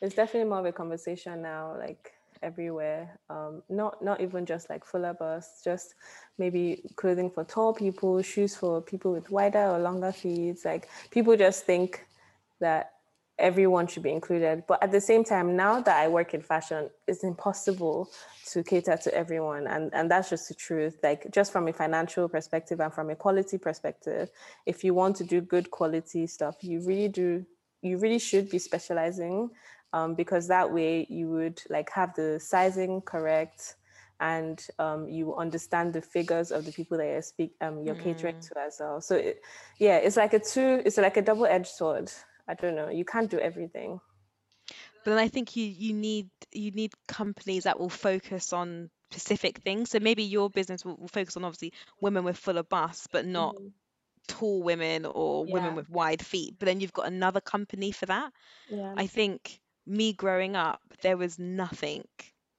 It's 0.00 0.14
definitely 0.16 0.50
more 0.50 0.60
of 0.60 0.66
a 0.66 0.72
conversation 0.72 1.42
now, 1.42 1.76
like 1.78 2.14
everywhere. 2.42 3.20
Um, 3.30 3.62
not 3.68 4.02
not 4.04 4.20
even 4.20 4.46
just 4.46 4.70
like 4.70 4.84
fuller 4.84 5.14
bust, 5.14 5.64
just 5.64 5.94
maybe 6.38 6.84
clothing 6.96 7.30
for 7.30 7.44
tall 7.44 7.74
people, 7.74 8.22
shoes 8.22 8.56
for 8.56 8.82
people 8.82 9.12
with 9.12 9.30
wider 9.30 9.66
or 9.66 9.80
longer 9.80 10.12
feet. 10.12 10.64
Like 10.64 10.88
people 11.10 11.36
just 11.36 11.64
think 11.66 12.06
that 12.60 12.92
everyone 13.38 13.86
should 13.86 14.02
be 14.02 14.10
included. 14.12 14.64
But 14.68 14.82
at 14.82 14.92
the 14.92 15.00
same 15.00 15.24
time, 15.24 15.56
now 15.56 15.80
that 15.80 15.96
I 15.96 16.08
work 16.08 16.34
in 16.34 16.42
fashion, 16.42 16.90
it's 17.08 17.24
impossible 17.24 18.10
to 18.50 18.62
cater 18.62 18.96
to 18.96 19.14
everyone. 19.14 19.66
And, 19.66 19.90
and 19.94 20.10
that's 20.10 20.28
just 20.28 20.48
the 20.48 20.54
truth. 20.54 20.98
Like 21.02 21.30
just 21.32 21.50
from 21.50 21.66
a 21.66 21.72
financial 21.72 22.28
perspective 22.28 22.80
and 22.80 22.92
from 22.92 23.10
a 23.10 23.16
quality 23.16 23.56
perspective, 23.56 24.30
if 24.66 24.84
you 24.84 24.92
want 24.94 25.16
to 25.16 25.24
do 25.24 25.40
good 25.40 25.70
quality 25.70 26.26
stuff, 26.26 26.56
you 26.60 26.80
really 26.80 27.08
do, 27.08 27.46
you 27.80 27.96
really 27.96 28.18
should 28.18 28.50
be 28.50 28.58
specializing 28.58 29.50
um, 29.92 30.14
because 30.14 30.46
that 30.48 30.70
way 30.70 31.06
you 31.08 31.28
would 31.30 31.62
like 31.70 31.90
have 31.90 32.14
the 32.14 32.38
sizing 32.38 33.00
correct 33.00 33.76
and 34.20 34.66
um, 34.78 35.08
you 35.08 35.34
understand 35.34 35.94
the 35.94 36.02
figures 36.02 36.52
of 36.52 36.66
the 36.66 36.72
people 36.72 36.98
that 36.98 37.06
you're 37.06 37.22
speak 37.22 37.54
um, 37.62 37.82
you're 37.82 37.94
catering 37.94 38.34
Mm. 38.34 38.48
to 38.48 38.60
as 38.60 38.76
well. 38.78 39.00
So 39.00 39.16
it, 39.16 39.40
yeah, 39.78 39.96
it's 39.96 40.18
like 40.18 40.34
a 40.34 40.38
two, 40.38 40.82
it's 40.84 40.98
like 40.98 41.16
a 41.16 41.22
double-edged 41.22 41.66
sword. 41.66 42.12
I 42.50 42.54
don't 42.54 42.76
know. 42.76 42.90
You 42.90 43.04
can't 43.04 43.30
do 43.30 43.38
everything. 43.40 44.00
But 45.04 45.12
then 45.12 45.18
I 45.18 45.28
think 45.28 45.56
you 45.56 45.66
you 45.66 45.94
need 45.94 46.30
you 46.52 46.70
need 46.72 46.92
companies 47.08 47.64
that 47.64 47.78
will 47.78 47.90
focus 47.90 48.52
on 48.52 48.90
specific 49.10 49.58
things. 49.58 49.90
So 49.90 50.00
maybe 50.00 50.24
your 50.24 50.50
business 50.50 50.84
will, 50.84 50.96
will 50.96 51.08
focus 51.08 51.36
on 51.36 51.44
obviously 51.44 51.72
women 52.00 52.24
with 52.24 52.36
fuller 52.38 52.62
busts, 52.64 53.08
but 53.12 53.26
not 53.26 53.56
Mhm. 53.56 53.72
tall 54.28 54.62
women 54.62 55.06
or 55.06 55.46
women 55.46 55.74
with 55.74 55.88
wide 55.90 56.24
feet. 56.24 56.56
But 56.58 56.66
then 56.66 56.80
you've 56.80 56.92
got 56.92 57.06
another 57.08 57.40
company 57.40 57.92
for 57.92 58.06
that. 58.06 58.32
yeah. 58.68 58.94
I 58.96 59.06
think 59.06 59.60
me 59.86 60.12
growing 60.12 60.56
up, 60.56 60.82
there 61.02 61.16
was 61.16 61.38
nothing 61.38 62.06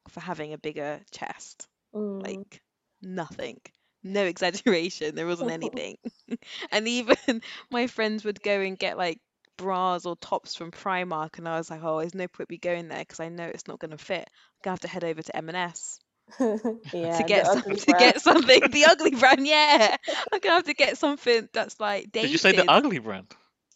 for 0.10 0.22
having 0.22 0.54
a 0.54 0.58
bigger 0.58 1.02
chest. 1.12 1.68
Mm. 1.94 2.22
Like 2.22 2.62
nothing. 3.02 3.60
No 4.04 4.24
exaggeration. 4.34 5.16
There 5.16 5.28
wasn't 5.28 5.52
anything. 5.52 5.98
And 6.72 6.88
even 6.88 7.18
my 7.72 7.88
friends 7.88 8.24
would 8.26 8.42
go 8.42 8.60
and 8.62 8.78
get 8.80 8.98
like 8.98 9.20
bras 9.58 10.06
or 10.06 10.16
tops 10.16 10.56
from 10.56 10.72
Primark, 10.72 11.38
and 11.38 11.48
I 11.48 11.58
was 11.58 11.70
like, 11.70 11.82
oh, 11.84 12.00
there's 12.00 12.16
no 12.16 12.28
point 12.28 12.50
me 12.50 12.58
going 12.58 12.88
there 12.88 13.00
because 13.00 13.20
I 13.20 13.30
know 13.30 13.46
it's 13.46 13.68
not 13.68 13.80
going 13.80 13.92
to 13.92 13.98
fit. 13.98 14.28
I'm 14.28 14.62
gonna 14.64 14.74
have 14.74 14.80
to 14.82 14.88
head 14.88 15.04
over 15.04 15.22
to 15.22 15.36
M&S 15.38 16.00
to 16.38 16.80
yeah, 16.94 17.18
the 17.18 17.24
get 17.28 17.46
some 17.46 17.62
to 17.62 17.94
get 17.94 18.22
something. 18.22 18.62
The 18.72 18.86
ugly 18.90 19.12
brand, 19.12 19.46
yeah. 19.46 19.96
I'm 20.32 20.40
gonna 20.40 20.56
have 20.56 20.66
to 20.66 20.74
get 20.74 20.98
something 20.98 21.50
that's 21.54 21.80
like 21.80 22.12
Did 22.12 22.30
you 22.30 22.38
say 22.38 22.56
the 22.56 22.70
ugly 22.70 23.00
brand? 23.00 23.28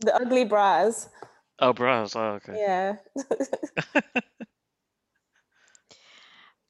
The 0.01 0.15
ugly 0.15 0.45
bras. 0.45 1.09
Oh, 1.59 1.71
bras. 1.71 2.15
Oh, 2.15 2.39
okay. 2.43 2.53
Yeah. 2.57 2.95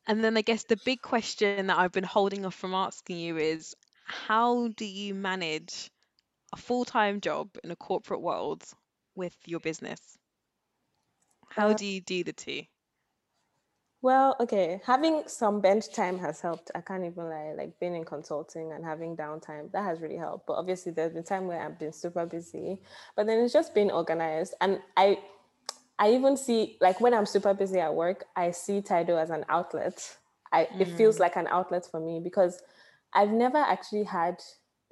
And 0.08 0.24
then 0.24 0.38
I 0.38 0.42
guess 0.42 0.64
the 0.64 0.78
big 0.78 1.02
question 1.02 1.68
that 1.68 1.78
I've 1.78 1.92
been 1.92 2.04
holding 2.04 2.46
off 2.46 2.54
from 2.54 2.74
asking 2.74 3.18
you 3.18 3.38
is 3.38 3.76
how 4.06 4.68
do 4.68 4.86
you 4.86 5.16
manage 5.16 5.90
a 6.54 6.58
full-time 6.58 7.22
job 7.22 7.50
in 7.64 7.72
a 7.72 7.76
corporate 7.76 8.22
world 8.22 8.64
with 9.16 9.36
your 9.46 9.60
business? 9.60 10.18
How 11.50 11.70
Uh, 11.70 11.74
do 11.74 11.86
you 11.86 12.02
do 12.02 12.24
the 12.24 12.34
two? 12.34 12.64
Well, 14.02 14.36
okay, 14.40 14.82
having 14.86 15.24
some 15.28 15.62
bench 15.62 15.92
time 15.92 16.20
has 16.20 16.40
helped. 16.40 16.70
I 16.76 16.82
can't 16.82 17.04
even 17.06 17.28
lie. 17.28 17.54
Like 17.58 17.80
being 17.80 17.96
in 17.96 18.06
consulting 18.06 18.72
and 18.72 18.86
having 18.86 19.18
downtime, 19.18 19.72
that 19.72 19.84
has 19.84 20.00
really 20.00 20.18
helped. 20.18 20.46
But 20.46 20.58
obviously, 20.58 20.92
there's 20.92 21.14
been 21.14 21.24
time 21.24 21.48
where 21.48 21.60
I've 21.60 21.80
been 21.80 21.92
super 21.92 22.26
busy. 22.26 22.80
But 23.16 23.26
then 23.26 23.40
it's 23.40 23.54
just 23.54 23.74
being 23.74 23.90
organized. 23.90 24.54
And 24.62 24.80
I, 24.96 25.18
I 25.98 26.12
even 26.12 26.38
see 26.38 26.78
like 26.82 27.02
when 27.02 27.16
I'm 27.16 27.26
super 27.26 27.56
busy 27.56 27.80
at 27.80 27.96
work, 27.96 28.26
I 28.36 28.52
see 28.52 28.80
Taideux 28.82 29.20
as 29.20 29.32
an 29.32 29.44
outlet. 29.50 30.18
I 30.52 30.66
mm. 30.66 30.82
it 30.82 30.90
feels 30.90 31.18
mm. 31.18 31.22
like 31.22 31.36
an 31.36 31.48
outlet 31.48 31.88
for 31.90 32.00
me 32.00 32.20
because 32.24 32.62
I've 33.12 33.32
never 33.32 33.58
actually 33.58 34.04
had 34.04 34.40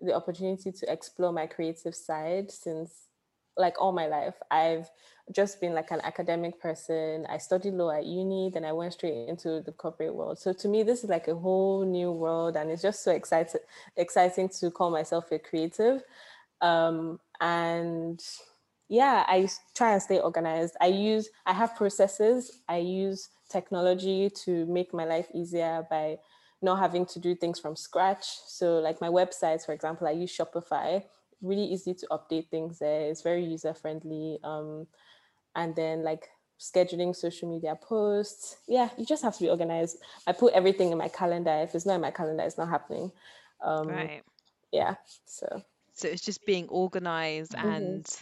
the 0.01 0.15
opportunity 0.15 0.71
to 0.71 0.91
explore 0.91 1.31
my 1.31 1.45
creative 1.45 1.93
side 1.93 2.49
since 2.49 3.09
like 3.57 3.79
all 3.79 3.91
my 3.91 4.07
life. 4.07 4.35
I've 4.51 4.89
just 5.31 5.61
been 5.61 5.73
like 5.73 5.91
an 5.91 6.01
academic 6.03 6.59
person. 6.59 7.25
I 7.29 7.37
studied 7.37 7.73
law 7.73 7.91
at 7.91 8.05
uni, 8.05 8.49
then 8.53 8.65
I 8.65 8.73
went 8.73 8.93
straight 8.93 9.29
into 9.29 9.61
the 9.61 9.71
corporate 9.71 10.13
world. 10.13 10.39
So 10.39 10.53
to 10.53 10.67
me, 10.67 10.83
this 10.83 11.03
is 11.03 11.09
like 11.09 11.27
a 11.27 11.35
whole 11.35 11.85
new 11.85 12.11
world, 12.11 12.57
and 12.57 12.69
it's 12.69 12.81
just 12.81 13.03
so 13.03 13.11
excited, 13.11 13.61
exciting 13.95 14.49
to 14.59 14.71
call 14.71 14.89
myself 14.89 15.31
a 15.31 15.39
creative. 15.39 16.03
Um, 16.61 17.19
and 17.39 18.21
yeah, 18.89 19.23
I 19.27 19.47
try 19.75 19.93
and 19.93 20.01
stay 20.01 20.19
organized. 20.19 20.75
I 20.81 20.87
use, 20.87 21.29
I 21.45 21.53
have 21.53 21.75
processes. 21.75 22.59
I 22.67 22.77
use 22.77 23.29
technology 23.49 24.29
to 24.45 24.65
make 24.65 24.93
my 24.93 25.05
life 25.05 25.27
easier 25.33 25.85
by 25.89 26.17
not 26.61 26.79
having 26.79 27.05
to 27.05 27.19
do 27.19 27.35
things 27.35 27.59
from 27.59 27.75
scratch. 27.75 28.25
So, 28.47 28.79
like 28.79 29.01
my 29.01 29.09
websites, 29.09 29.65
for 29.65 29.73
example, 29.73 30.07
I 30.07 30.11
use 30.11 30.35
Shopify. 30.35 31.03
Really 31.43 31.65
easy 31.65 31.93
to 31.93 32.07
update 32.07 32.49
things 32.49 32.79
there. 32.79 33.01
It's 33.01 33.21
very 33.21 33.45
user 33.45 33.75
friendly. 33.75 34.39
Um, 34.43 34.87
and 35.55 35.75
then 35.75 36.03
like 36.03 36.29
scheduling 36.59 37.15
social 37.15 37.49
media 37.49 37.77
posts. 37.79 38.57
Yeah, 38.67 38.89
you 38.97 39.05
just 39.05 39.23
have 39.23 39.35
to 39.35 39.43
be 39.43 39.49
organized. 39.49 39.97
I 40.25 40.31
put 40.31 40.53
everything 40.53 40.91
in 40.91 40.97
my 40.97 41.09
calendar. 41.09 41.51
If 41.63 41.75
it's 41.75 41.85
not 41.85 41.95
in 41.95 42.01
my 42.01 42.11
calendar, 42.11 42.43
it's 42.43 42.57
not 42.57 42.69
happening. 42.69 43.11
Um, 43.61 43.87
right. 43.87 44.23
Yeah. 44.71 44.95
So. 45.25 45.61
So 45.93 46.07
it's 46.07 46.23
just 46.23 46.45
being 46.45 46.67
organized 46.69 47.51
mm-hmm. 47.51 47.69
and 47.69 48.21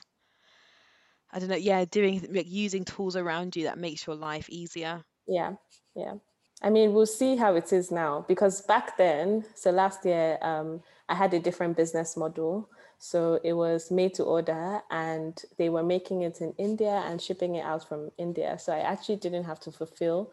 I 1.31 1.39
don't 1.39 1.47
know. 1.49 1.55
Yeah, 1.55 1.85
doing 1.85 2.27
like 2.31 2.49
using 2.49 2.83
tools 2.83 3.15
around 3.15 3.55
you 3.55 3.63
that 3.63 3.77
makes 3.77 4.05
your 4.05 4.15
life 4.15 4.49
easier. 4.49 5.03
Yeah. 5.27 5.53
Yeah. 5.95 6.15
I 6.63 6.69
mean, 6.69 6.93
we'll 6.93 7.05
see 7.05 7.35
how 7.37 7.55
it 7.55 7.71
is 7.73 7.91
now 7.91 8.25
because 8.27 8.61
back 8.61 8.97
then, 8.97 9.45
so 9.55 9.71
last 9.71 10.05
year, 10.05 10.37
um, 10.41 10.81
I 11.09 11.15
had 11.15 11.33
a 11.33 11.39
different 11.39 11.75
business 11.75 12.15
model. 12.15 12.69
So 13.03 13.39
it 13.43 13.53
was 13.53 13.89
made 13.89 14.13
to 14.13 14.23
order 14.23 14.79
and 14.91 15.35
they 15.57 15.69
were 15.69 15.81
making 15.81 16.21
it 16.21 16.39
in 16.39 16.53
India 16.59 17.01
and 17.07 17.19
shipping 17.19 17.55
it 17.55 17.65
out 17.65 17.89
from 17.89 18.11
India. 18.19 18.59
So 18.59 18.71
I 18.71 18.81
actually 18.81 19.15
didn't 19.15 19.45
have 19.45 19.59
to 19.61 19.71
fulfill 19.71 20.31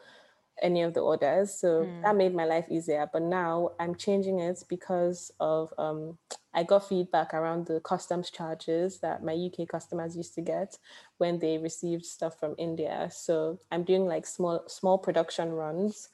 any 0.61 0.83
of 0.83 0.93
the 0.93 1.01
orders. 1.01 1.59
So 1.59 1.85
mm. 1.85 2.03
that 2.03 2.15
made 2.15 2.35
my 2.35 2.45
life 2.45 2.67
easier. 2.71 3.09
But 3.11 3.23
now 3.23 3.71
I'm 3.81 3.95
changing 3.95 4.41
it 4.41 4.63
because 4.69 5.33
of 5.41 5.73
um, 5.79 6.19
I 6.53 6.63
got 6.63 6.87
feedback 6.87 7.33
around 7.33 7.65
the 7.65 7.81
customs 7.81 8.31
charges 8.31 8.99
that 9.01 9.25
my 9.25 9.33
UK 9.33 9.67
customers 9.67 10.15
used 10.15 10.35
to 10.35 10.43
get 10.43 10.77
when 11.17 11.39
they 11.39 11.57
received 11.57 12.05
stuff 12.05 12.39
from 12.39 12.55
India. 12.59 13.09
So 13.11 13.59
I'm 13.73 13.83
doing 13.83 14.05
like 14.05 14.27
small 14.27 14.65
small 14.69 14.99
production 14.99 15.53
runs 15.53 16.11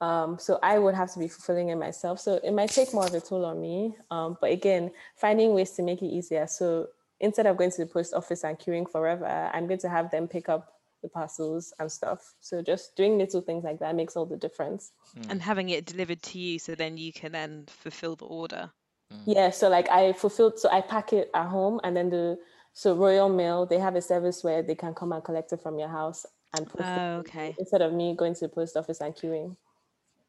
um, 0.00 0.38
so 0.38 0.58
I 0.62 0.78
would 0.78 0.94
have 0.94 1.12
to 1.12 1.18
be 1.18 1.28
fulfilling 1.28 1.68
it 1.68 1.76
myself. 1.76 2.20
So 2.20 2.40
it 2.42 2.52
might 2.52 2.70
take 2.70 2.92
more 2.92 3.06
of 3.06 3.14
a 3.14 3.20
toll 3.20 3.44
on 3.44 3.60
me. 3.60 3.96
Um, 4.10 4.36
but 4.40 4.50
again, 4.50 4.90
finding 5.16 5.54
ways 5.54 5.70
to 5.72 5.82
make 5.82 6.02
it 6.02 6.06
easier. 6.06 6.46
So 6.46 6.88
instead 7.20 7.46
of 7.46 7.56
going 7.56 7.70
to 7.70 7.84
the 7.84 7.86
post 7.86 8.12
office 8.12 8.44
and 8.44 8.58
queuing 8.58 8.90
forever, 8.90 9.50
I'm 9.52 9.66
going 9.66 9.80
to 9.80 9.88
have 9.88 10.10
them 10.10 10.28
pick 10.28 10.48
up 10.48 10.74
the 11.02 11.08
parcels 11.08 11.72
and 11.78 11.90
stuff. 11.90 12.34
So 12.40 12.62
just 12.62 12.96
doing 12.96 13.18
little 13.18 13.40
things 13.40 13.64
like 13.64 13.78
that 13.80 13.94
makes 13.94 14.16
all 14.16 14.26
the 14.26 14.36
difference. 14.36 14.92
Mm. 15.16 15.30
And 15.30 15.42
having 15.42 15.68
it 15.68 15.86
delivered 15.86 16.22
to 16.22 16.38
you 16.38 16.58
so 16.58 16.74
then 16.74 16.96
you 16.96 17.12
can 17.12 17.32
then 17.32 17.64
fulfill 17.68 18.16
the 18.16 18.26
order. 18.26 18.70
Mm. 19.12 19.22
Yeah. 19.26 19.50
So 19.50 19.68
like 19.68 19.88
I 19.90 20.12
fulfilled, 20.12 20.58
so 20.58 20.68
I 20.70 20.80
pack 20.80 21.12
it 21.12 21.30
at 21.34 21.46
home 21.46 21.80
and 21.84 21.96
then 21.96 22.10
the, 22.10 22.38
so 22.72 22.94
Royal 22.96 23.28
Mail, 23.28 23.64
they 23.64 23.78
have 23.78 23.94
a 23.94 24.02
service 24.02 24.42
where 24.42 24.62
they 24.62 24.74
can 24.74 24.94
come 24.94 25.12
and 25.12 25.22
collect 25.22 25.52
it 25.52 25.62
from 25.62 25.78
your 25.78 25.88
house 25.88 26.26
and 26.56 26.68
post 26.68 26.88
oh, 26.88 27.16
okay. 27.18 27.54
instead 27.58 27.82
of 27.82 27.92
me 27.92 28.14
going 28.16 28.34
to 28.34 28.40
the 28.40 28.48
post 28.48 28.76
office 28.76 29.00
and 29.00 29.14
queuing. 29.14 29.56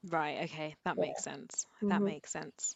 Right. 0.09 0.43
Okay. 0.43 0.75
That 0.85 0.95
yeah. 0.97 1.01
makes 1.01 1.23
sense. 1.23 1.65
That 1.81 1.95
mm-hmm. 1.95 2.05
makes 2.05 2.31
sense. 2.31 2.75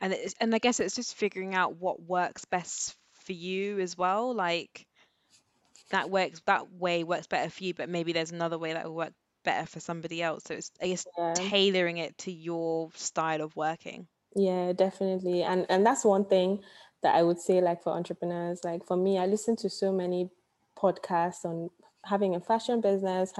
And 0.00 0.12
it's, 0.12 0.34
and 0.40 0.54
I 0.54 0.58
guess 0.58 0.80
it's 0.80 0.94
just 0.94 1.16
figuring 1.16 1.54
out 1.54 1.76
what 1.76 2.00
works 2.00 2.44
best 2.44 2.96
for 3.24 3.32
you 3.32 3.80
as 3.80 3.98
well. 3.98 4.34
Like 4.34 4.86
that 5.90 6.10
works 6.10 6.40
that 6.46 6.72
way 6.72 7.04
works 7.04 7.26
better 7.26 7.50
for 7.50 7.64
you, 7.64 7.74
but 7.74 7.88
maybe 7.88 8.12
there's 8.12 8.32
another 8.32 8.58
way 8.58 8.72
that 8.72 8.84
will 8.84 8.94
work 8.94 9.12
better 9.44 9.66
for 9.66 9.80
somebody 9.80 10.22
else. 10.22 10.44
So 10.46 10.54
it's 10.54 10.70
I 10.80 10.88
guess 10.88 11.06
yeah. 11.16 11.34
tailoring 11.34 11.98
it 11.98 12.16
to 12.18 12.32
your 12.32 12.90
style 12.94 13.42
of 13.42 13.56
working. 13.56 14.06
Yeah, 14.34 14.72
definitely. 14.72 15.42
And 15.42 15.66
and 15.68 15.84
that's 15.84 16.04
one 16.04 16.24
thing 16.24 16.60
that 17.02 17.14
I 17.14 17.22
would 17.22 17.40
say 17.40 17.60
like 17.60 17.82
for 17.82 17.92
entrepreneurs. 17.92 18.60
Like 18.64 18.86
for 18.86 18.96
me, 18.96 19.18
I 19.18 19.26
listen 19.26 19.56
to 19.56 19.70
so 19.70 19.92
many 19.92 20.30
podcasts 20.76 21.44
on 21.44 21.70
having 22.08 22.34
a 22.34 22.40
fashion 22.40 22.80
business, 22.80 23.32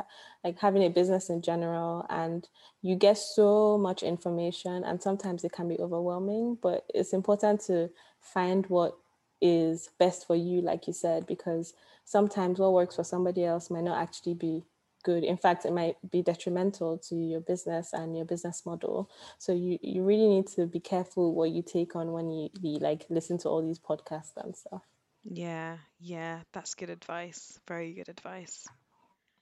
like 0.44 0.58
having 0.58 0.82
a 0.84 0.90
business 0.90 1.30
in 1.30 1.42
general, 1.42 2.06
and 2.10 2.48
you 2.82 2.96
get 2.96 3.18
so 3.18 3.78
much 3.78 4.02
information, 4.02 4.84
and 4.84 5.02
sometimes 5.02 5.44
it 5.44 5.52
can 5.52 5.68
be 5.68 5.78
overwhelming. 5.78 6.58
But 6.60 6.84
it's 6.94 7.12
important 7.12 7.60
to 7.62 7.90
find 8.20 8.66
what 8.66 8.96
is 9.40 9.90
best 9.98 10.26
for 10.26 10.36
you, 10.36 10.60
like 10.60 10.86
you 10.86 10.92
said, 10.92 11.26
because 11.26 11.74
sometimes 12.04 12.58
what 12.58 12.72
works 12.72 12.96
for 12.96 13.04
somebody 13.04 13.44
else 13.44 13.70
might 13.70 13.84
not 13.84 14.00
actually 14.00 14.34
be 14.34 14.64
good. 15.04 15.24
In 15.24 15.36
fact, 15.36 15.64
it 15.64 15.72
might 15.72 15.96
be 16.10 16.22
detrimental 16.22 16.98
to 16.98 17.14
your 17.14 17.40
business 17.40 17.92
and 17.92 18.16
your 18.16 18.24
business 18.24 18.66
model. 18.66 19.10
So 19.38 19.52
you, 19.52 19.78
you 19.80 20.02
really 20.02 20.28
need 20.28 20.48
to 20.48 20.66
be 20.66 20.80
careful 20.80 21.34
what 21.34 21.50
you 21.50 21.62
take 21.62 21.94
on 21.96 22.12
when 22.12 22.30
you, 22.30 22.50
you 22.60 22.78
like 22.78 23.06
listen 23.08 23.38
to 23.38 23.48
all 23.48 23.62
these 23.62 23.78
podcasts 23.78 24.32
and 24.36 24.56
stuff. 24.56 24.82
Yeah, 25.28 25.78
yeah, 26.00 26.42
that's 26.52 26.74
good 26.74 26.90
advice. 26.90 27.60
Very 27.68 27.92
good 27.94 28.08
advice. 28.08 28.66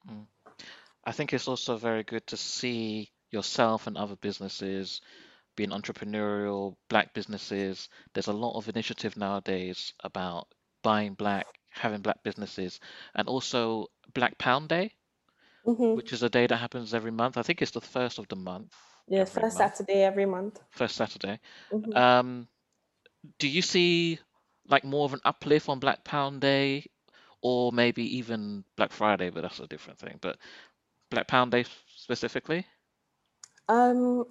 Mm. 0.09 0.27
I 1.05 1.13
think 1.13 1.33
it's 1.33 1.49
also 1.49 1.77
very 1.77 2.03
good 2.05 2.27
to 2.29 2.37
see 2.37 3.11
yourself 3.31 3.87
and 3.87 3.97
other 3.97 4.17
businesses 4.17 5.01
being 5.57 5.71
entrepreneurial, 5.71 6.77
black 6.89 7.13
businesses. 7.15 7.89
There's 8.13 8.29
a 8.29 8.33
lot 8.33 8.57
of 8.57 8.69
initiative 8.69 9.17
nowadays 9.17 9.95
about 10.03 10.49
buying 10.83 11.15
black, 11.15 11.47
having 11.71 12.03
black 12.03 12.23
businesses, 12.23 12.81
and 13.15 13.29
also 13.29 13.89
Black 14.15 14.39
Pound 14.39 14.69
Day, 14.69 14.93
hmm 15.65 15.95
which 15.95 16.13
is 16.13 16.23
a 16.23 16.31
day 16.31 16.47
that 16.47 16.57
happens 16.57 16.95
every 16.95 17.11
month. 17.11 17.37
I 17.37 17.43
think 17.43 17.63
it's 17.63 17.73
the 17.73 17.81
first 17.81 18.19
of 18.19 18.29
the 18.29 18.37
month, 18.37 18.75
Yeah, 19.09 19.25
first 19.25 19.53
month, 19.53 19.73
Saturday 19.75 20.03
every 20.05 20.27
month. 20.27 20.61
first 20.71 20.97
Saturday. 20.97 21.41
hmm 21.71 21.97
Um, 21.97 22.49
do 23.39 23.49
you 23.49 23.63
see 23.63 24.19
like 24.69 24.85
more 24.85 25.05
of 25.05 25.15
an 25.15 25.21
uplift 25.25 25.69
on 25.69 25.79
Black 25.79 26.05
Pound 26.05 26.41
Day, 26.41 26.87
or 27.43 27.73
maybe 27.73 28.03
even 28.17 28.65
Black 28.77 28.93
Friday, 28.93 29.31
but 29.31 29.43
that's 29.43 29.61
a 29.61 29.67
different 29.67 29.99
thing. 29.99 30.19
But 30.21 30.39
Black 31.11 31.29
Pound 31.29 31.53
Day 31.53 31.65
specifically? 31.95 32.67
Um, 33.69 34.25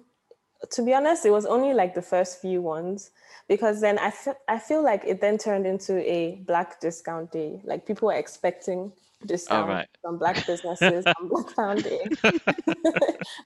to 0.70 0.82
be 0.82 0.94
honest, 0.94 1.26
it 1.26 1.30
was 1.30 1.46
only 1.46 1.74
like 1.74 1.94
the 1.94 2.02
first 2.02 2.40
few 2.40 2.60
ones 2.60 3.10
because 3.48 3.80
then 3.80 3.98
I 3.98 4.10
feel 4.10 4.34
I 4.48 4.58
feel 4.58 4.82
like 4.82 5.02
it 5.06 5.20
then 5.20 5.38
turned 5.38 5.66
into 5.66 5.98
a 6.10 6.42
black 6.46 6.80
discount 6.80 7.32
day. 7.32 7.60
Like 7.64 7.86
people 7.86 8.06
were 8.06 8.14
expecting 8.14 8.92
discount 9.24 9.68
right. 9.68 9.88
from 10.02 10.18
black 10.18 10.46
businesses 10.46 11.04
on 11.20 11.28
Black 11.28 11.54
Pound 11.54 11.84
Day. 11.84 12.00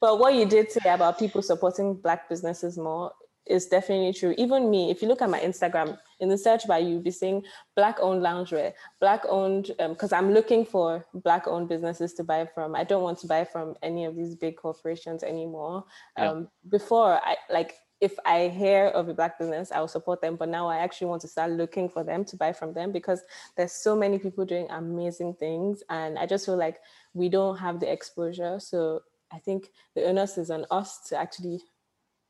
but 0.01 0.18
what 0.18 0.34
you 0.34 0.47
did 0.47 0.70
say 0.70 0.91
about 0.91 1.18
people 1.18 1.43
supporting 1.43 1.95
black 1.95 2.28
businesses 2.28 2.76
more 2.78 3.12
is 3.47 3.66
definitely 3.66 4.12
true. 4.12 4.34
Even 4.38 4.70
me, 4.70 4.91
if 4.91 5.03
you 5.03 5.09
look 5.09 5.22
at 5.22 5.30
my 5.30 5.41
Instagram, 5.41 5.99
in 6.21 6.29
the 6.29 6.39
search 6.39 6.66
bar, 6.66 6.79
you'll 6.79 7.01
be 7.01 7.11
seeing 7.11 7.43
black 7.75 7.97
owned 8.01 8.23
loungewear, 8.23 8.73
black 9.01 9.23
owned, 9.29 9.71
because 9.79 10.12
um, 10.12 10.27
I'm 10.27 10.35
looking 10.35 10.64
for 10.64 11.05
black 11.14 11.49
owned 11.49 11.68
businesses 11.68 12.14
to 12.14 12.25
buy 12.25 12.47
from. 12.55 12.77
I 12.77 12.85
don't 12.85 13.03
want 13.03 13.18
to 13.21 13.27
buy 13.27 13.45
from 13.45 13.75
any 13.83 14.05
of 14.05 14.14
these 14.14 14.35
big 14.35 14.57
corporations 14.57 15.23
anymore. 15.23 15.85
Yeah. 16.16 16.31
Um, 16.31 16.49
before, 16.68 17.21
I 17.25 17.37
like, 17.51 17.75
if 18.01 18.14
I 18.25 18.49
hear 18.49 18.87
of 18.87 19.09
a 19.09 19.14
black 19.14 19.39
business, 19.39 19.73
I 19.73 19.81
will 19.81 19.89
support 19.89 20.21
them. 20.21 20.37
But 20.37 20.49
now 20.49 20.68
I 20.68 20.79
actually 20.79 21.09
want 21.09 21.23
to 21.23 21.29
start 21.29 21.51
looking 21.51 21.89
for 21.89 22.03
them 22.05 22.25
to 22.27 22.37
buy 22.37 22.53
from 22.53 22.73
them 22.73 22.93
because 22.93 23.23
there's 23.57 23.73
so 23.73 23.97
many 23.97 24.18
people 24.18 24.45
doing 24.45 24.66
amazing 24.71 25.35
things. 25.35 25.83
And 25.91 26.18
I 26.18 26.27
just 26.27 26.47
feel 26.47 26.57
like 26.57 26.79
we 27.12 27.29
don't 27.29 27.59
have 27.59 27.81
the 27.81 27.93
exposure. 27.93 28.59
So 28.59 29.03
I 29.33 29.39
think 29.39 29.71
the 29.95 30.05
onus 30.07 30.39
is 30.39 30.51
on 30.51 30.64
us 30.71 31.01
to 31.09 31.16
actually 31.16 31.61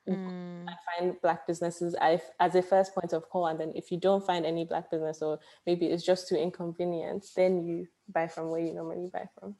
Mm. 0.09 0.67
I 0.69 0.99
find 0.99 1.21
black 1.21 1.47
businesses 1.47 1.97
as 2.01 2.55
a 2.55 2.63
first 2.63 2.95
point 2.95 3.13
of 3.13 3.29
call, 3.29 3.47
and 3.47 3.59
then 3.59 3.73
if 3.75 3.91
you 3.91 3.99
don't 3.99 4.25
find 4.25 4.47
any 4.47 4.65
black 4.65 4.91
business 4.91 5.23
or 5.23 5.39
maybe 5.67 5.87
it's 5.87 6.05
just 6.05 6.29
too 6.29 6.37
inconvenient, 6.37 7.27
then 7.37 7.65
you 7.65 7.89
buy 8.09 8.29
from 8.29 8.51
where 8.51 8.61
you 8.61 8.73
normally 8.73 9.09
buy 9.13 9.29
from. 9.39 9.57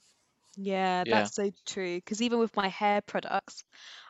Yeah, 0.57 1.05
Yeah. 1.05 1.29
that's 1.29 1.35
so 1.35 1.51
true. 1.67 1.97
Because 1.97 2.21
even 2.23 2.39
with 2.39 2.55
my 2.57 2.69
hair 2.69 3.01
products, 3.01 3.65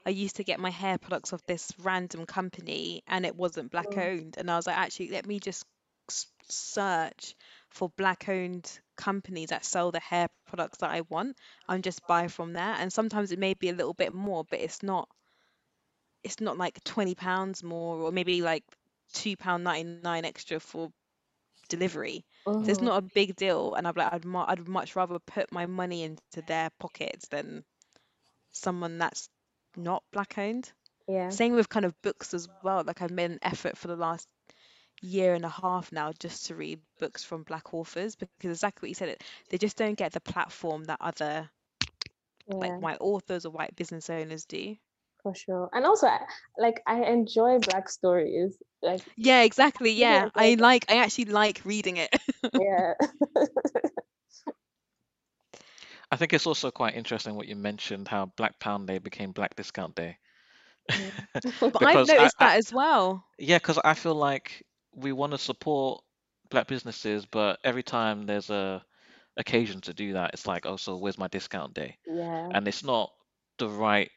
I 0.05 0.11
used 0.11 0.37
to 0.37 0.45
get 0.45 0.59
my 0.59 0.70
hair 0.70 0.99
products 0.99 1.33
off 1.33 1.45
this 1.47 1.70
random 1.78 2.26
company 2.26 3.03
and 3.07 3.24
it 3.26 3.37
wasn't 3.37 3.70
black 3.70 3.97
Mm. 3.97 3.99
owned. 3.99 4.35
And 4.39 4.51
I 4.51 4.57
was 4.57 4.66
like, 4.66 4.78
actually, 4.78 5.11
let 5.11 5.26
me 5.26 5.39
just 5.39 5.64
search 6.49 7.37
for 7.70 7.91
black 7.97 8.28
owned 8.28 8.81
companies 8.97 9.51
that 9.51 9.64
sell 9.64 9.91
the 9.93 10.01
hair 10.01 10.28
products 10.47 10.78
that 10.78 10.91
I 10.91 11.03
want 11.03 11.37
and 11.68 11.85
just 11.85 12.07
buy 12.07 12.28
from 12.28 12.53
there. 12.53 12.74
And 12.78 12.93
sometimes 12.93 13.31
it 13.33 13.39
may 13.39 13.55
be 13.55 13.68
a 13.68 13.74
little 13.74 13.95
bit 13.95 14.14
more, 14.14 14.45
but 14.49 14.61
it's 14.61 14.83
not 14.83 15.09
it's 16.23 16.41
not 16.41 16.59
like 16.59 16.83
20 16.85 17.14
pounds 17.14 17.62
more 17.62 17.97
or 17.99 18.12
maybe 18.12 18.43
like 18.43 18.64
two 19.12 19.37
pound 19.37 19.64
99 19.64 20.25
extra 20.25 20.61
for 20.61 20.91
delivery. 21.68 22.25
So 22.47 22.61
it's 22.61 22.79
Mhm. 22.79 22.83
not 22.83 22.99
a 23.05 23.11
big 23.14 23.37
deal. 23.37 23.75
And 23.75 23.87
I'd 23.87 23.97
like 23.97 24.12
I'd, 24.12 24.25
mu- 24.25 24.45
I'd 24.47 24.68
much 24.68 24.97
rather 24.97 25.18
put 25.18 25.53
my 25.53 25.66
money 25.66 26.03
into 26.03 26.43
their 26.47 26.71
pockets 26.79 27.29
than 27.29 27.64
someone 28.53 28.99
that's 28.99 29.29
not 29.77 30.03
black 30.12 30.37
owned. 30.39 30.71
Yeah. 31.09 31.31
Same 31.31 31.55
with 31.55 31.68
kind 31.68 31.85
of 31.87 32.01
books 32.03 32.35
as 32.35 32.49
well. 32.62 32.83
Like 32.85 33.03
I've 33.03 33.11
made 33.11 33.31
an 33.31 33.39
effort 33.43 33.77
for 33.77 33.89
the 33.89 33.97
last 33.97 34.29
year 35.03 35.35
and 35.35 35.45
a 35.45 35.49
half 35.49 35.93
now 35.93 36.12
just 36.12 36.47
to 36.47 36.55
read 36.55 36.81
books 36.99 37.25
from 37.25 37.43
black 37.43 37.73
authors 37.73 38.16
because 38.16 38.51
exactly 38.51 38.87
what 38.87 38.91
you 38.91 38.95
said 38.95 39.09
it 39.09 39.25
they 39.49 39.57
just 39.57 39.79
don't 39.79 39.95
get 39.97 40.12
the 40.12 40.21
platform 40.21 40.85
that 40.85 40.99
other 41.01 41.49
Yeah. 42.47 42.55
like 42.57 42.79
white 42.81 42.99
authors 43.01 43.47
or 43.47 43.51
white 43.51 43.75
business 43.77 44.11
owners 44.11 44.45
do. 44.45 44.77
For 45.23 45.35
sure. 45.35 45.68
And 45.73 45.85
also, 45.85 46.09
like, 46.59 46.83
I 46.87 47.05
enjoy 47.05 47.59
Black 47.61 47.89
stories. 47.89 48.57
Like, 48.83 49.05
Yeah, 49.16 49.43
exactly. 49.43 49.93
really 49.97 50.14
Yeah. 50.14 50.29
enjoy 50.35 50.35
I 50.35 50.55
like 50.59 50.91
I 50.91 50.97
actually 50.97 51.27
like 51.27 51.62
reading 51.64 51.97
it. 51.99 52.11
Yeah. 52.53 52.95
I 56.11 56.16
think 56.16 56.33
it's 56.33 56.47
also 56.47 56.71
quite 56.71 56.95
interesting 56.95 57.35
what 57.35 57.49
you 57.49 57.57
mentioned 57.57 58.07
how 58.07 58.27
Black 58.27 58.61
Pound 58.61 58.87
Day 58.87 58.99
became 58.99 59.33
Black 59.33 59.57
Discount 59.57 59.97
Day. 59.97 60.18
But 61.73 61.85
I've 61.85 62.03
Because 62.03 62.14
I, 62.16 62.29
noticed 62.29 62.37
I 62.39 62.49
that 62.49 62.57
as 62.57 62.73
well. 62.73 63.25
yeah, 63.39 63.59
because 63.59 63.79
I 63.85 63.95
feel 63.95 64.14
like 64.14 64.64
we 64.95 65.12
want 65.12 65.33
to 65.33 65.39
support 65.39 66.03
black 66.51 66.66
businesses, 66.68 67.27
but 67.27 67.59
every 67.64 67.83
time 67.83 68.27
there's 68.27 68.51
a 68.51 68.85
occasion 69.37 69.81
to 69.83 69.95
do 69.95 70.14
that, 70.14 70.33
it's 70.35 70.47
like, 70.47 70.66
oh, 70.66 70.77
so 70.77 70.99
where's 70.99 71.18
my 71.18 71.29
discount 71.29 71.75
day? 71.75 71.99
Yeah. 72.07 72.53
And 72.53 72.68
it's 72.68 72.85
not 72.85 73.12
the 73.59 73.68
right 73.68 74.11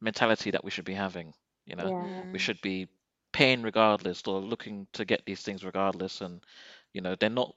mentality 0.00 0.50
that 0.52 0.64
we 0.64 0.70
should 0.70 0.84
be 0.84 0.94
having. 0.94 1.34
You 1.66 1.76
know, 1.76 1.92
Yeah. 1.92 2.24
we 2.32 2.38
should 2.38 2.60
be 2.62 2.88
paying 3.32 3.62
regardless 3.62 4.22
or 4.26 4.40
looking 4.40 4.86
to 4.94 5.04
get 5.04 5.24
these 5.26 5.42
things 5.42 5.64
regardless. 5.64 6.20
And, 6.20 6.44
you 6.92 7.00
know, 7.02 7.14
they're 7.16 7.30
not 7.30 7.54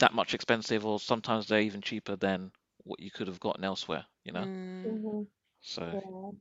that 0.00 0.14
much 0.14 0.34
expensive, 0.34 0.84
or 0.86 0.98
sometimes 1.00 1.48
they're 1.48 1.60
even 1.60 1.82
cheaper 1.82 2.16
than 2.16 2.52
what 2.84 3.00
you 3.00 3.10
could 3.10 3.28
have 3.28 3.40
gotten 3.40 3.64
elsewhere, 3.64 4.06
you 4.24 4.32
know? 4.32 4.46
Mm. 4.84 4.90
Mhm. 4.90 5.28
So 5.62 5.96
Yeah. 5.96 6.32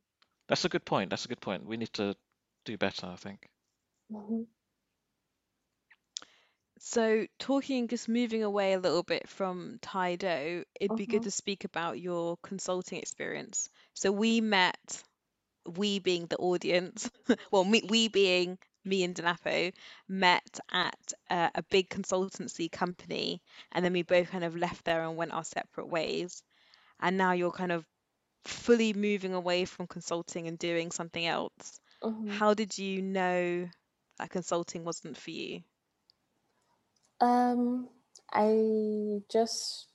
that's 0.48 0.66
a 0.66 0.70
good 0.70 0.86
point. 0.86 1.10
That's 1.10 1.26
a 1.26 1.28
good 1.30 1.41
point. 1.41 1.66
We 1.66 1.78
need 1.78 1.94
to 1.94 2.16
do 2.66 2.78
better, 2.78 3.08
I 3.08 3.16
think. 3.16 3.50
Mhm. 4.10 4.46
So, 6.80 7.26
talking, 7.39 7.88
just 7.88 8.08
moving 8.08 8.44
away 8.44 8.74
a 8.74 8.80
little 8.80 9.04
bit 9.04 9.28
from 9.30 9.80
Taideux, 9.80 10.66
it'd 10.80 10.96
be 10.96 11.08
good 11.08 11.22
Mhm. 11.22 11.24
to 11.24 11.32
speak 11.32 11.64
about 11.64 12.00
your 12.00 12.38
consulting 12.38 13.00
experience. 13.00 13.70
So, 13.94 14.12
we 14.12 14.41
met, 14.41 15.04
we 15.66 15.99
being 15.99 16.28
the 16.28 16.38
audience, 16.38 17.09
well, 17.51 17.64
me, 17.64 17.84
we 17.88 18.07
being 18.07 18.57
me 18.86 19.03
and 19.03 19.16
Dolapo, 19.16 19.74
met 20.07 20.59
at 20.72 21.14
uh, 21.30 21.49
a 21.55 21.64
big 21.64 21.89
consultancy 21.89 22.72
company, 22.72 23.41
and 23.72 23.84
then 23.84 23.93
we 23.93 24.03
both 24.03 24.30
kind 24.32 24.43
of 24.43 24.55
left 24.55 24.86
there 24.86 25.03
and 25.03 25.16
went 25.18 25.32
our 25.34 25.43
separate 25.43 25.88
ways. 25.88 26.43
And 26.99 27.18
now 27.18 27.32
you're 27.34 27.51
kind 27.51 27.72
of 27.72 27.86
fully 28.45 28.93
moving 28.93 29.34
away 29.34 29.66
from 29.66 29.88
consulting 29.88 30.47
and 30.47 30.57
doing 30.57 30.91
something 30.91 31.26
else. 31.26 31.80
Mhm. 32.03 32.30
How 32.30 32.53
did 32.53 32.78
you 32.78 33.01
know 33.01 33.70
that 34.20 34.30
consulting 34.30 34.84
wasn't 34.84 35.18
for 35.18 35.32
you? 35.32 35.64
Um, 37.22 37.89
I 38.32 39.22
just 39.32 39.88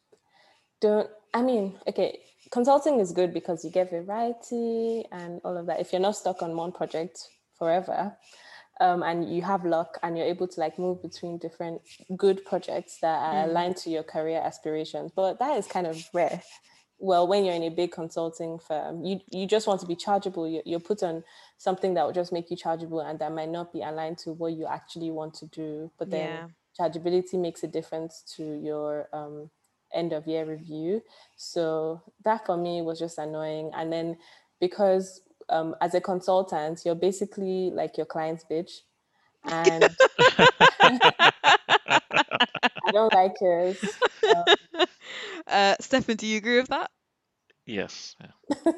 don't. 0.80 1.10
I 1.34 1.42
mean, 1.42 1.78
okay, 1.86 2.20
consulting 2.50 3.00
is 3.00 3.12
good 3.12 3.32
because 3.34 3.64
you 3.64 3.70
get 3.70 3.90
variety 3.90 5.04
and 5.12 5.40
all 5.44 5.56
of 5.56 5.66
that. 5.66 5.80
If 5.80 5.92
you're 5.92 6.00
not 6.02 6.16
stuck 6.16 6.42
on 6.42 6.56
one 6.56 6.72
project 6.72 7.18
forever, 7.58 8.16
um, 8.80 9.02
and 9.02 9.34
you 9.34 9.42
have 9.42 9.64
luck 9.64 9.98
and 10.02 10.16
you're 10.16 10.26
able 10.26 10.46
to 10.46 10.60
like 10.60 10.78
move 10.78 11.02
between 11.02 11.38
different 11.38 11.82
good 12.16 12.44
projects 12.44 12.98
that 13.00 13.18
are 13.18 13.46
Mm. 13.46 13.50
aligned 13.50 13.76
to 13.78 13.90
your 13.90 14.04
career 14.04 14.40
aspirations, 14.40 15.10
but 15.14 15.38
that 15.40 15.58
is 15.58 15.66
kind 15.66 15.86
of 15.86 15.96
rare. 16.14 16.42
Well, 17.00 17.26
when 17.28 17.44
you're 17.44 17.54
in 17.54 17.62
a 17.64 17.70
big 17.70 17.92
consulting 17.92 18.58
firm, 18.58 19.04
you 19.04 19.20
you 19.30 19.46
just 19.46 19.66
want 19.66 19.80
to 19.80 19.86
be 19.86 19.94
chargeable. 19.96 20.48
You're, 20.48 20.62
you're 20.64 20.80
put 20.80 21.02
on 21.02 21.24
something 21.56 21.94
that 21.94 22.04
will 22.04 22.12
just 22.12 22.32
make 22.32 22.50
you 22.50 22.56
chargeable, 22.56 23.00
and 23.00 23.18
that 23.18 23.32
might 23.32 23.50
not 23.50 23.72
be 23.72 23.82
aligned 23.82 24.18
to 24.18 24.32
what 24.32 24.52
you 24.52 24.66
actually 24.66 25.10
want 25.10 25.34
to 25.34 25.46
do. 25.46 25.90
But 25.98 26.10
then 26.10 26.30
Yeah. 26.30 26.46
chargeability 26.78 27.34
makes 27.34 27.62
a 27.62 27.68
difference 27.68 28.22
to 28.36 28.42
your 28.42 29.08
um, 29.12 29.50
end 29.94 30.12
of 30.12 30.26
year 30.26 30.44
review. 30.44 31.02
So 31.36 32.02
that 32.24 32.46
for 32.46 32.56
me 32.56 32.82
was 32.82 32.98
just 32.98 33.18
annoying. 33.18 33.70
And 33.74 33.92
then 33.92 34.16
because 34.60 35.20
um, 35.48 35.74
as 35.80 35.94
a 35.94 36.00
consultant, 36.00 36.82
you're 36.84 36.94
basically 36.94 37.70
like 37.70 37.96
your 37.96 38.06
client's 38.06 38.44
bitch. 38.50 38.80
And 39.44 39.96
I 40.82 40.90
don't 42.92 43.14
like 43.14 43.36
it. 43.40 43.78
Um, 44.34 44.44
uh, 45.46 45.76
Stefan, 45.80 46.16
do 46.16 46.26
you 46.26 46.38
agree 46.38 46.58
with 46.58 46.68
that? 46.68 46.90
Yes. 47.66 48.16
Yeah. 48.20 48.30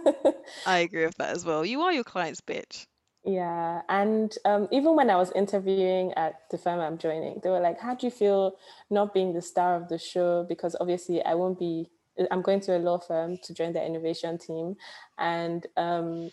I 0.66 0.78
agree 0.78 1.06
with 1.06 1.16
that 1.16 1.30
as 1.30 1.44
well. 1.44 1.64
You 1.64 1.82
are 1.82 1.92
your 1.92 2.04
client's 2.04 2.40
bitch. 2.40 2.86
Yeah, 3.24 3.82
and 3.88 4.34
um, 4.46 4.68
even 4.72 4.96
when 4.96 5.10
I 5.10 5.16
was 5.16 5.30
interviewing 5.32 6.14
at 6.14 6.40
the 6.50 6.56
firm 6.56 6.80
I'm 6.80 6.96
joining, 6.96 7.40
they 7.42 7.50
were 7.50 7.60
like, 7.60 7.78
"How 7.78 7.94
do 7.94 8.06
you 8.06 8.10
feel 8.10 8.56
not 8.88 9.12
being 9.12 9.34
the 9.34 9.42
star 9.42 9.76
of 9.76 9.88
the 9.88 9.98
show?" 9.98 10.44
Because 10.48 10.74
obviously, 10.80 11.22
I 11.22 11.34
won't 11.34 11.58
be. 11.58 11.90
I'm 12.30 12.40
going 12.40 12.60
to 12.60 12.76
a 12.76 12.78
law 12.78 12.98
firm 12.98 13.36
to 13.44 13.54
join 13.54 13.74
the 13.74 13.84
innovation 13.84 14.38
team, 14.38 14.76
and 15.18 15.66
um, 15.76 16.30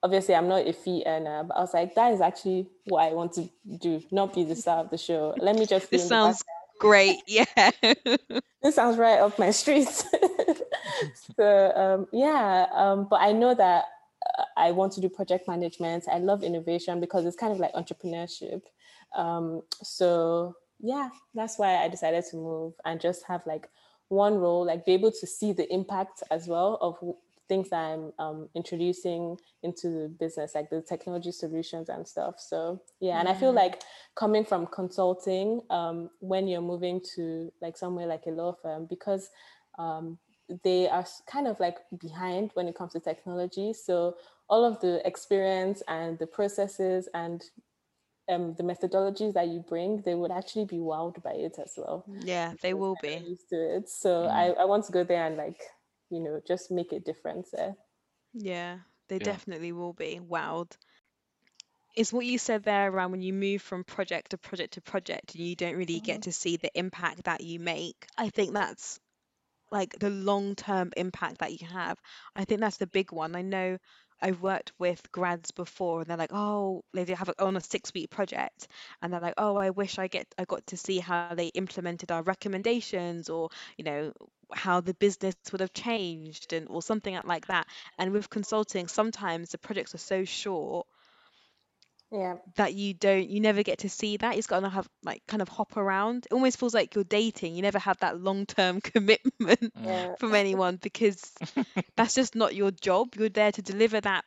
obviously, 0.00 0.36
I'm 0.36 0.46
not 0.46 0.68
a 0.68 0.72
fee 0.72 1.02
earner. 1.04 1.42
But 1.42 1.56
I 1.56 1.60
was 1.60 1.74
like, 1.74 1.96
"That 1.96 2.12
is 2.12 2.20
actually 2.20 2.68
what 2.84 3.02
I 3.02 3.12
want 3.12 3.32
to 3.32 3.50
do, 3.80 4.00
not 4.12 4.34
be 4.34 4.44
the 4.44 4.54
star 4.54 4.78
of 4.78 4.90
the 4.90 4.98
show. 4.98 5.34
Let 5.36 5.56
me 5.56 5.66
just." 5.66 5.90
This 5.90 6.06
sounds 6.06 6.44
great. 6.78 7.18
Yeah. 7.26 7.44
this 8.62 8.76
sounds 8.76 8.98
right 8.98 9.18
up 9.18 9.36
my 9.36 9.50
street. 9.50 9.88
so 11.36 11.72
um, 11.74 12.06
yeah, 12.12 12.66
um, 12.72 13.08
but 13.10 13.20
I 13.20 13.32
know 13.32 13.52
that 13.52 13.86
I 14.58 14.72
want 14.72 14.92
to 14.94 15.00
do 15.00 15.08
project 15.08 15.48
management. 15.48 16.04
I 16.10 16.18
love 16.18 16.42
innovation 16.42 17.00
because 17.00 17.24
it's 17.24 17.36
kind 17.36 17.52
of 17.52 17.60
like 17.60 17.72
entrepreneurship. 17.74 18.62
Um, 19.14 19.62
so 19.82 20.56
yeah, 20.80 21.08
that's 21.34 21.58
why 21.58 21.76
I 21.76 21.88
decided 21.88 22.24
to 22.30 22.36
move 22.36 22.74
and 22.84 23.00
just 23.00 23.24
have 23.24 23.42
like 23.46 23.68
one 24.08 24.34
role, 24.38 24.66
like 24.66 24.84
be 24.84 24.92
able 24.92 25.12
to 25.12 25.26
see 25.26 25.52
the 25.52 25.72
impact 25.72 26.22
as 26.30 26.46
well 26.46 26.78
of 26.80 26.98
things 27.48 27.70
that 27.70 27.80
I'm 27.80 28.12
um, 28.18 28.48
introducing 28.54 29.38
into 29.62 29.88
the 29.88 30.08
business, 30.08 30.54
like 30.54 30.70
the 30.70 30.82
technology 30.82 31.32
solutions 31.32 31.88
and 31.88 32.06
stuff. 32.06 32.34
So 32.38 32.82
yeah, 33.00 33.18
and 33.20 33.28
I 33.28 33.34
feel 33.34 33.52
like 33.52 33.82
coming 34.14 34.44
from 34.44 34.66
consulting, 34.66 35.62
um, 35.70 36.10
when 36.20 36.46
you're 36.46 36.60
moving 36.60 37.00
to 37.14 37.50
like 37.62 37.76
somewhere 37.76 38.06
like 38.06 38.26
a 38.26 38.30
law 38.30 38.54
firm, 38.62 38.86
because 38.86 39.30
um, 39.78 40.18
they 40.64 40.88
are 40.88 41.04
kind 41.26 41.46
of 41.46 41.58
like 41.60 41.76
behind 42.00 42.50
when 42.54 42.68
it 42.68 42.74
comes 42.74 42.92
to 42.92 43.00
technology. 43.00 43.72
So 43.72 44.16
all 44.48 44.64
of 44.64 44.80
the 44.80 45.06
experience 45.06 45.82
and 45.88 46.18
the 46.18 46.26
processes 46.26 47.08
and 47.14 47.42
um, 48.30 48.54
the 48.54 48.62
methodologies 48.62 49.34
that 49.34 49.48
you 49.48 49.60
bring, 49.60 50.02
they 50.02 50.14
would 50.14 50.30
actually 50.30 50.66
be 50.66 50.76
wowed 50.76 51.22
by 51.22 51.32
it 51.32 51.58
as 51.58 51.74
well. 51.76 52.04
Yeah, 52.24 52.54
they 52.62 52.74
will 52.74 52.96
be. 53.00 53.22
used 53.26 53.48
to 53.50 53.76
it. 53.76 53.88
So. 53.88 54.24
I, 54.24 54.54
I 54.58 54.64
want 54.64 54.84
to 54.86 54.92
go 54.92 55.04
there 55.04 55.26
and 55.26 55.36
like, 55.36 55.60
you 56.10 56.20
know, 56.20 56.40
just 56.46 56.70
make 56.70 56.92
a 56.92 57.00
difference 57.00 57.50
there. 57.50 57.74
Yeah, 58.34 58.78
they 59.08 59.18
Yeah. 59.18 59.24
definitely 59.24 59.72
will 59.72 59.92
be 59.92 60.20
wowed. 60.26 60.70
It's 61.96 62.12
what 62.12 62.26
you 62.26 62.38
said 62.38 62.62
there 62.62 62.90
around 62.90 63.10
when 63.10 63.22
you 63.22 63.32
move 63.32 63.60
from 63.60 63.82
project 63.82 64.30
to 64.30 64.38
project 64.38 64.74
to 64.74 64.80
project 64.80 65.34
and 65.34 65.44
you 65.44 65.56
don't 65.56 65.74
really 65.74 66.00
get 66.00 66.22
to 66.22 66.32
see 66.32 66.56
the 66.56 66.70
impact 66.78 67.24
that 67.24 67.40
you 67.40 67.58
make. 67.58 68.06
I 68.16 68.28
think 68.28 68.52
that's 68.52 69.00
like 69.70 69.98
the 69.98 70.10
long 70.10 70.54
term 70.54 70.92
impact 70.96 71.38
that 71.38 71.60
you 71.60 71.66
have. 71.68 71.98
I 72.36 72.44
think 72.44 72.60
that's 72.60 72.78
the 72.78 72.86
big 72.86 73.12
one. 73.12 73.36
I 73.36 73.42
know 73.42 73.78
I've 74.20 74.42
worked 74.42 74.72
with 74.78 75.10
grads 75.12 75.50
before 75.52 76.00
and 76.00 76.10
they're 76.10 76.16
like, 76.16 76.32
oh, 76.32 76.82
they 76.92 77.04
have 77.14 77.28
it 77.28 77.40
on 77.40 77.56
a 77.56 77.60
six 77.60 77.92
week 77.94 78.10
project 78.10 78.68
and 79.00 79.12
they're 79.12 79.20
like, 79.20 79.34
oh, 79.38 79.56
I 79.56 79.70
wish 79.70 79.98
I 79.98 80.08
get 80.08 80.26
I 80.38 80.44
got 80.44 80.66
to 80.68 80.76
see 80.76 80.98
how 80.98 81.34
they 81.34 81.48
implemented 81.48 82.10
our 82.10 82.22
recommendations 82.22 83.28
or, 83.28 83.50
you 83.76 83.84
know, 83.84 84.12
how 84.52 84.80
the 84.80 84.94
business 84.94 85.36
would 85.52 85.60
have 85.60 85.72
changed 85.72 86.52
and 86.52 86.66
or 86.68 86.82
something 86.82 87.18
like 87.24 87.46
that. 87.46 87.66
And 87.98 88.12
with 88.12 88.30
consulting, 88.30 88.88
sometimes 88.88 89.50
the 89.50 89.58
projects 89.58 89.94
are 89.94 89.98
so 89.98 90.24
short 90.24 90.86
Yeah. 92.10 92.36
that 92.56 92.72
you 92.74 92.94
don't 92.94 93.28
you 93.28 93.40
never 93.40 93.62
get 93.62 93.80
to 93.80 93.88
see 93.90 94.16
that 94.16 94.36
it's 94.36 94.46
got 94.46 94.60
to 94.60 94.68
have 94.68 94.88
like 95.02 95.22
kind 95.28 95.42
of 95.42 95.48
hop 95.48 95.76
around 95.76 96.24
it 96.26 96.32
almost 96.32 96.58
feels 96.58 96.72
like 96.72 96.94
you're 96.94 97.04
dating 97.04 97.54
you 97.54 97.60
never 97.62 97.78
have 97.78 97.98
that 97.98 98.18
long-term 98.20 98.80
commitment 98.92 99.28
Mm. 99.40 99.70
Yeah. 99.84 100.14
from 100.16 100.34
anyone 100.34 100.76
because 100.76 101.32
that's 101.96 102.14
just 102.14 102.34
not 102.34 102.54
your 102.54 102.70
job 102.70 103.14
you're 103.16 103.28
there 103.28 103.52
to 103.52 103.62
deliver 103.62 104.00
that 104.00 104.24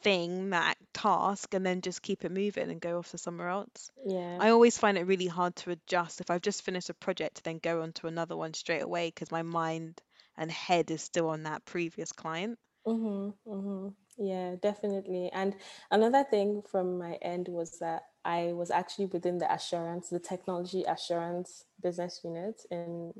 thing, 0.00 0.50
that 0.50 0.76
task, 0.92 1.54
and 1.54 1.64
then 1.64 1.80
just 1.80 2.02
keep 2.02 2.24
it 2.24 2.32
moving 2.32 2.70
and 2.70 2.80
go 2.80 2.98
off 2.98 3.10
to 3.10 3.18
somewhere 3.18 3.48
else. 3.48 3.90
Yeah. 4.06 4.38
I 4.40 4.50
always 4.50 4.78
find 4.78 4.96
it 4.98 5.06
really 5.06 5.26
hard 5.26 5.54
to 5.56 5.70
adjust 5.70 6.20
if 6.20 6.30
I've 6.30 6.42
just 6.42 6.62
finished 6.62 6.90
a 6.90 6.94
project 6.94 7.36
to 7.36 7.42
then 7.44 7.58
go 7.58 7.82
on 7.82 7.92
to 7.94 8.06
another 8.06 8.36
one 8.36 8.54
straight 8.54 8.82
away 8.82 9.08
because 9.08 9.30
my 9.30 9.42
mind 9.42 10.00
and 10.36 10.50
head 10.50 10.90
is 10.90 11.02
still 11.02 11.28
on 11.30 11.44
that 11.44 11.64
previous 11.64 12.12
client. 12.12 12.58
Mm-hmm, 12.88 13.50
mm-hmm. 13.52 13.88
Yeah, 14.24 14.56
definitely. 14.62 15.30
And 15.32 15.54
another 15.90 16.24
thing 16.24 16.62
from 16.70 16.98
my 16.98 17.14
end 17.22 17.48
was 17.48 17.78
that 17.80 18.02
I 18.24 18.52
was 18.54 18.70
actually 18.70 19.06
within 19.06 19.38
the 19.38 19.52
assurance, 19.52 20.08
the 20.08 20.18
technology 20.20 20.84
assurance 20.84 21.64
business 21.82 22.20
unit 22.24 22.62
in 22.70 23.12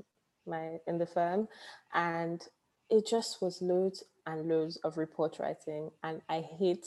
my 0.47 0.79
in 0.87 0.99
the 0.99 1.07
firm, 1.07 1.49
and 1.95 2.43
it 2.91 3.07
just 3.07 3.43
was 3.43 3.61
loads 3.63 4.05
and 4.27 4.49
loads 4.49 4.79
of 4.79 4.97
report 4.97 5.39
writing, 5.39 5.91
and 6.03 6.23
I 6.29 6.41
hate 6.41 6.87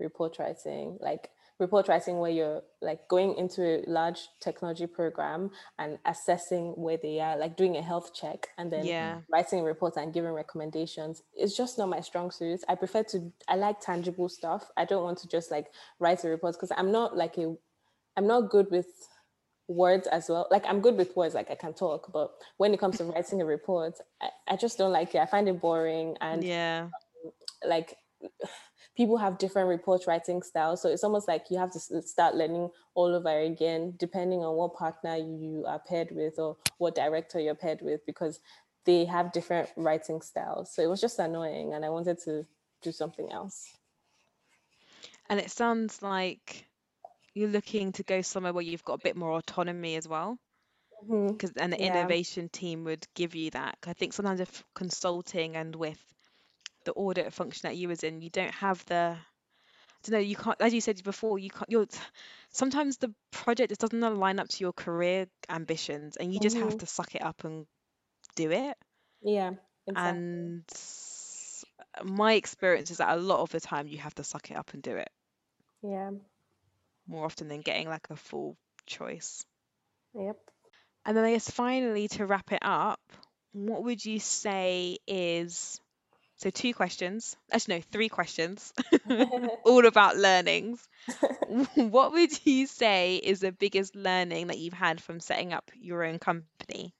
report 0.00 0.38
writing. 0.38 0.98
Like 1.00 1.30
report 1.60 1.88
writing 1.88 2.18
where 2.18 2.30
you're 2.30 2.62
like 2.80 3.06
going 3.08 3.34
into 3.36 3.62
a 3.62 3.84
large 3.88 4.28
technology 4.40 4.86
program 4.86 5.50
and 5.78 5.98
assessing 6.04 6.72
where 6.72 6.96
they 6.96 7.20
are, 7.20 7.36
like 7.36 7.56
doing 7.56 7.76
a 7.76 7.82
health 7.82 8.12
check 8.12 8.48
and 8.58 8.72
then 8.72 8.86
Yeah. 8.86 9.18
writing 9.30 9.62
reports 9.62 9.96
and 9.96 10.12
giving 10.12 10.32
recommendations. 10.32 11.22
It's 11.34 11.56
just 11.56 11.78
not 11.78 11.88
my 11.88 12.00
strong 12.00 12.30
suit. 12.30 12.60
I 12.68 12.74
prefer 12.74 13.04
to 13.04 13.32
I 13.48 13.56
like 13.56 13.80
tangible 13.80 14.28
stuff. 14.28 14.68
I 14.76 14.84
don't 14.84 15.04
want 15.04 15.18
to 15.18 15.28
just 15.28 15.50
like 15.50 15.68
write 16.00 16.24
a 16.24 16.28
report 16.28 16.54
because 16.54 16.72
I'm 16.76 16.90
not 16.90 17.16
like 17.16 17.38
a 17.38 17.54
I'm 18.16 18.26
not 18.26 18.50
good 18.50 18.70
with 18.70 18.86
words 19.68 20.06
as 20.08 20.28
well. 20.28 20.46
Like 20.50 20.64
I'm 20.66 20.80
good 20.80 20.96
with 20.96 21.16
words, 21.16 21.34
like 21.34 21.50
I 21.50 21.54
can 21.54 21.72
talk, 21.72 22.12
but 22.12 22.32
when 22.56 22.74
it 22.74 22.80
comes 22.80 22.98
to 22.98 23.04
writing 23.12 23.40
a 23.40 23.44
report, 23.44 23.94
I, 24.20 24.28
I 24.48 24.56
just 24.56 24.76
don't 24.76 24.92
like 24.92 25.14
it. 25.14 25.18
I 25.20 25.26
find 25.26 25.48
it 25.48 25.60
boring 25.60 26.16
and 26.20 26.42
Yeah. 26.44 26.88
like 27.66 27.96
people 28.96 29.16
have 29.16 29.38
different 29.38 29.68
report 29.68 30.06
writing 30.06 30.42
styles 30.42 30.82
so 30.82 30.88
it's 30.88 31.04
almost 31.04 31.28
like 31.28 31.46
you 31.50 31.58
have 31.58 31.72
to 31.72 31.80
start 32.02 32.34
learning 32.34 32.70
all 32.94 33.14
over 33.14 33.40
again 33.40 33.94
depending 33.98 34.40
on 34.44 34.56
what 34.56 34.74
partner 34.74 35.16
you 35.16 35.64
are 35.66 35.80
paired 35.80 36.10
with 36.12 36.38
or 36.38 36.56
what 36.78 36.94
director 36.94 37.40
you're 37.40 37.54
paired 37.54 37.80
with 37.82 38.04
because 38.06 38.40
they 38.84 39.04
have 39.04 39.32
different 39.32 39.68
writing 39.76 40.20
styles 40.20 40.74
so 40.74 40.82
it 40.82 40.88
was 40.88 41.00
just 41.00 41.18
annoying 41.18 41.72
and 41.74 41.84
i 41.84 41.88
wanted 41.88 42.18
to 42.18 42.46
do 42.82 42.92
something 42.92 43.30
else 43.32 43.72
And 45.28 45.40
it 45.40 45.50
sounds 45.50 46.02
like 46.02 46.66
you're 47.34 47.48
looking 47.48 47.92
to 47.92 48.02
go 48.04 48.22
somewhere 48.22 48.52
where 48.52 48.62
you've 48.64 48.84
got 48.84 48.94
a 48.94 49.02
bit 49.04 49.16
more 49.16 49.32
autonomy 49.32 49.96
as 49.96 50.08
well. 50.08 50.38
Mm-hmm. 51.08 51.32
Because 51.32 51.52
and 51.56 51.72
the 51.72 51.78
yeah 51.78 51.86
innovation 51.86 52.48
team 52.48 52.84
would 52.84 53.06
give 53.14 53.34
you 53.34 53.50
that. 53.52 53.78
I 53.86 53.92
think 53.94 54.12
sometimes 54.12 54.40
if 54.40 54.64
consulting 54.74 55.56
and 55.56 55.74
with 55.76 55.98
the 56.84 56.92
audit 56.92 57.32
function 57.32 57.68
that 57.68 57.76
you 57.76 57.88
was 57.88 58.02
in, 58.04 58.20
you 58.22 58.30
don't 58.30 58.54
have 58.54 58.84
the 58.86 59.16
I 59.16 60.10
don't 60.10 60.12
know, 60.12 60.18
you 60.18 60.36
can't 60.36 60.60
as 60.60 60.74
you 60.74 60.80
said 60.80 61.02
before, 61.02 61.38
you 61.38 61.50
can't 61.50 61.70
you're 61.70 61.86
sometimes 62.50 62.98
the 62.98 63.14
project 63.30 63.70
just 63.70 63.80
doesn't 63.80 64.02
align 64.02 64.38
up 64.38 64.48
to 64.48 64.60
your 64.60 64.72
career 64.72 65.26
ambitions 65.48 66.16
and 66.16 66.32
you 66.32 66.40
just 66.40 66.56
have 66.58 66.76
Mhm. 66.76 66.78
to 66.78 66.86
suck 66.86 67.14
it 67.14 67.22
up 67.22 67.44
and 67.44 67.66
do 68.36 68.50
it. 68.50 68.76
yeah 69.22 69.52
exactly 69.86 70.52
And 70.52 70.64
my 72.04 72.34
experience 72.34 72.90
is 72.90 72.98
that 72.98 73.16
a 73.16 73.20
lot 73.20 73.40
of 73.40 73.50
the 73.50 73.60
time 73.60 73.86
you 73.88 73.98
have 73.98 74.14
to 74.14 74.24
suck 74.24 74.50
it 74.50 74.56
up 74.56 74.72
and 74.74 74.82
do 74.82 74.96
it 74.96 75.10
yeah 75.82 76.10
more 77.06 77.24
often 77.24 77.48
than 77.48 77.60
getting 77.62 77.88
like 77.88 78.08
a 78.10 78.16
full 78.16 78.56
choice. 78.86 79.44
yep 80.14 80.38
And 81.04 81.16
then 81.16 81.24
I 81.24 81.32
guess 81.32 81.50
finally 81.50 82.08
to 82.08 82.26
wrap 82.26 82.52
it 82.52 82.58
up, 82.62 83.00
what 83.52 83.84
would 83.84 84.04
you 84.04 84.18
say 84.20 84.98
is 85.06 85.80
so 86.36 86.50
two 86.50 86.74
questions, 86.74 87.36
actually 87.52 87.76
no, 87.76 87.82
three 87.92 88.08
questions, 88.08 88.72
all 89.64 89.86
about 89.86 90.16
learnings. 90.16 90.86
What 91.74 92.12
would 92.12 92.46
you 92.46 92.66
say 92.66 93.16
is 93.16 93.40
the 93.40 93.52
biggest 93.52 93.94
learning 93.94 94.46
that 94.46 94.58
you've 94.58 94.72
had 94.72 95.00
from 95.00 95.20
setting 95.20 95.52
up 95.52 95.70
your 95.74 96.02
own 96.04 96.18
company? 96.18 96.94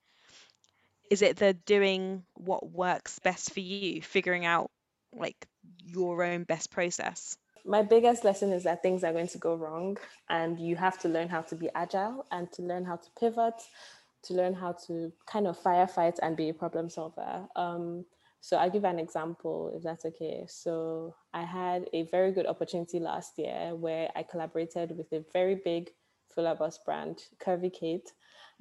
Is 1.11 1.23
it 1.23 1.37
the 1.37 1.55
doing 1.55 2.25
what 2.35 2.71
works 2.71 3.19
best 3.19 3.53
for 3.53 3.61
you, 3.61 4.03
figuring 4.03 4.45
out 4.45 4.71
like 5.13 5.47
your 5.85 6.23
own 6.23 6.45
best 6.45 6.71
process? 6.71 7.37
my 7.65 7.83
biggest 7.83 8.25
lesson 8.25 8.53
is 8.53 8.65
that 8.65 8.83
things 8.83 9.03
are 9.03 9.13
going 9.13 9.29
to 9.29 9.39
go 9.39 9.55
wrong 9.55 9.97
and 10.29 10.61
you 10.61 10.77
have 10.77 10.99
to 10.99 11.09
learn 11.09 11.29
how 11.29 11.41
to 11.41 11.55
be 11.55 11.69
agile 11.75 12.27
and 12.31 12.51
to 12.53 12.63
learn 12.63 12.85
how 12.85 12.97
to 12.97 13.09
pivot 13.19 13.55
to 14.23 14.35
learn 14.35 14.55
how 14.55 14.73
to 14.73 15.13
kind 15.27 15.47
of 15.47 15.59
firefight 15.59 16.19
and 16.23 16.37
be 16.37 16.49
a 16.49 16.55
problem 16.55 16.89
solver 16.89 17.47
um, 17.57 18.05
so 18.45 18.57
i'll 18.59 18.71
give 18.71 18.85
an 18.85 18.99
example 18.99 19.73
if 19.75 19.83
that's 19.83 20.05
okay 20.05 20.45
so 20.47 21.15
i 21.33 21.43
had 21.43 21.89
a 21.95 22.03
very 22.05 22.31
good 22.31 22.47
opportunity 22.47 22.99
last 23.01 23.39
year 23.39 23.75
where 23.75 24.11
i 24.15 24.23
collaborated 24.23 24.95
with 24.97 25.11
a 25.13 25.25
very 25.33 25.55
big 25.55 25.91
fuller 26.35 26.55
bus 26.55 26.79
brand 26.85 27.23
curvy 27.41 27.73
kate 27.73 28.13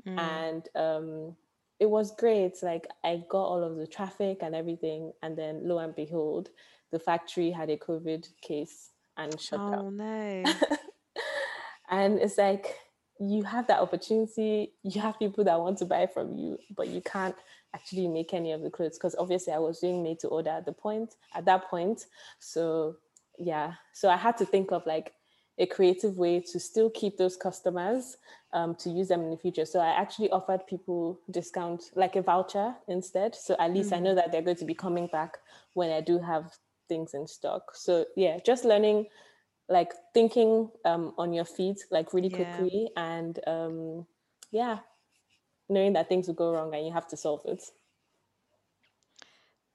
Mm, 0.07 0.19
and 0.19 0.69
um, 0.75 1.35
it 1.79 1.89
was 1.89 2.15
great. 2.15 2.61
Like 2.61 2.87
I 3.03 3.23
got 3.29 3.43
all 3.43 3.63
of 3.63 3.77
the 3.77 3.87
traffic 3.87 4.39
and 4.41 4.55
everything, 4.55 5.11
and 5.21 5.37
then 5.37 5.61
lo 5.63 5.79
and 5.79 5.95
behold, 5.95 6.49
the 6.91 6.99
factory 6.99 7.51
had 7.51 7.69
a 7.69 7.77
COVID 7.77 8.27
case 8.41 8.91
and 9.17 9.39
shut 9.39 9.59
down. 9.59 9.73
Oh 9.75 9.89
no. 9.89 10.43
and 11.89 12.19
it's 12.19 12.37
like 12.37 12.77
you 13.29 13.43
have 13.43 13.67
that 13.67 13.79
opportunity. 13.79 14.73
You 14.83 15.01
have 15.01 15.19
people 15.19 15.43
that 15.43 15.59
want 15.59 15.77
to 15.79 15.85
buy 15.85 16.07
from 16.07 16.35
you, 16.37 16.57
but 16.75 16.87
you 16.87 17.01
can't 17.01 17.35
actually 17.75 18.07
make 18.07 18.33
any 18.33 18.51
of 18.51 18.61
the 18.61 18.69
clothes 18.69 18.97
because 18.97 19.15
obviously 19.17 19.53
I 19.53 19.59
was 19.59 19.79
doing 19.79 20.03
made 20.03 20.19
to 20.19 20.27
order 20.27 20.51
at 20.51 20.65
the 20.65 20.73
point 20.73 21.15
at 21.33 21.45
that 21.45 21.69
point. 21.69 22.05
So 22.39 22.97
yeah, 23.37 23.73
so 23.93 24.09
I 24.09 24.17
had 24.17 24.37
to 24.37 24.45
think 24.45 24.71
of 24.71 24.85
like 24.85 25.13
a 25.57 25.65
creative 25.65 26.17
way 26.17 26.39
to 26.39 26.59
still 26.59 26.89
keep 26.89 27.17
those 27.17 27.35
customers 27.35 28.17
um, 28.53 28.75
to 28.75 28.89
use 28.89 29.07
them 29.07 29.21
in 29.21 29.29
the 29.29 29.37
future. 29.37 29.65
So 29.65 29.79
I 29.79 29.89
actually 29.89 30.29
offered 30.31 30.65
people 30.67 31.19
discount, 31.29 31.91
like 31.95 32.15
a 32.15 32.21
voucher 32.21 32.73
instead. 32.87 33.35
So 33.35 33.55
at 33.59 33.71
least 33.71 33.93
I 33.93 33.99
know 33.99 34.15
that 34.15 34.31
they're 34.31 34.41
going 34.41 34.57
to 34.57 34.65
be 34.65 34.73
coming 34.73 35.07
back 35.07 35.37
when 35.73 35.91
I 35.91 36.01
do 36.01 36.19
have 36.19 36.57
things 36.89 37.13
in 37.13 37.27
stock. 37.27 37.71
So 37.75 38.05
yeah, 38.15 38.39
just 38.43 38.65
learning, 38.65 39.07
like 39.69 39.93
thinking 40.13 40.69
um, 40.85 41.13
on 41.17 41.33
your 41.33 41.45
feet, 41.45 41.79
like 41.91 42.13
really 42.13 42.29
Yeah. 42.29 42.67
quickly, 42.69 42.89
and 42.95 43.39
um, 43.47 44.05
yeah, 44.51 44.79
knowing 45.69 45.93
that 45.93 46.09
things 46.09 46.27
will 46.27 46.35
go 46.35 46.51
wrong 46.51 46.73
and 46.75 46.85
you 46.85 46.93
have 46.93 47.07
to 47.07 47.17
solve 47.17 47.41
it. 47.45 47.63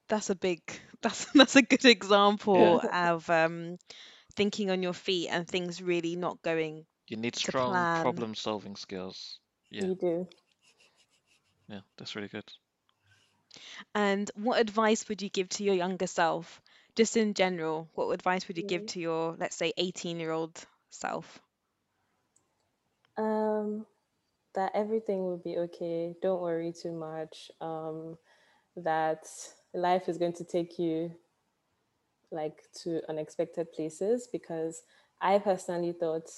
That's 0.08 0.30
a 0.30 0.34
big 0.34 0.60
that's 1.02 1.26
that's 1.32 1.56
a 1.56 1.62
good 1.62 1.84
example 1.84 2.82
of 2.92 3.28
um 3.30 3.78
thinking 4.36 4.70
on 4.70 4.82
your 4.82 4.92
feet 4.94 5.28
and 5.28 5.46
things 5.48 5.82
really 5.82 6.16
not 6.16 6.42
going 6.42 6.86
You 7.08 7.16
need 7.16 7.36
strong 7.36 7.86
plan. 7.86 7.92
problem 7.92 8.34
solving 8.34 8.76
skills. 8.76 9.40
Yeah, 9.70 9.88
You 9.88 9.94
do. 9.94 10.28
yeah, 11.68 11.80
that's 11.96 12.14
really 12.16 12.28
good. 12.28 12.50
And 13.94 14.30
what 14.34 14.60
advice 14.60 15.08
would 15.08 15.22
you 15.22 15.28
give 15.28 15.48
to 15.50 15.64
your 15.64 15.74
younger 15.74 16.06
self? 16.06 16.60
Just 16.98 17.16
in 17.16 17.32
general, 17.32 17.88
what 17.94 18.10
advice 18.10 18.46
would 18.46 18.58
you 18.58 18.62
give 18.62 18.84
Mm. 18.84 18.88
to 18.88 19.00
your, 19.00 19.34
let's 19.38 19.56
say, 19.56 19.72
18 19.78 20.20
year 20.20 20.32
old 20.32 20.66
self? 20.90 21.40
Um, 23.16 23.86
that 24.54 24.72
everything 24.74 25.24
will 25.24 25.38
be 25.38 25.58
okay. 25.58 26.14
Don't 26.22 26.42
worry 26.42 26.72
too 26.72 26.92
much. 26.92 27.50
Um, 27.60 28.18
that 28.76 29.26
life 29.74 30.08
is 30.08 30.18
going 30.18 30.34
to 30.34 30.44
take 30.44 30.78
you 30.78 31.12
like 32.30 32.62
to 32.82 33.00
unexpected 33.08 33.72
places 33.72 34.28
because 34.30 34.82
I 35.20 35.38
personally 35.38 35.92
thought 35.92 36.28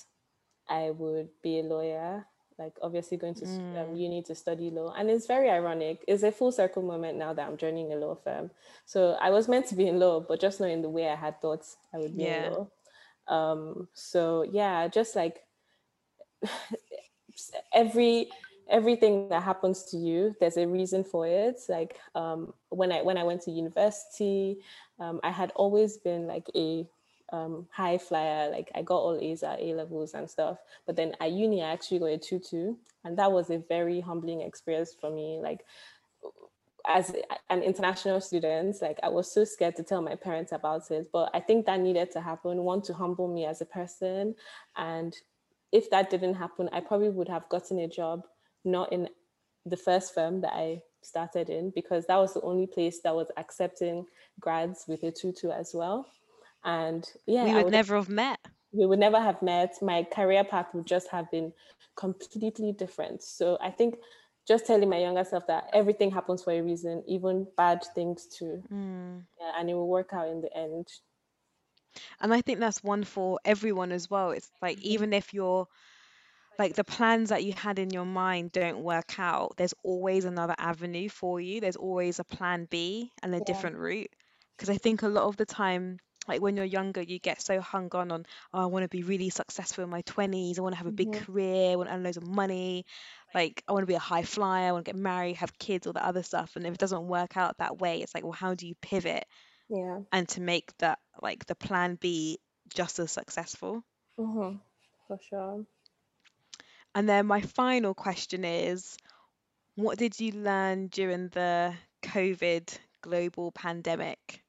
I 0.68 0.90
would 0.90 1.28
be 1.42 1.61
a 1.61 1.64
lawyer, 1.64 2.26
like 2.61 2.76
obviously 2.82 3.16
going 3.16 3.34
to 3.34 3.46
um, 3.46 3.94
Mm, 3.94 3.98
uni 3.98 4.22
to 4.22 4.34
study 4.34 4.70
law. 4.70 4.94
And 4.96 5.11
it's 5.11 5.26
very 5.26 5.50
ironic. 5.50 6.04
It's 6.06 6.22
a 6.22 6.30
full 6.30 6.52
circle 6.52 6.82
moment 6.82 7.16
now 7.16 7.32
that 7.32 7.48
I'm 7.48 7.56
joining 7.56 7.92
a 7.92 7.96
law 7.96 8.14
firm. 8.14 8.50
So 8.84 9.16
I 9.20 9.30
was 9.30 9.48
meant 9.48 9.66
to 9.68 9.74
be 9.74 9.88
in 9.88 9.98
law, 9.98 10.20
but 10.20 10.40
just 10.40 10.61
not 10.61 10.68
in 10.68 10.82
the 10.82 10.90
way 10.90 11.08
I 11.08 11.16
had 11.16 11.40
thought 11.40 11.64
I 11.94 11.98
would 11.98 12.14
be 12.14 12.24
in 12.24 12.28
yeah. 12.28 12.50
law. 12.50 12.68
Um, 13.26 13.88
so 13.94 14.42
yeah, 14.42 14.88
just 14.88 15.16
like 15.16 15.40
every 17.72 18.28
everything 18.68 19.28
that 19.28 19.42
happens 19.42 19.82
to 19.82 19.96
you 19.96 20.32
there's 20.38 20.56
a 20.56 20.66
reason 20.66 21.02
for 21.02 21.26
it 21.26 21.58
like 21.68 21.98
um, 22.14 22.54
when 22.68 22.92
i 22.92 23.02
when 23.02 23.18
i 23.18 23.24
went 23.24 23.42
to 23.42 23.50
university 23.50 24.58
um, 25.00 25.18
i 25.24 25.30
had 25.30 25.50
always 25.56 25.96
been 25.96 26.28
like 26.28 26.48
a 26.54 26.86
um, 27.33 27.66
high 27.70 27.99
flyer 27.99 28.51
like 28.51 28.70
i 28.74 28.83
got 28.83 28.97
all 28.97 29.18
a's 29.20 29.43
at 29.43 29.61
a 29.61 29.74
levels 29.74 30.14
and 30.14 30.28
stuff 30.28 30.59
but 30.87 30.97
then 30.97 31.14
at 31.20 31.31
uni 31.33 31.62
i 31.62 31.70
actually 31.70 31.99
got 31.99 32.07
a 32.07 32.18
2-2 32.18 32.76
and 33.05 33.16
that 33.16 33.31
was 33.31 33.51
a 33.51 33.59
very 33.68 34.01
humbling 34.01 34.41
experience 34.41 34.95
for 34.99 35.11
me 35.11 35.39
like 35.43 35.64
as 36.87 37.12
an 37.51 37.62
international 37.62 38.20
student, 38.20 38.76
like 38.81 38.99
I 39.03 39.09
was 39.09 39.31
so 39.31 39.45
scared 39.45 39.76
to 39.76 39.83
tell 39.83 40.03
my 40.03 40.14
parents 40.14 40.53
about 40.53 40.91
it. 40.91 41.09
But 41.12 41.31
I 41.35 41.41
think 41.41 41.66
that 41.66 41.81
needed 41.81 42.11
to 42.12 42.20
happen. 42.20 42.64
One 42.64 42.83
to 42.83 42.95
humble 42.95 43.28
me 43.28 43.45
as 43.45 43.61
a 43.61 43.66
person, 43.66 44.35
and 44.76 45.14
if 45.72 45.91
that 45.91 46.11
didn't 46.11 46.35
happen, 46.35 46.68
I 46.72 46.81
probably 46.81 47.11
would 47.11 47.28
have 47.28 47.49
gotten 47.49 47.78
a 47.78 47.89
job 47.89 48.26
not 48.64 48.93
in 48.93 49.09
the 49.66 49.76
first 49.76 50.14
firm 50.14 50.41
that 50.41 50.53
I 50.53 50.83
started 51.03 51.49
in 51.49 51.70
because 51.70 52.07
that 52.07 52.16
was 52.16 52.35
the 52.35 52.43
only 52.43 52.66
place 52.66 53.01
that 53.01 53.14
was 53.14 53.28
accepting 53.37 54.07
grads 54.39 54.85
with 54.89 55.03
a 55.03 55.12
2-2 55.12 55.57
as 55.57 55.72
well. 55.74 56.07
And 56.64 57.11
yeah, 57.26 57.46
we 57.46 57.54
would 57.54 57.70
would 57.70 57.72
never 57.72 57.96
have 57.96 58.08
met. 58.08 58.38
we 58.72 58.86
would 58.86 58.98
never 58.98 59.20
have 59.20 59.42
met. 59.42 59.76
My 59.82 60.04
career 60.04 60.44
path 60.44 60.74
would 60.74 60.86
just 60.86 61.08
have 61.08 61.30
been 61.30 61.52
completely 61.96 62.72
different. 62.72 63.22
So 63.22 63.58
I 63.61 63.70
think 63.70 63.96
just 64.46 64.66
telling 64.66 64.88
my 64.88 64.98
younger 64.98 65.24
self 65.24 65.46
that 65.48 65.70
everything 65.72 66.11
happens 66.11 66.44
for 66.44 66.52
a 66.52 66.62
reason, 66.62 67.02
even 67.06 67.48
bad 67.56 67.84
things 67.94 68.26
too. 68.26 68.64
Mm. 68.70 69.26
Yeah, 69.40 69.52
and 69.58 69.70
it 69.70 69.74
will 69.74 69.88
work 69.88 70.12
out 70.12 70.28
in 70.28 70.42
the 70.42 70.56
end. 70.56 70.88
And 72.20 72.32
I 72.32 72.40
think 72.40 72.61
that's 72.61 72.82
one 72.82 73.04
for 73.04 73.38
everyone 73.44 73.92
as 73.92 74.08
well. 74.08 74.30
It's 74.30 74.50
like 74.62 74.78
Mhm. 74.84 74.84
even 74.84 75.12
if 75.12 75.34
you're 75.34 75.66
like 76.58 76.74
the 76.74 76.84
plans 76.84 77.30
that 77.30 77.44
you 77.44 77.52
had 77.54 77.78
in 77.78 77.90
your 77.90 78.06
mind 78.06 78.52
don't 78.52 78.82
work 78.84 79.18
out, 79.18 79.54
there's 79.56 79.74
always 79.84 80.24
another 80.24 80.54
avenue 80.58 81.08
for 81.08 81.40
you. 81.40 81.61
There's 81.61 81.76
always 81.76 82.18
a 82.18 82.24
plan 82.24 82.66
B 82.70 83.12
and 83.22 83.34
a 83.34 83.40
Yeah. 83.40 83.40
different 83.42 83.76
route. 83.78 84.14
Because 84.56 84.70
I 84.70 84.76
think 84.78 85.02
a 85.02 85.08
lot 85.08 85.24
of 85.24 85.36
the 85.36 85.46
time, 85.46 85.98
like 86.31 86.43
when 86.43 86.57
you're 86.57 86.64
younger, 86.66 87.03
you 87.03 87.18
get 87.18 87.43
so 87.43 87.61
hung 87.61 87.91
on 87.93 88.12
on, 88.12 88.26
oh, 88.55 88.62
I 88.62 88.66
want 88.66 88.85
to 88.85 88.89
be 88.89 89.03
really 89.03 89.31
successful 89.31 89.85
in 89.85 89.91
my 89.91 90.03
20s. 90.03 90.59
I 90.59 90.62
want 90.62 90.74
to 90.74 90.78
have 90.78 90.87
a 90.87 90.93
big 90.93 91.12
career. 91.12 91.72
I 91.72 91.76
want 91.76 91.89
to 91.91 91.95
earn 91.97 92.05
loads 92.05 92.16
of 92.18 92.26
money. 92.26 92.87
Like 93.35 93.62
I 93.68 93.72
want 93.72 93.83
to 93.83 93.87
be 93.87 93.95
a 93.95 94.01
high 94.01 94.22
flyer. 94.24 94.68
I 94.68 94.72
want 94.72 94.87
to 94.87 94.93
get 94.93 95.01
married, 95.01 95.37
have 95.37 95.59
kids, 95.59 95.87
all 95.87 95.95
that 95.95 96.05
other 96.05 96.22
stuff. 96.22 96.57
And 96.57 96.66
if 96.66 96.74
it 96.74 96.78
doesn't 96.81 97.09
work 97.09 97.37
out 97.37 97.59
that 97.59 97.78
way, 97.78 98.03
it's 98.03 98.14
like, 98.14 98.24
well, 98.24 98.33
how 98.33 98.55
do 98.55 98.66
you 98.66 98.74
pivot 98.83 99.24
Yeah. 99.68 100.01
and 100.12 100.28
to 100.31 100.41
make 100.41 100.76
that 100.78 100.99
like 101.22 101.47
the 101.47 101.57
plan 101.57 101.97
B 102.01 102.39
just 102.74 102.99
as 103.01 103.12
successful? 103.12 103.85
hmm 104.16 104.59
For 105.07 105.18
sure. 105.28 105.66
And 106.95 107.09
then 107.09 107.26
my 107.26 107.41
final 107.41 107.95
question 107.95 108.45
is, 108.45 108.97
what 109.76 109.99
did 109.99 110.18
you 110.20 110.33
learn 110.33 110.89
during 110.89 111.28
the 111.28 111.74
COVID 112.03 112.78
global 113.03 113.53
pandemic 113.53 114.43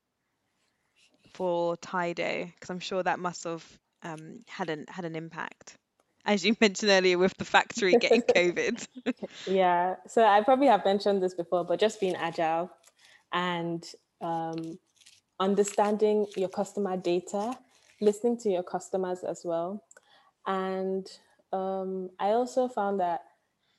for 1.33 1.77
Taideux? 1.77 2.51
Because 2.53 2.69
I'm 2.69 2.79
sure 2.79 3.03
that 3.03 3.19
must 3.19 3.43
have 3.43 3.65
um, 4.03 4.39
had 4.47 4.69
an 4.69 4.85
had 4.87 5.05
an 5.05 5.15
impact, 5.15 5.77
as 6.25 6.45
you 6.45 6.55
mentioned 6.61 6.91
earlier 6.91 7.17
with 7.17 7.35
the 7.37 7.45
factory 7.45 7.93
getting 7.93 8.21
COVID. 8.21 8.87
Yeah. 9.47 9.95
So 10.07 10.23
I 10.25 10.41
probably 10.43 10.67
have 10.67 10.85
mentioned 10.85 11.21
this 11.21 11.33
before, 11.33 11.63
but 11.65 11.79
just 11.79 11.99
being 11.99 12.15
agile 12.15 12.69
and 13.33 13.83
um, 14.21 14.77
understanding 15.39 16.27
your 16.35 16.49
customer 16.49 16.97
data, 16.97 17.57
listening 17.99 18.37
to 18.39 18.49
your 18.49 18.63
customers 18.63 19.23
as 19.23 19.41
well. 19.43 19.83
And 20.45 21.07
um, 21.51 22.09
I 22.19 22.29
also 22.29 22.67
found 22.67 22.99
that 22.99 23.21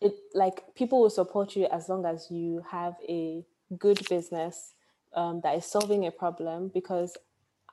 it 0.01 0.15
like 0.35 0.75
people 0.75 1.01
will 1.01 1.11
support 1.11 1.55
you 1.55 1.67
as 1.67 1.89
long 1.89 2.05
as 2.05 2.29
you 2.31 2.63
have 2.71 2.95
a 3.09 3.45
good 3.79 4.01
business 4.09 4.75
um, 5.15 5.41
that 5.43 5.57
is 5.57 5.65
solving 5.65 6.07
a 6.07 6.11
problem 6.11 6.71
because 6.73 7.17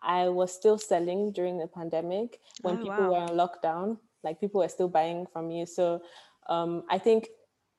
I 0.01 0.29
was 0.29 0.53
still 0.53 0.77
selling 0.77 1.31
during 1.31 1.57
the 1.57 1.67
pandemic 1.67 2.39
when 2.61 2.75
Oh, 2.75 2.83
people 2.83 3.05
wow. 3.05 3.11
were 3.11 3.17
on 3.17 3.29
lockdown, 3.29 3.97
like 4.23 4.39
people 4.39 4.61
were 4.61 4.69
still 4.69 4.89
buying 4.89 5.25
from 5.31 5.51
you. 5.51 5.65
So 5.65 6.01
um, 6.47 6.83
I 6.89 6.97
think 6.97 7.27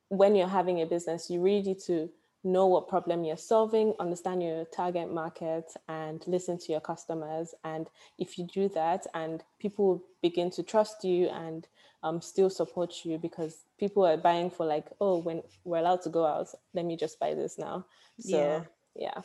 when 0.08 0.34
you're 0.34 0.48
having 0.48 0.80
a 0.82 0.86
business, 0.86 1.30
you 1.30 1.40
really 1.40 1.62
need 1.62 1.80
to 1.86 2.10
know 2.42 2.66
what 2.66 2.88
problem 2.88 3.24
you're 3.24 3.36
solving, 3.36 3.94
understand 4.00 4.42
your 4.42 4.64
target 4.66 5.12
market, 5.12 5.64
and 5.88 6.22
listen 6.26 6.58
to 6.58 6.72
your 6.72 6.80
customers. 6.80 7.54
And 7.64 7.88
if 8.18 8.38
you 8.38 8.46
do 8.46 8.68
that, 8.70 9.06
and 9.14 9.42
people 9.58 9.86
will 9.86 10.04
begin 10.22 10.50
to 10.52 10.62
trust 10.62 11.04
you 11.04 11.28
and 11.28 11.66
um, 12.02 12.20
still 12.22 12.48
support 12.50 13.04
you 13.04 13.18
because 13.18 13.64
people 13.78 14.06
are 14.06 14.16
buying 14.16 14.50
for 14.50 14.64
like, 14.66 14.86
oh, 15.00 15.18
when 15.18 15.42
we're 15.64 15.78
allowed 15.78 16.02
to 16.02 16.08
go 16.08 16.24
out, 16.24 16.48
let 16.72 16.84
me 16.86 16.96
just 16.96 17.18
buy 17.20 17.34
this 17.34 17.58
now. 17.58 17.84
So 18.18 18.36
Yeah. 18.36 18.64
yeah, 18.94 19.22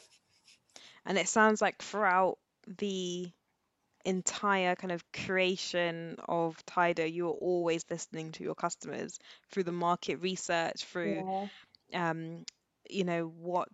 And 1.05 1.17
it 1.17 1.27
sounds 1.27 1.61
like 1.61 1.81
throughout 1.81 2.37
the 2.67 3.31
entire 4.05 4.75
kind 4.75 4.91
of 4.91 5.03
creation 5.11 6.15
of 6.27 6.57
Taideux, 6.65 7.11
you 7.11 7.25
were 7.25 7.31
always 7.31 7.83
listening 7.89 8.31
to 8.33 8.43
your 8.43 8.55
customers 8.55 9.19
through 9.51 9.63
the 9.63 9.71
market 9.71 10.17
research, 10.17 10.83
through 10.85 11.23
yeah, 11.23 11.47
um, 11.93 12.45
you 12.89 13.03
know, 13.03 13.25
what 13.27 13.67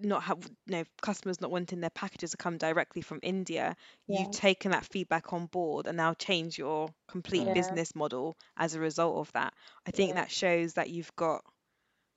not 0.00 0.22
have 0.24 0.38
you 0.66 0.72
know 0.76 0.84
customers 1.02 1.40
not 1.40 1.50
wanting 1.50 1.80
their 1.80 1.90
packages 1.90 2.30
to 2.32 2.36
come 2.36 2.58
directly 2.58 3.02
from 3.02 3.20
India. 3.22 3.76
yeah, 4.08 4.16
You've 4.16 4.30
taken 4.30 4.72
that 4.72 4.86
feedback 4.86 5.32
on 5.32 5.46
board 5.46 5.86
and 5.86 5.96
now 5.96 6.14
changed 6.14 6.58
your 6.58 6.88
complete 7.08 7.52
yeah, 7.52 7.52
business 7.52 7.94
model 7.94 8.36
as 8.56 8.74
a 8.74 8.80
result 8.80 9.16
of 9.18 9.32
that. 9.32 9.54
I 9.86 9.90
think 9.90 10.14
yeah, 10.14 10.16
that 10.16 10.30
shows 10.30 10.74
that 10.74 10.90
you've 10.90 11.14
got, 11.16 11.42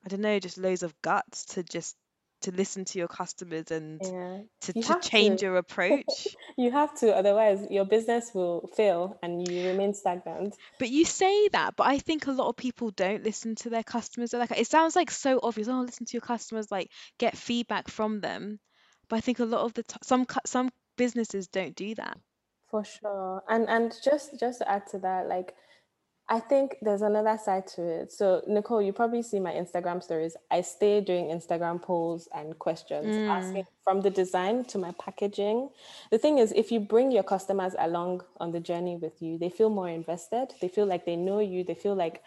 I 0.06 0.10
don't 0.10 0.22
know, 0.22 0.40
just 0.40 0.58
loads 0.58 0.84
of 0.84 1.00
guts 1.02 1.46
to 1.48 1.64
just 1.64 1.96
to 2.42 2.52
listen 2.52 2.86
to 2.86 3.00
your 3.00 3.08
customers 3.08 3.72
and 3.72 4.00
yeah. 4.04 4.40
to, 4.62 4.74
You 4.76 4.84
to 4.84 5.00
change 5.02 5.40
to. 5.40 5.46
your 5.48 5.58
approach. 5.66 6.28
You 6.58 6.72
have 6.72 6.98
to, 7.00 7.16
otherwise 7.16 7.66
your 7.70 7.86
business 7.86 8.32
will 8.34 8.70
fail 8.76 9.18
and 9.22 9.48
you 9.48 9.68
remain 9.68 9.94
stagnant. 9.94 10.56
But 10.78 10.90
you 10.90 11.06
say 11.06 11.50
that, 11.50 11.76
but 11.76 11.88
I 11.88 12.00
think 12.00 12.28
a 12.28 12.32
lot 12.32 12.50
of 12.50 12.56
people 12.56 12.92
don't 12.92 13.24
listen 13.24 13.56
to 13.56 13.70
their 13.70 13.84
customers. 13.84 14.32
They're 14.32 14.40
like, 14.40 14.52
it 14.52 14.68
sounds 14.68 14.96
like 14.96 15.12
so 15.12 15.40
obvious. 15.42 15.68
Oh, 15.68 15.82
listen 15.82 16.06
to 16.06 16.14
your 16.14 16.22
customers, 16.22 16.72
like 16.72 16.90
get 17.18 17.38
feedback 17.38 17.88
from 17.90 18.22
them. 18.22 18.60
But 19.10 19.18
I 19.18 19.22
think 19.22 19.40
a 19.40 19.46
lot 19.46 19.62
of 19.62 19.74
the 19.74 19.84
time, 19.84 20.00
some 20.04 20.26
some 20.46 20.70
businesses 20.98 21.48
don't 21.48 21.76
do 21.76 21.96
that. 21.96 22.18
For 22.70 22.84
sure. 22.84 23.44
And 23.50 23.68
and 23.68 23.94
just 24.04 24.40
just 24.40 24.60
to 24.60 24.70
add 24.70 24.84
to 24.92 25.00
that, 25.00 25.28
like 25.28 25.56
I 26.30 26.40
think 26.40 26.78
there's 26.82 27.02
another 27.02 27.38
side 27.44 27.68
to 27.76 27.84
it. 27.84 28.12
So 28.12 28.44
Nicole, 28.48 28.82
you 28.84 28.94
probably 28.94 29.24
see 29.24 29.40
my 29.40 29.52
Instagram 29.52 30.04
stories. 30.04 30.38
I 30.52 30.62
stay 30.62 31.02
doing 31.02 31.26
Instagram 31.26 31.82
polls 31.82 32.30
and 32.34 32.58
questions, 32.60 33.18
asking 33.28 33.64
Mm, 33.64 33.68
from 33.84 34.02
the 34.02 34.12
design 34.12 34.64
to 34.66 34.78
my 34.78 34.94
packaging. 35.04 35.70
The 36.12 36.20
thing 36.20 36.38
is, 36.38 36.52
if 36.56 36.72
you 36.72 36.82
bring 36.82 37.12
your 37.12 37.24
customers 37.24 37.74
along 37.80 38.22
on 38.40 38.52
the 38.52 38.60
journey 38.60 38.96
with 38.96 39.22
you, 39.22 39.40
they 39.40 39.50
feel 39.50 39.72
more 39.72 39.90
invested. 39.90 40.54
They 40.62 40.68
feel 40.68 40.86
like 40.86 41.06
they 41.06 41.16
know 41.16 41.40
you. 41.40 41.64
They 41.64 41.74
feel 41.76 41.96
like 41.96 42.22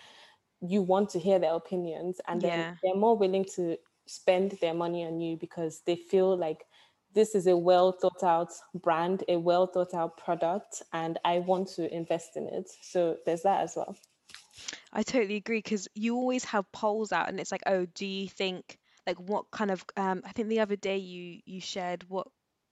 you 0.61 0.83
want 0.83 1.11
to 1.11 1.21
hear 1.21 1.39
their 1.39 1.55
opinions, 1.55 2.21
and 2.29 2.43
then 2.43 2.67
yeah, 2.67 2.75
they're 2.83 2.97
more 2.97 3.17
willing 3.17 3.45
to 3.57 3.77
spend 4.07 4.53
their 4.61 4.75
money 4.75 5.05
on 5.07 5.21
you 5.21 5.37
because 5.37 5.83
they 5.87 5.97
feel 5.97 6.37
like 6.37 6.67
this 7.15 7.35
is 7.35 7.47
a 7.47 7.57
well 7.57 7.93
thought 7.93 8.23
out 8.23 8.51
brand, 8.75 9.25
a 9.29 9.37
well 9.39 9.67
thought 9.67 9.95
out 9.95 10.17
product, 10.17 10.83
and 10.93 11.19
I 11.25 11.39
want 11.41 11.69
to 11.77 11.93
invest 11.95 12.37
in 12.37 12.49
it. 12.49 12.69
So 12.83 13.19
there's 13.27 13.43
that 13.43 13.63
as 13.63 13.77
well. 13.77 13.97
I 14.93 15.03
totally 15.03 15.37
agree 15.37 15.59
because 15.59 15.89
you 15.95 16.17
always 16.17 16.45
have 16.45 16.71
polls 16.73 17.13
out, 17.13 17.29
and 17.29 17.39
it's 17.41 17.53
like, 17.53 17.63
oh, 17.67 17.85
do 17.87 18.07
you 18.07 18.29
think 18.29 18.79
like 19.07 19.19
what 19.19 19.51
kind 19.51 19.71
of 19.71 19.85
um, 19.97 20.23
I 20.25 20.33
think 20.33 20.49
the 20.49 20.61
other 20.61 20.77
day 20.77 20.97
you 20.99 21.41
you 21.45 21.61
shared 21.61 22.05
what 22.09 22.29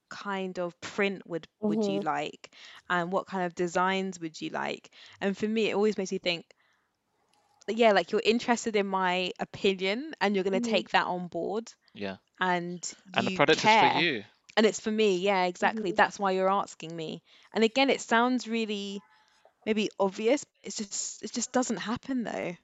kind 0.09 0.59
of 0.59 0.79
print 0.81 1.25
would 1.27 1.47
would 1.67 1.87
you 1.87 1.99
hmm 1.99 2.01
like 2.01 2.53
and 2.89 3.11
what 3.11 3.27
kind 3.27 3.45
of 3.45 3.53
designs 3.55 4.19
would 4.19 4.39
you 4.41 4.49
like? 4.49 4.93
And 5.19 5.37
for 5.37 5.47
me, 5.47 5.69
it 5.69 5.73
always 5.75 5.97
makes 5.97 6.11
me 6.11 6.17
think 6.19 6.45
yeah, 7.67 7.91
like 7.91 8.11
you're 8.11 8.21
interested 8.23 8.75
in 8.75 8.87
my 8.87 9.31
opinion 9.39 10.13
and 10.19 10.35
you're 10.35 10.43
going 10.43 10.53
to 10.53 10.59
hmm 10.61 10.81
take 10.81 10.89
that 10.89 11.05
on 11.05 11.27
board 11.27 11.73
Yeah. 11.93 12.17
and 12.39 12.93
And 13.15 13.27
the 13.27 13.31
you 13.31 13.31
product 13.31 13.63
is 13.65 13.75
for 13.75 13.85
you. 13.85 14.25
And 14.57 14.65
it's 14.65 14.79
for 14.79 14.91
me. 14.91 15.17
Yeah, 15.17 15.45
exactly. 15.45 15.91
hmm 15.91 15.93
That's 15.93 16.19
why 16.19 16.31
you're 16.31 16.49
asking 16.51 16.95
me. 16.95 17.23
And 17.53 17.63
again, 17.63 17.89
it 17.89 18.01
sounds 18.01 18.47
really 18.47 19.03
maybe 19.65 19.89
obvious. 19.99 20.45
It's 20.63 20.77
just 20.77 21.23
it 21.23 21.33
just 21.33 21.51
doesn't 21.53 21.77
happen 21.77 22.23
though 22.23 22.57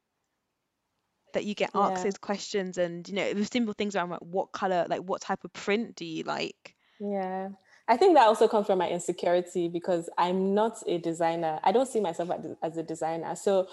that 1.34 1.45
you 1.45 1.53
get 1.55 1.71
asked 1.75 2.03
Yeah, 2.03 2.03
those 2.03 2.17
questions 2.17 2.78
and 2.78 3.07
you 3.07 3.15
know 3.15 3.34
the 3.34 3.45
simple 3.45 3.73
things 3.73 3.95
around 3.95 4.09
like 4.09 4.21
what 4.21 4.51
color, 4.51 4.86
like 4.89 5.01
what 5.01 5.21
type 5.21 5.43
of 5.43 5.53
print 5.53 5.95
do 5.95 6.05
you 6.05 6.23
like? 6.23 6.75
yeah. 6.99 7.49
I 7.88 7.95
think 7.95 8.15
that 8.15 8.28
also 8.28 8.47
comes 8.47 8.67
from 8.67 8.80
my 8.80 8.89
insecurity 8.89 9.69
because 9.69 10.09
I'm 10.17 10.53
not 10.53 10.82
a 10.88 10.97
designer. 10.97 11.59
I 11.63 11.71
don't 11.71 11.88
see 11.88 12.01
myself 12.01 12.32
as 12.32 12.55
as 12.61 12.78
a 12.78 12.84
designer. 12.84 13.36
So 13.36 13.67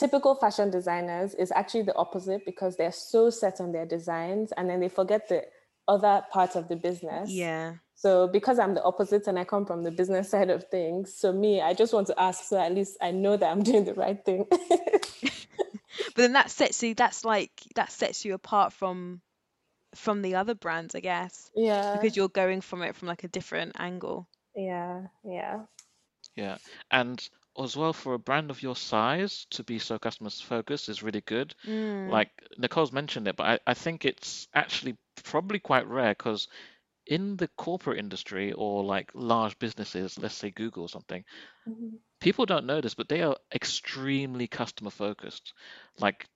typical 0.00 0.34
fashion 0.34 0.70
designers 0.70 1.34
is 1.34 1.52
actually 1.52 1.82
the 1.82 1.94
opposite 1.94 2.44
because 2.46 2.76
they're 2.76 2.90
so 2.90 3.28
set 3.28 3.60
on 3.60 3.70
their 3.72 3.84
designs 3.84 4.50
and 4.56 4.68
then 4.68 4.80
they 4.80 4.88
forget 4.88 5.28
the 5.28 5.44
other 5.86 6.22
part 6.32 6.56
of 6.56 6.68
the 6.68 6.76
business. 6.76 7.30
Yeah. 7.30 7.74
So 7.94 8.26
because 8.26 8.58
I'm 8.58 8.74
the 8.74 8.82
opposite 8.82 9.26
and 9.26 9.38
I 9.38 9.44
come 9.44 9.66
from 9.66 9.82
the 9.84 9.90
business 9.90 10.30
side 10.34 10.48
of 10.48 10.64
things, 10.64 11.14
so 11.14 11.32
me, 11.32 11.60
I 11.60 11.74
just 11.74 11.92
want 11.92 12.06
to 12.06 12.18
ask 12.20 12.44
so 12.44 12.58
at 12.58 12.74
least 12.74 12.96
I 13.02 13.10
know 13.10 13.36
that 13.36 13.46
I'm 13.46 13.62
doing 13.70 13.84
the 13.84 13.94
right 13.94 14.24
thing. 14.24 14.46
But 16.14 16.22
then 16.22 16.32
that 16.32 16.50
sets 16.50 16.82
you 16.82 16.94
that's 16.94 17.24
like 17.24 17.50
that 17.74 17.92
sets 17.92 18.24
you 18.24 18.34
apart 18.34 18.72
from 18.72 19.20
from 19.94 20.22
the 20.22 20.36
other 20.36 20.54
brands, 20.54 20.94
I 20.94 21.00
guess, 21.00 21.50
yeah, 21.54 21.96
because 21.96 22.16
you're 22.16 22.28
going 22.28 22.62
from 22.62 22.82
it 22.82 22.96
from 22.96 23.08
like 23.08 23.22
a 23.22 23.28
different 23.28 23.76
angle. 23.78 24.26
yeah, 24.56 25.02
yeah. 25.24 25.60
Yeah. 26.36 26.58
And 26.90 27.28
as 27.58 27.76
well 27.76 27.92
for 27.92 28.14
a 28.14 28.18
brand 28.18 28.50
of 28.50 28.62
your 28.62 28.76
size 28.76 29.46
to 29.50 29.62
be 29.64 29.78
so 29.78 29.98
customer 29.98 30.30
focused 30.30 30.88
is 30.88 31.02
really 31.02 31.20
good. 31.22 31.54
Mm, 31.66 32.06
Like 32.06 32.30
Nicole's 32.58 32.92
mentioned 32.92 33.28
it, 33.28 33.36
but 33.36 33.46
I, 33.46 33.58
I 33.70 33.74
think 33.74 34.04
it's 34.04 34.48
actually 34.54 34.96
probably 35.24 35.58
quite 35.58 35.86
rare 35.88 36.12
because 36.12 36.48
in 37.06 37.36
the 37.36 37.48
corporate 37.56 37.98
industry 37.98 38.52
or 38.52 38.84
like 38.84 39.10
large 39.14 39.58
businesses, 39.58 40.18
let's 40.18 40.34
say 40.34 40.50
Google 40.50 40.84
or 40.84 40.88
something, 40.88 41.24
Mhm. 41.66 41.98
people 42.20 42.46
don't 42.46 42.66
know 42.66 42.80
this, 42.80 42.94
but 42.94 43.08
they 43.08 43.22
are 43.22 43.36
extremely 43.54 44.46
customer 44.46 44.90
focused. 44.90 45.52
Like 45.98 46.26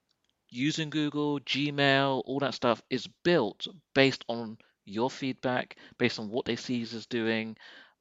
using 0.48 0.90
Google, 0.90 1.40
Gmail, 1.40 2.22
all 2.24 2.38
that 2.40 2.54
stuff 2.54 2.82
is 2.90 3.06
built 3.24 3.66
based 3.94 4.24
on 4.28 4.58
your 4.84 5.10
feedback, 5.10 5.76
based 5.98 6.18
on 6.18 6.30
what 6.30 6.44
they 6.44 6.56
see 6.56 6.76
users 6.76 7.06
doing. 7.06 7.56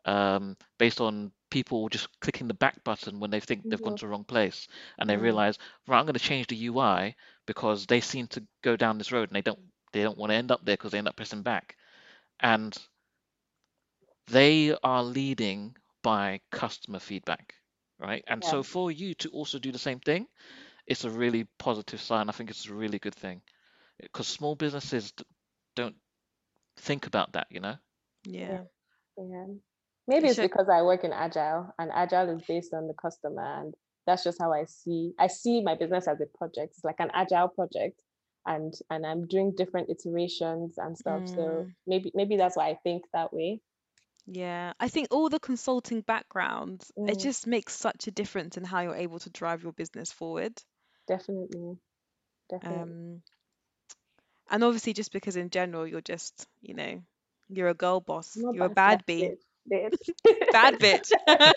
um, 0.05 0.55
based 0.79 1.01
on 1.01 1.31
people 1.53 1.89
just 1.89 2.09
clicking 2.21 2.47
the 2.49 2.53
back 2.65 2.83
button 2.83 3.19
when 3.19 3.31
they 3.31 3.39
think 3.41 3.69
they've 3.69 3.81
gone 3.81 3.95
to 3.95 4.05
the 4.05 4.09
wrong 4.09 4.25
place 4.25 4.67
and 4.99 5.09
they 5.09 5.17
realize, 5.17 5.57
right, 5.87 5.99
I'm 5.99 6.05
going 6.05 6.13
to 6.15 6.19
change 6.31 6.47
the 6.47 6.57
UI 6.57 7.15
because 7.47 7.87
they 7.87 8.01
seem 8.01 8.27
to 8.29 8.43
go 8.63 8.75
down 8.77 8.97
this 8.99 9.11
road 9.13 9.29
and 9.29 9.35
they 9.37 9.41
don't 9.41 9.59
they 9.93 10.03
don't 10.03 10.17
want 10.17 10.31
to 10.31 10.35
end 10.35 10.51
up 10.51 10.65
there 10.65 10.75
because 10.77 10.91
they 10.91 10.99
end 10.99 11.07
up 11.09 11.17
pressing 11.17 11.43
back. 11.43 11.77
And 12.39 12.77
they 14.27 14.75
are 14.83 15.03
leading 15.03 15.75
by 16.03 16.41
customer 16.51 16.99
feedback, 16.99 17.55
right? 17.99 18.23
And 18.27 18.43
Yeah. 18.43 18.55
so 18.55 18.63
for 18.63 18.91
you 18.91 19.15
to 19.15 19.29
also 19.29 19.59
do 19.59 19.71
the 19.71 19.79
same 19.79 19.99
thing, 19.99 20.27
it's 20.87 21.05
a 21.05 21.11
really 21.11 21.45
positive 21.59 22.01
sign. 22.01 22.29
I 22.29 22.33
think 22.33 22.49
it's 22.49 22.67
a 22.67 22.73
really 22.73 22.99
good 22.99 23.15
thing 23.15 23.41
because 24.01 24.27
small 24.27 24.55
businesses 24.55 25.13
don't 25.75 25.95
think 26.77 27.07
about 27.07 27.33
that, 27.33 27.47
you 27.49 27.59
know? 27.61 27.77
Yeah. 28.25 28.63
Yeah. 29.17 29.47
Maybe 30.07 30.27
You 30.27 30.29
it's 30.29 30.35
should- 30.35 30.41
because 30.41 30.67
I 30.69 30.81
work 30.81 31.03
in 31.03 31.13
agile 31.13 31.73
and 31.79 31.91
agile 31.91 32.29
is 32.29 32.43
based 32.47 32.73
on 32.73 32.87
the 32.87 32.93
customer 32.93 33.43
and 33.61 33.73
that's 34.05 34.23
just 34.23 34.41
how 34.41 34.51
I 34.51 34.65
see 34.65 35.13
I 35.17 35.27
see 35.27 35.61
my 35.61 35.75
business 35.75 36.07
as 36.07 36.19
a 36.19 36.25
project. 36.25 36.73
It's 36.75 36.83
like 36.83 36.99
an 36.99 37.11
agile 37.13 37.47
project 37.47 38.01
and 38.45 38.73
and 38.89 39.05
I'm 39.05 39.27
doing 39.27 39.55
different 39.55 39.89
iterations 39.89 40.77
and 40.77 40.97
stuff. 40.97 41.23
So 41.27 41.67
Mm. 41.67 41.75
maybe 41.87 42.11
maybe 42.13 42.35
that's 42.37 42.57
why 42.57 42.69
I 42.69 42.75
think 42.83 43.03
that 43.13 43.33
way. 43.33 43.61
Yeah, 44.25 44.73
I 44.81 44.89
think 44.89 45.07
all 45.11 45.29
the 45.29 45.39
consulting 45.39 46.01
backgrounds, 46.01 46.91
it 47.05 47.19
Mm. 47.19 47.19
just 47.19 47.47
makes 47.47 47.73
such 47.73 48.05
a 48.07 48.11
difference 48.11 48.57
in 48.57 48.65
how 48.65 48.81
you're 48.81 48.95
able 48.95 49.19
to 49.19 49.29
drive 49.29 49.63
your 49.63 49.71
business 49.73 50.11
forward. 50.11 50.61
Definitely. 51.07 51.79
Definitely. 52.49 52.97
Um, 53.01 53.23
and 54.49 54.63
obviously, 54.63 54.93
just 54.93 55.11
because 55.11 55.35
in 55.35 55.49
general 55.49 55.87
you're 55.87 56.01
just, 56.01 56.47
you 56.61 56.73
know, 56.73 57.03
you're 57.49 57.67
a 57.69 57.73
girl 57.73 57.99
boss, 57.99 58.45
you're 58.49 58.65
a 58.65 58.69
bad 58.69 59.05
bad 59.05 59.05
bee, 59.05 59.33
bitch, 59.71 60.09
bad 60.51 60.79
bitch. 60.79 61.11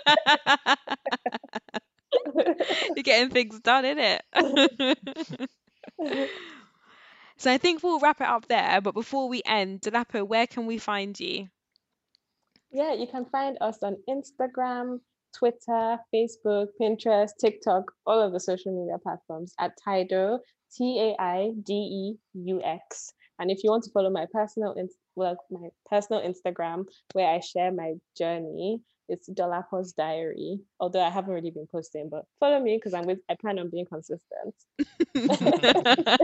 You're 2.95 3.03
getting 3.03 3.31
things 3.31 3.59
done, 3.61 3.85
in 3.85 3.99
it. 3.99 4.23
So 7.39 7.53
I 7.53 7.59
think 7.59 7.83
we'll 7.83 8.01
wrap 8.01 8.21
it 8.21 8.27
up 8.27 8.49
there. 8.49 8.81
But 8.81 8.95
before 8.95 9.29
we 9.29 9.43
end, 9.45 9.83
Dolapo, 9.83 10.27
where 10.27 10.47
can 10.47 10.67
we 10.67 10.79
find 10.79 11.19
you? 11.21 11.49
Yeah, 12.73 12.95
you 12.95 13.07
can 13.07 13.27
find 13.27 13.59
us 13.61 13.83
on 13.83 13.97
Instagram, 14.09 15.01
Twitter, 15.37 15.99
Facebook, 16.15 16.69
Pinterest, 16.81 17.31
TikTok, 17.39 17.93
all 18.07 18.21
of 18.21 18.33
the 18.33 18.41
social 18.41 18.73
media 18.73 18.99
platforms 18.99 19.55
at 19.59 19.73
Taideux, 19.87 20.39
T 20.75 20.99
A 20.99 21.23
I 21.23 21.51
D 21.63 21.75
E 21.75 22.15
U 22.35 22.63
X. 22.65 23.13
And 23.39 23.51
if 23.51 23.63
you 23.63 23.71
want 23.71 23.85
to 23.85 23.91
follow 23.91 24.11
my 24.11 24.27
personal, 24.33 24.75
well, 25.17 25.37
my 25.51 25.69
personal 25.91 26.23
Instagram 26.23 26.85
where 27.12 27.29
I 27.29 27.41
share 27.41 27.73
my 27.73 27.95
journey, 28.17 28.81
it's 29.09 29.29
Dolapo's 29.29 29.93
Diary. 29.93 30.61
Although 30.81 31.03
I 31.03 31.11
haven't 31.11 31.35
really 31.35 31.51
been 31.51 31.67
posting, 31.71 32.09
but 32.09 32.25
follow 32.39 32.61
me 32.61 32.77
because 32.77 32.95
I'm 32.95 33.07
with. 33.07 33.19
I 33.29 33.35
plan 33.41 33.59
on 33.59 33.71
being 33.71 33.87
consistent. 33.87 34.55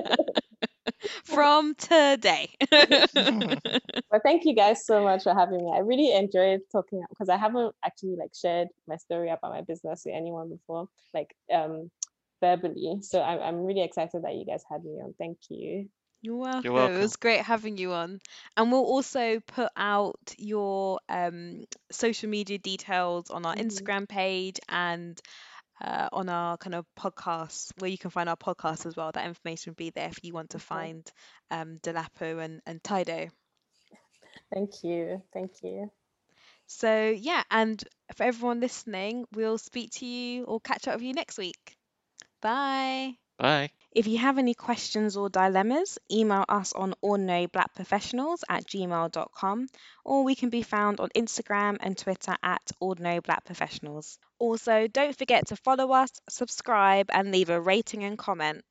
From 1.25 1.75
today. 1.77 2.51
But 4.11 4.23
thank 4.25 4.45
you 4.45 4.55
guys 4.55 4.85
so 4.85 5.03
much 5.03 5.23
for 5.23 5.33
having 5.33 5.65
me. 5.65 5.73
I 5.75 5.79
really 5.79 6.13
enjoyed 6.15 6.61
talking 6.71 7.03
because 7.09 7.31
I 7.31 7.39
haven't 7.39 7.75
actually 7.83 8.17
like 8.19 8.33
shared 8.35 8.69
my 8.87 8.97
story 8.97 9.31
about 9.31 9.53
my 9.53 9.63
business 9.63 10.03
with 10.05 10.15
anyone 10.15 10.51
before, 10.51 10.87
like 11.15 11.35
um 11.53 11.91
verbally. 12.43 12.99
So 13.01 13.23
I'm 13.23 13.41
I'm 13.41 13.65
really 13.65 13.83
excited 13.83 14.23
that 14.23 14.35
you 14.35 14.45
guys 14.45 14.65
had 14.71 14.85
me 14.85 15.01
on. 15.03 15.15
Thank 15.19 15.39
you. 15.49 15.89
You're 16.23 16.37
welcome. 16.39 16.95
It 16.95 16.99
welcome. 16.99 17.01
was 17.01 17.17
great 17.17 17.43
having 17.43 17.77
you 17.79 17.93
on. 17.93 18.21
And 18.57 18.73
we'll 18.73 18.83
also 18.85 19.41
put 19.41 19.71
out 19.77 20.35
your 20.39 21.01
um, 21.09 21.65
social 21.93 22.31
media 22.31 22.59
details 22.59 23.31
on 23.31 23.47
our 23.47 23.55
Mhm. 23.55 23.57
Instagram 23.57 24.09
page 24.09 24.59
and 24.69 25.21
uh, 25.83 26.09
on 26.13 26.29
our 26.29 26.57
kind 26.59 26.75
of 26.75 26.87
podcast, 26.99 27.73
where 27.79 27.91
you 27.91 27.99
can 27.99 28.11
find 28.11 28.29
our 28.29 28.37
podcast 28.37 28.87
as 28.87 28.97
well. 28.97 29.13
That 29.13 29.27
information 29.27 29.73
will 29.73 29.77
be 29.77 29.91
there 29.91 30.09
if 30.09 30.19
you 30.25 30.33
want 30.35 30.51
to 30.51 30.59
find 30.61 31.11
um, 31.51 31.79
Dolapo 31.83 32.43
and, 32.45 32.63
and 32.67 32.83
Taideux. 32.83 33.31
Thank 34.53 34.85
you. 34.85 35.23
Thank 35.33 35.63
you. 35.63 35.91
So, 36.67 37.11
yeah, 37.11 37.45
and 37.51 37.83
for 38.17 38.25
everyone 38.25 38.61
listening, 38.61 39.27
we'll 39.33 39.59
speak 39.59 39.91
to 39.93 40.07
you 40.07 40.45
or 40.45 40.61
catch 40.61 40.87
up 40.89 40.95
with 40.97 41.03
you 41.05 41.15
next 41.15 41.39
week. 41.39 41.77
Bye. 42.41 43.19
Bye. 43.39 43.73
If 43.95 44.07
you 44.07 44.17
have 44.19 44.39
any 44.39 44.55
questions 44.55 45.19
or 45.19 45.29
dilemmas, 45.29 45.99
email 46.11 46.47
us 46.49 46.73
on 46.73 46.95
ordinaryblackprofessionals 47.05 48.41
at 48.49 48.65
gmail.com 48.67 49.67
or 50.05 50.25
we 50.25 50.35
can 50.35 50.49
be 50.49 50.63
found 50.63 50.99
on 50.99 51.11
Instagram 51.11 51.77
and 51.79 51.97
Twitter 51.97 52.35
at 52.43 52.63
ordinaryblackprofessionals. 52.83 54.17
Also, 54.39 54.87
don't 54.87 55.17
forget 55.17 55.49
to 55.49 55.57
follow 55.57 55.93
us, 55.93 56.11
subscribe, 56.31 57.11
and 57.13 57.33
leave 57.33 57.51
a 57.51 57.61
rating 57.61 58.03
and 58.05 58.17
comment. 58.17 58.65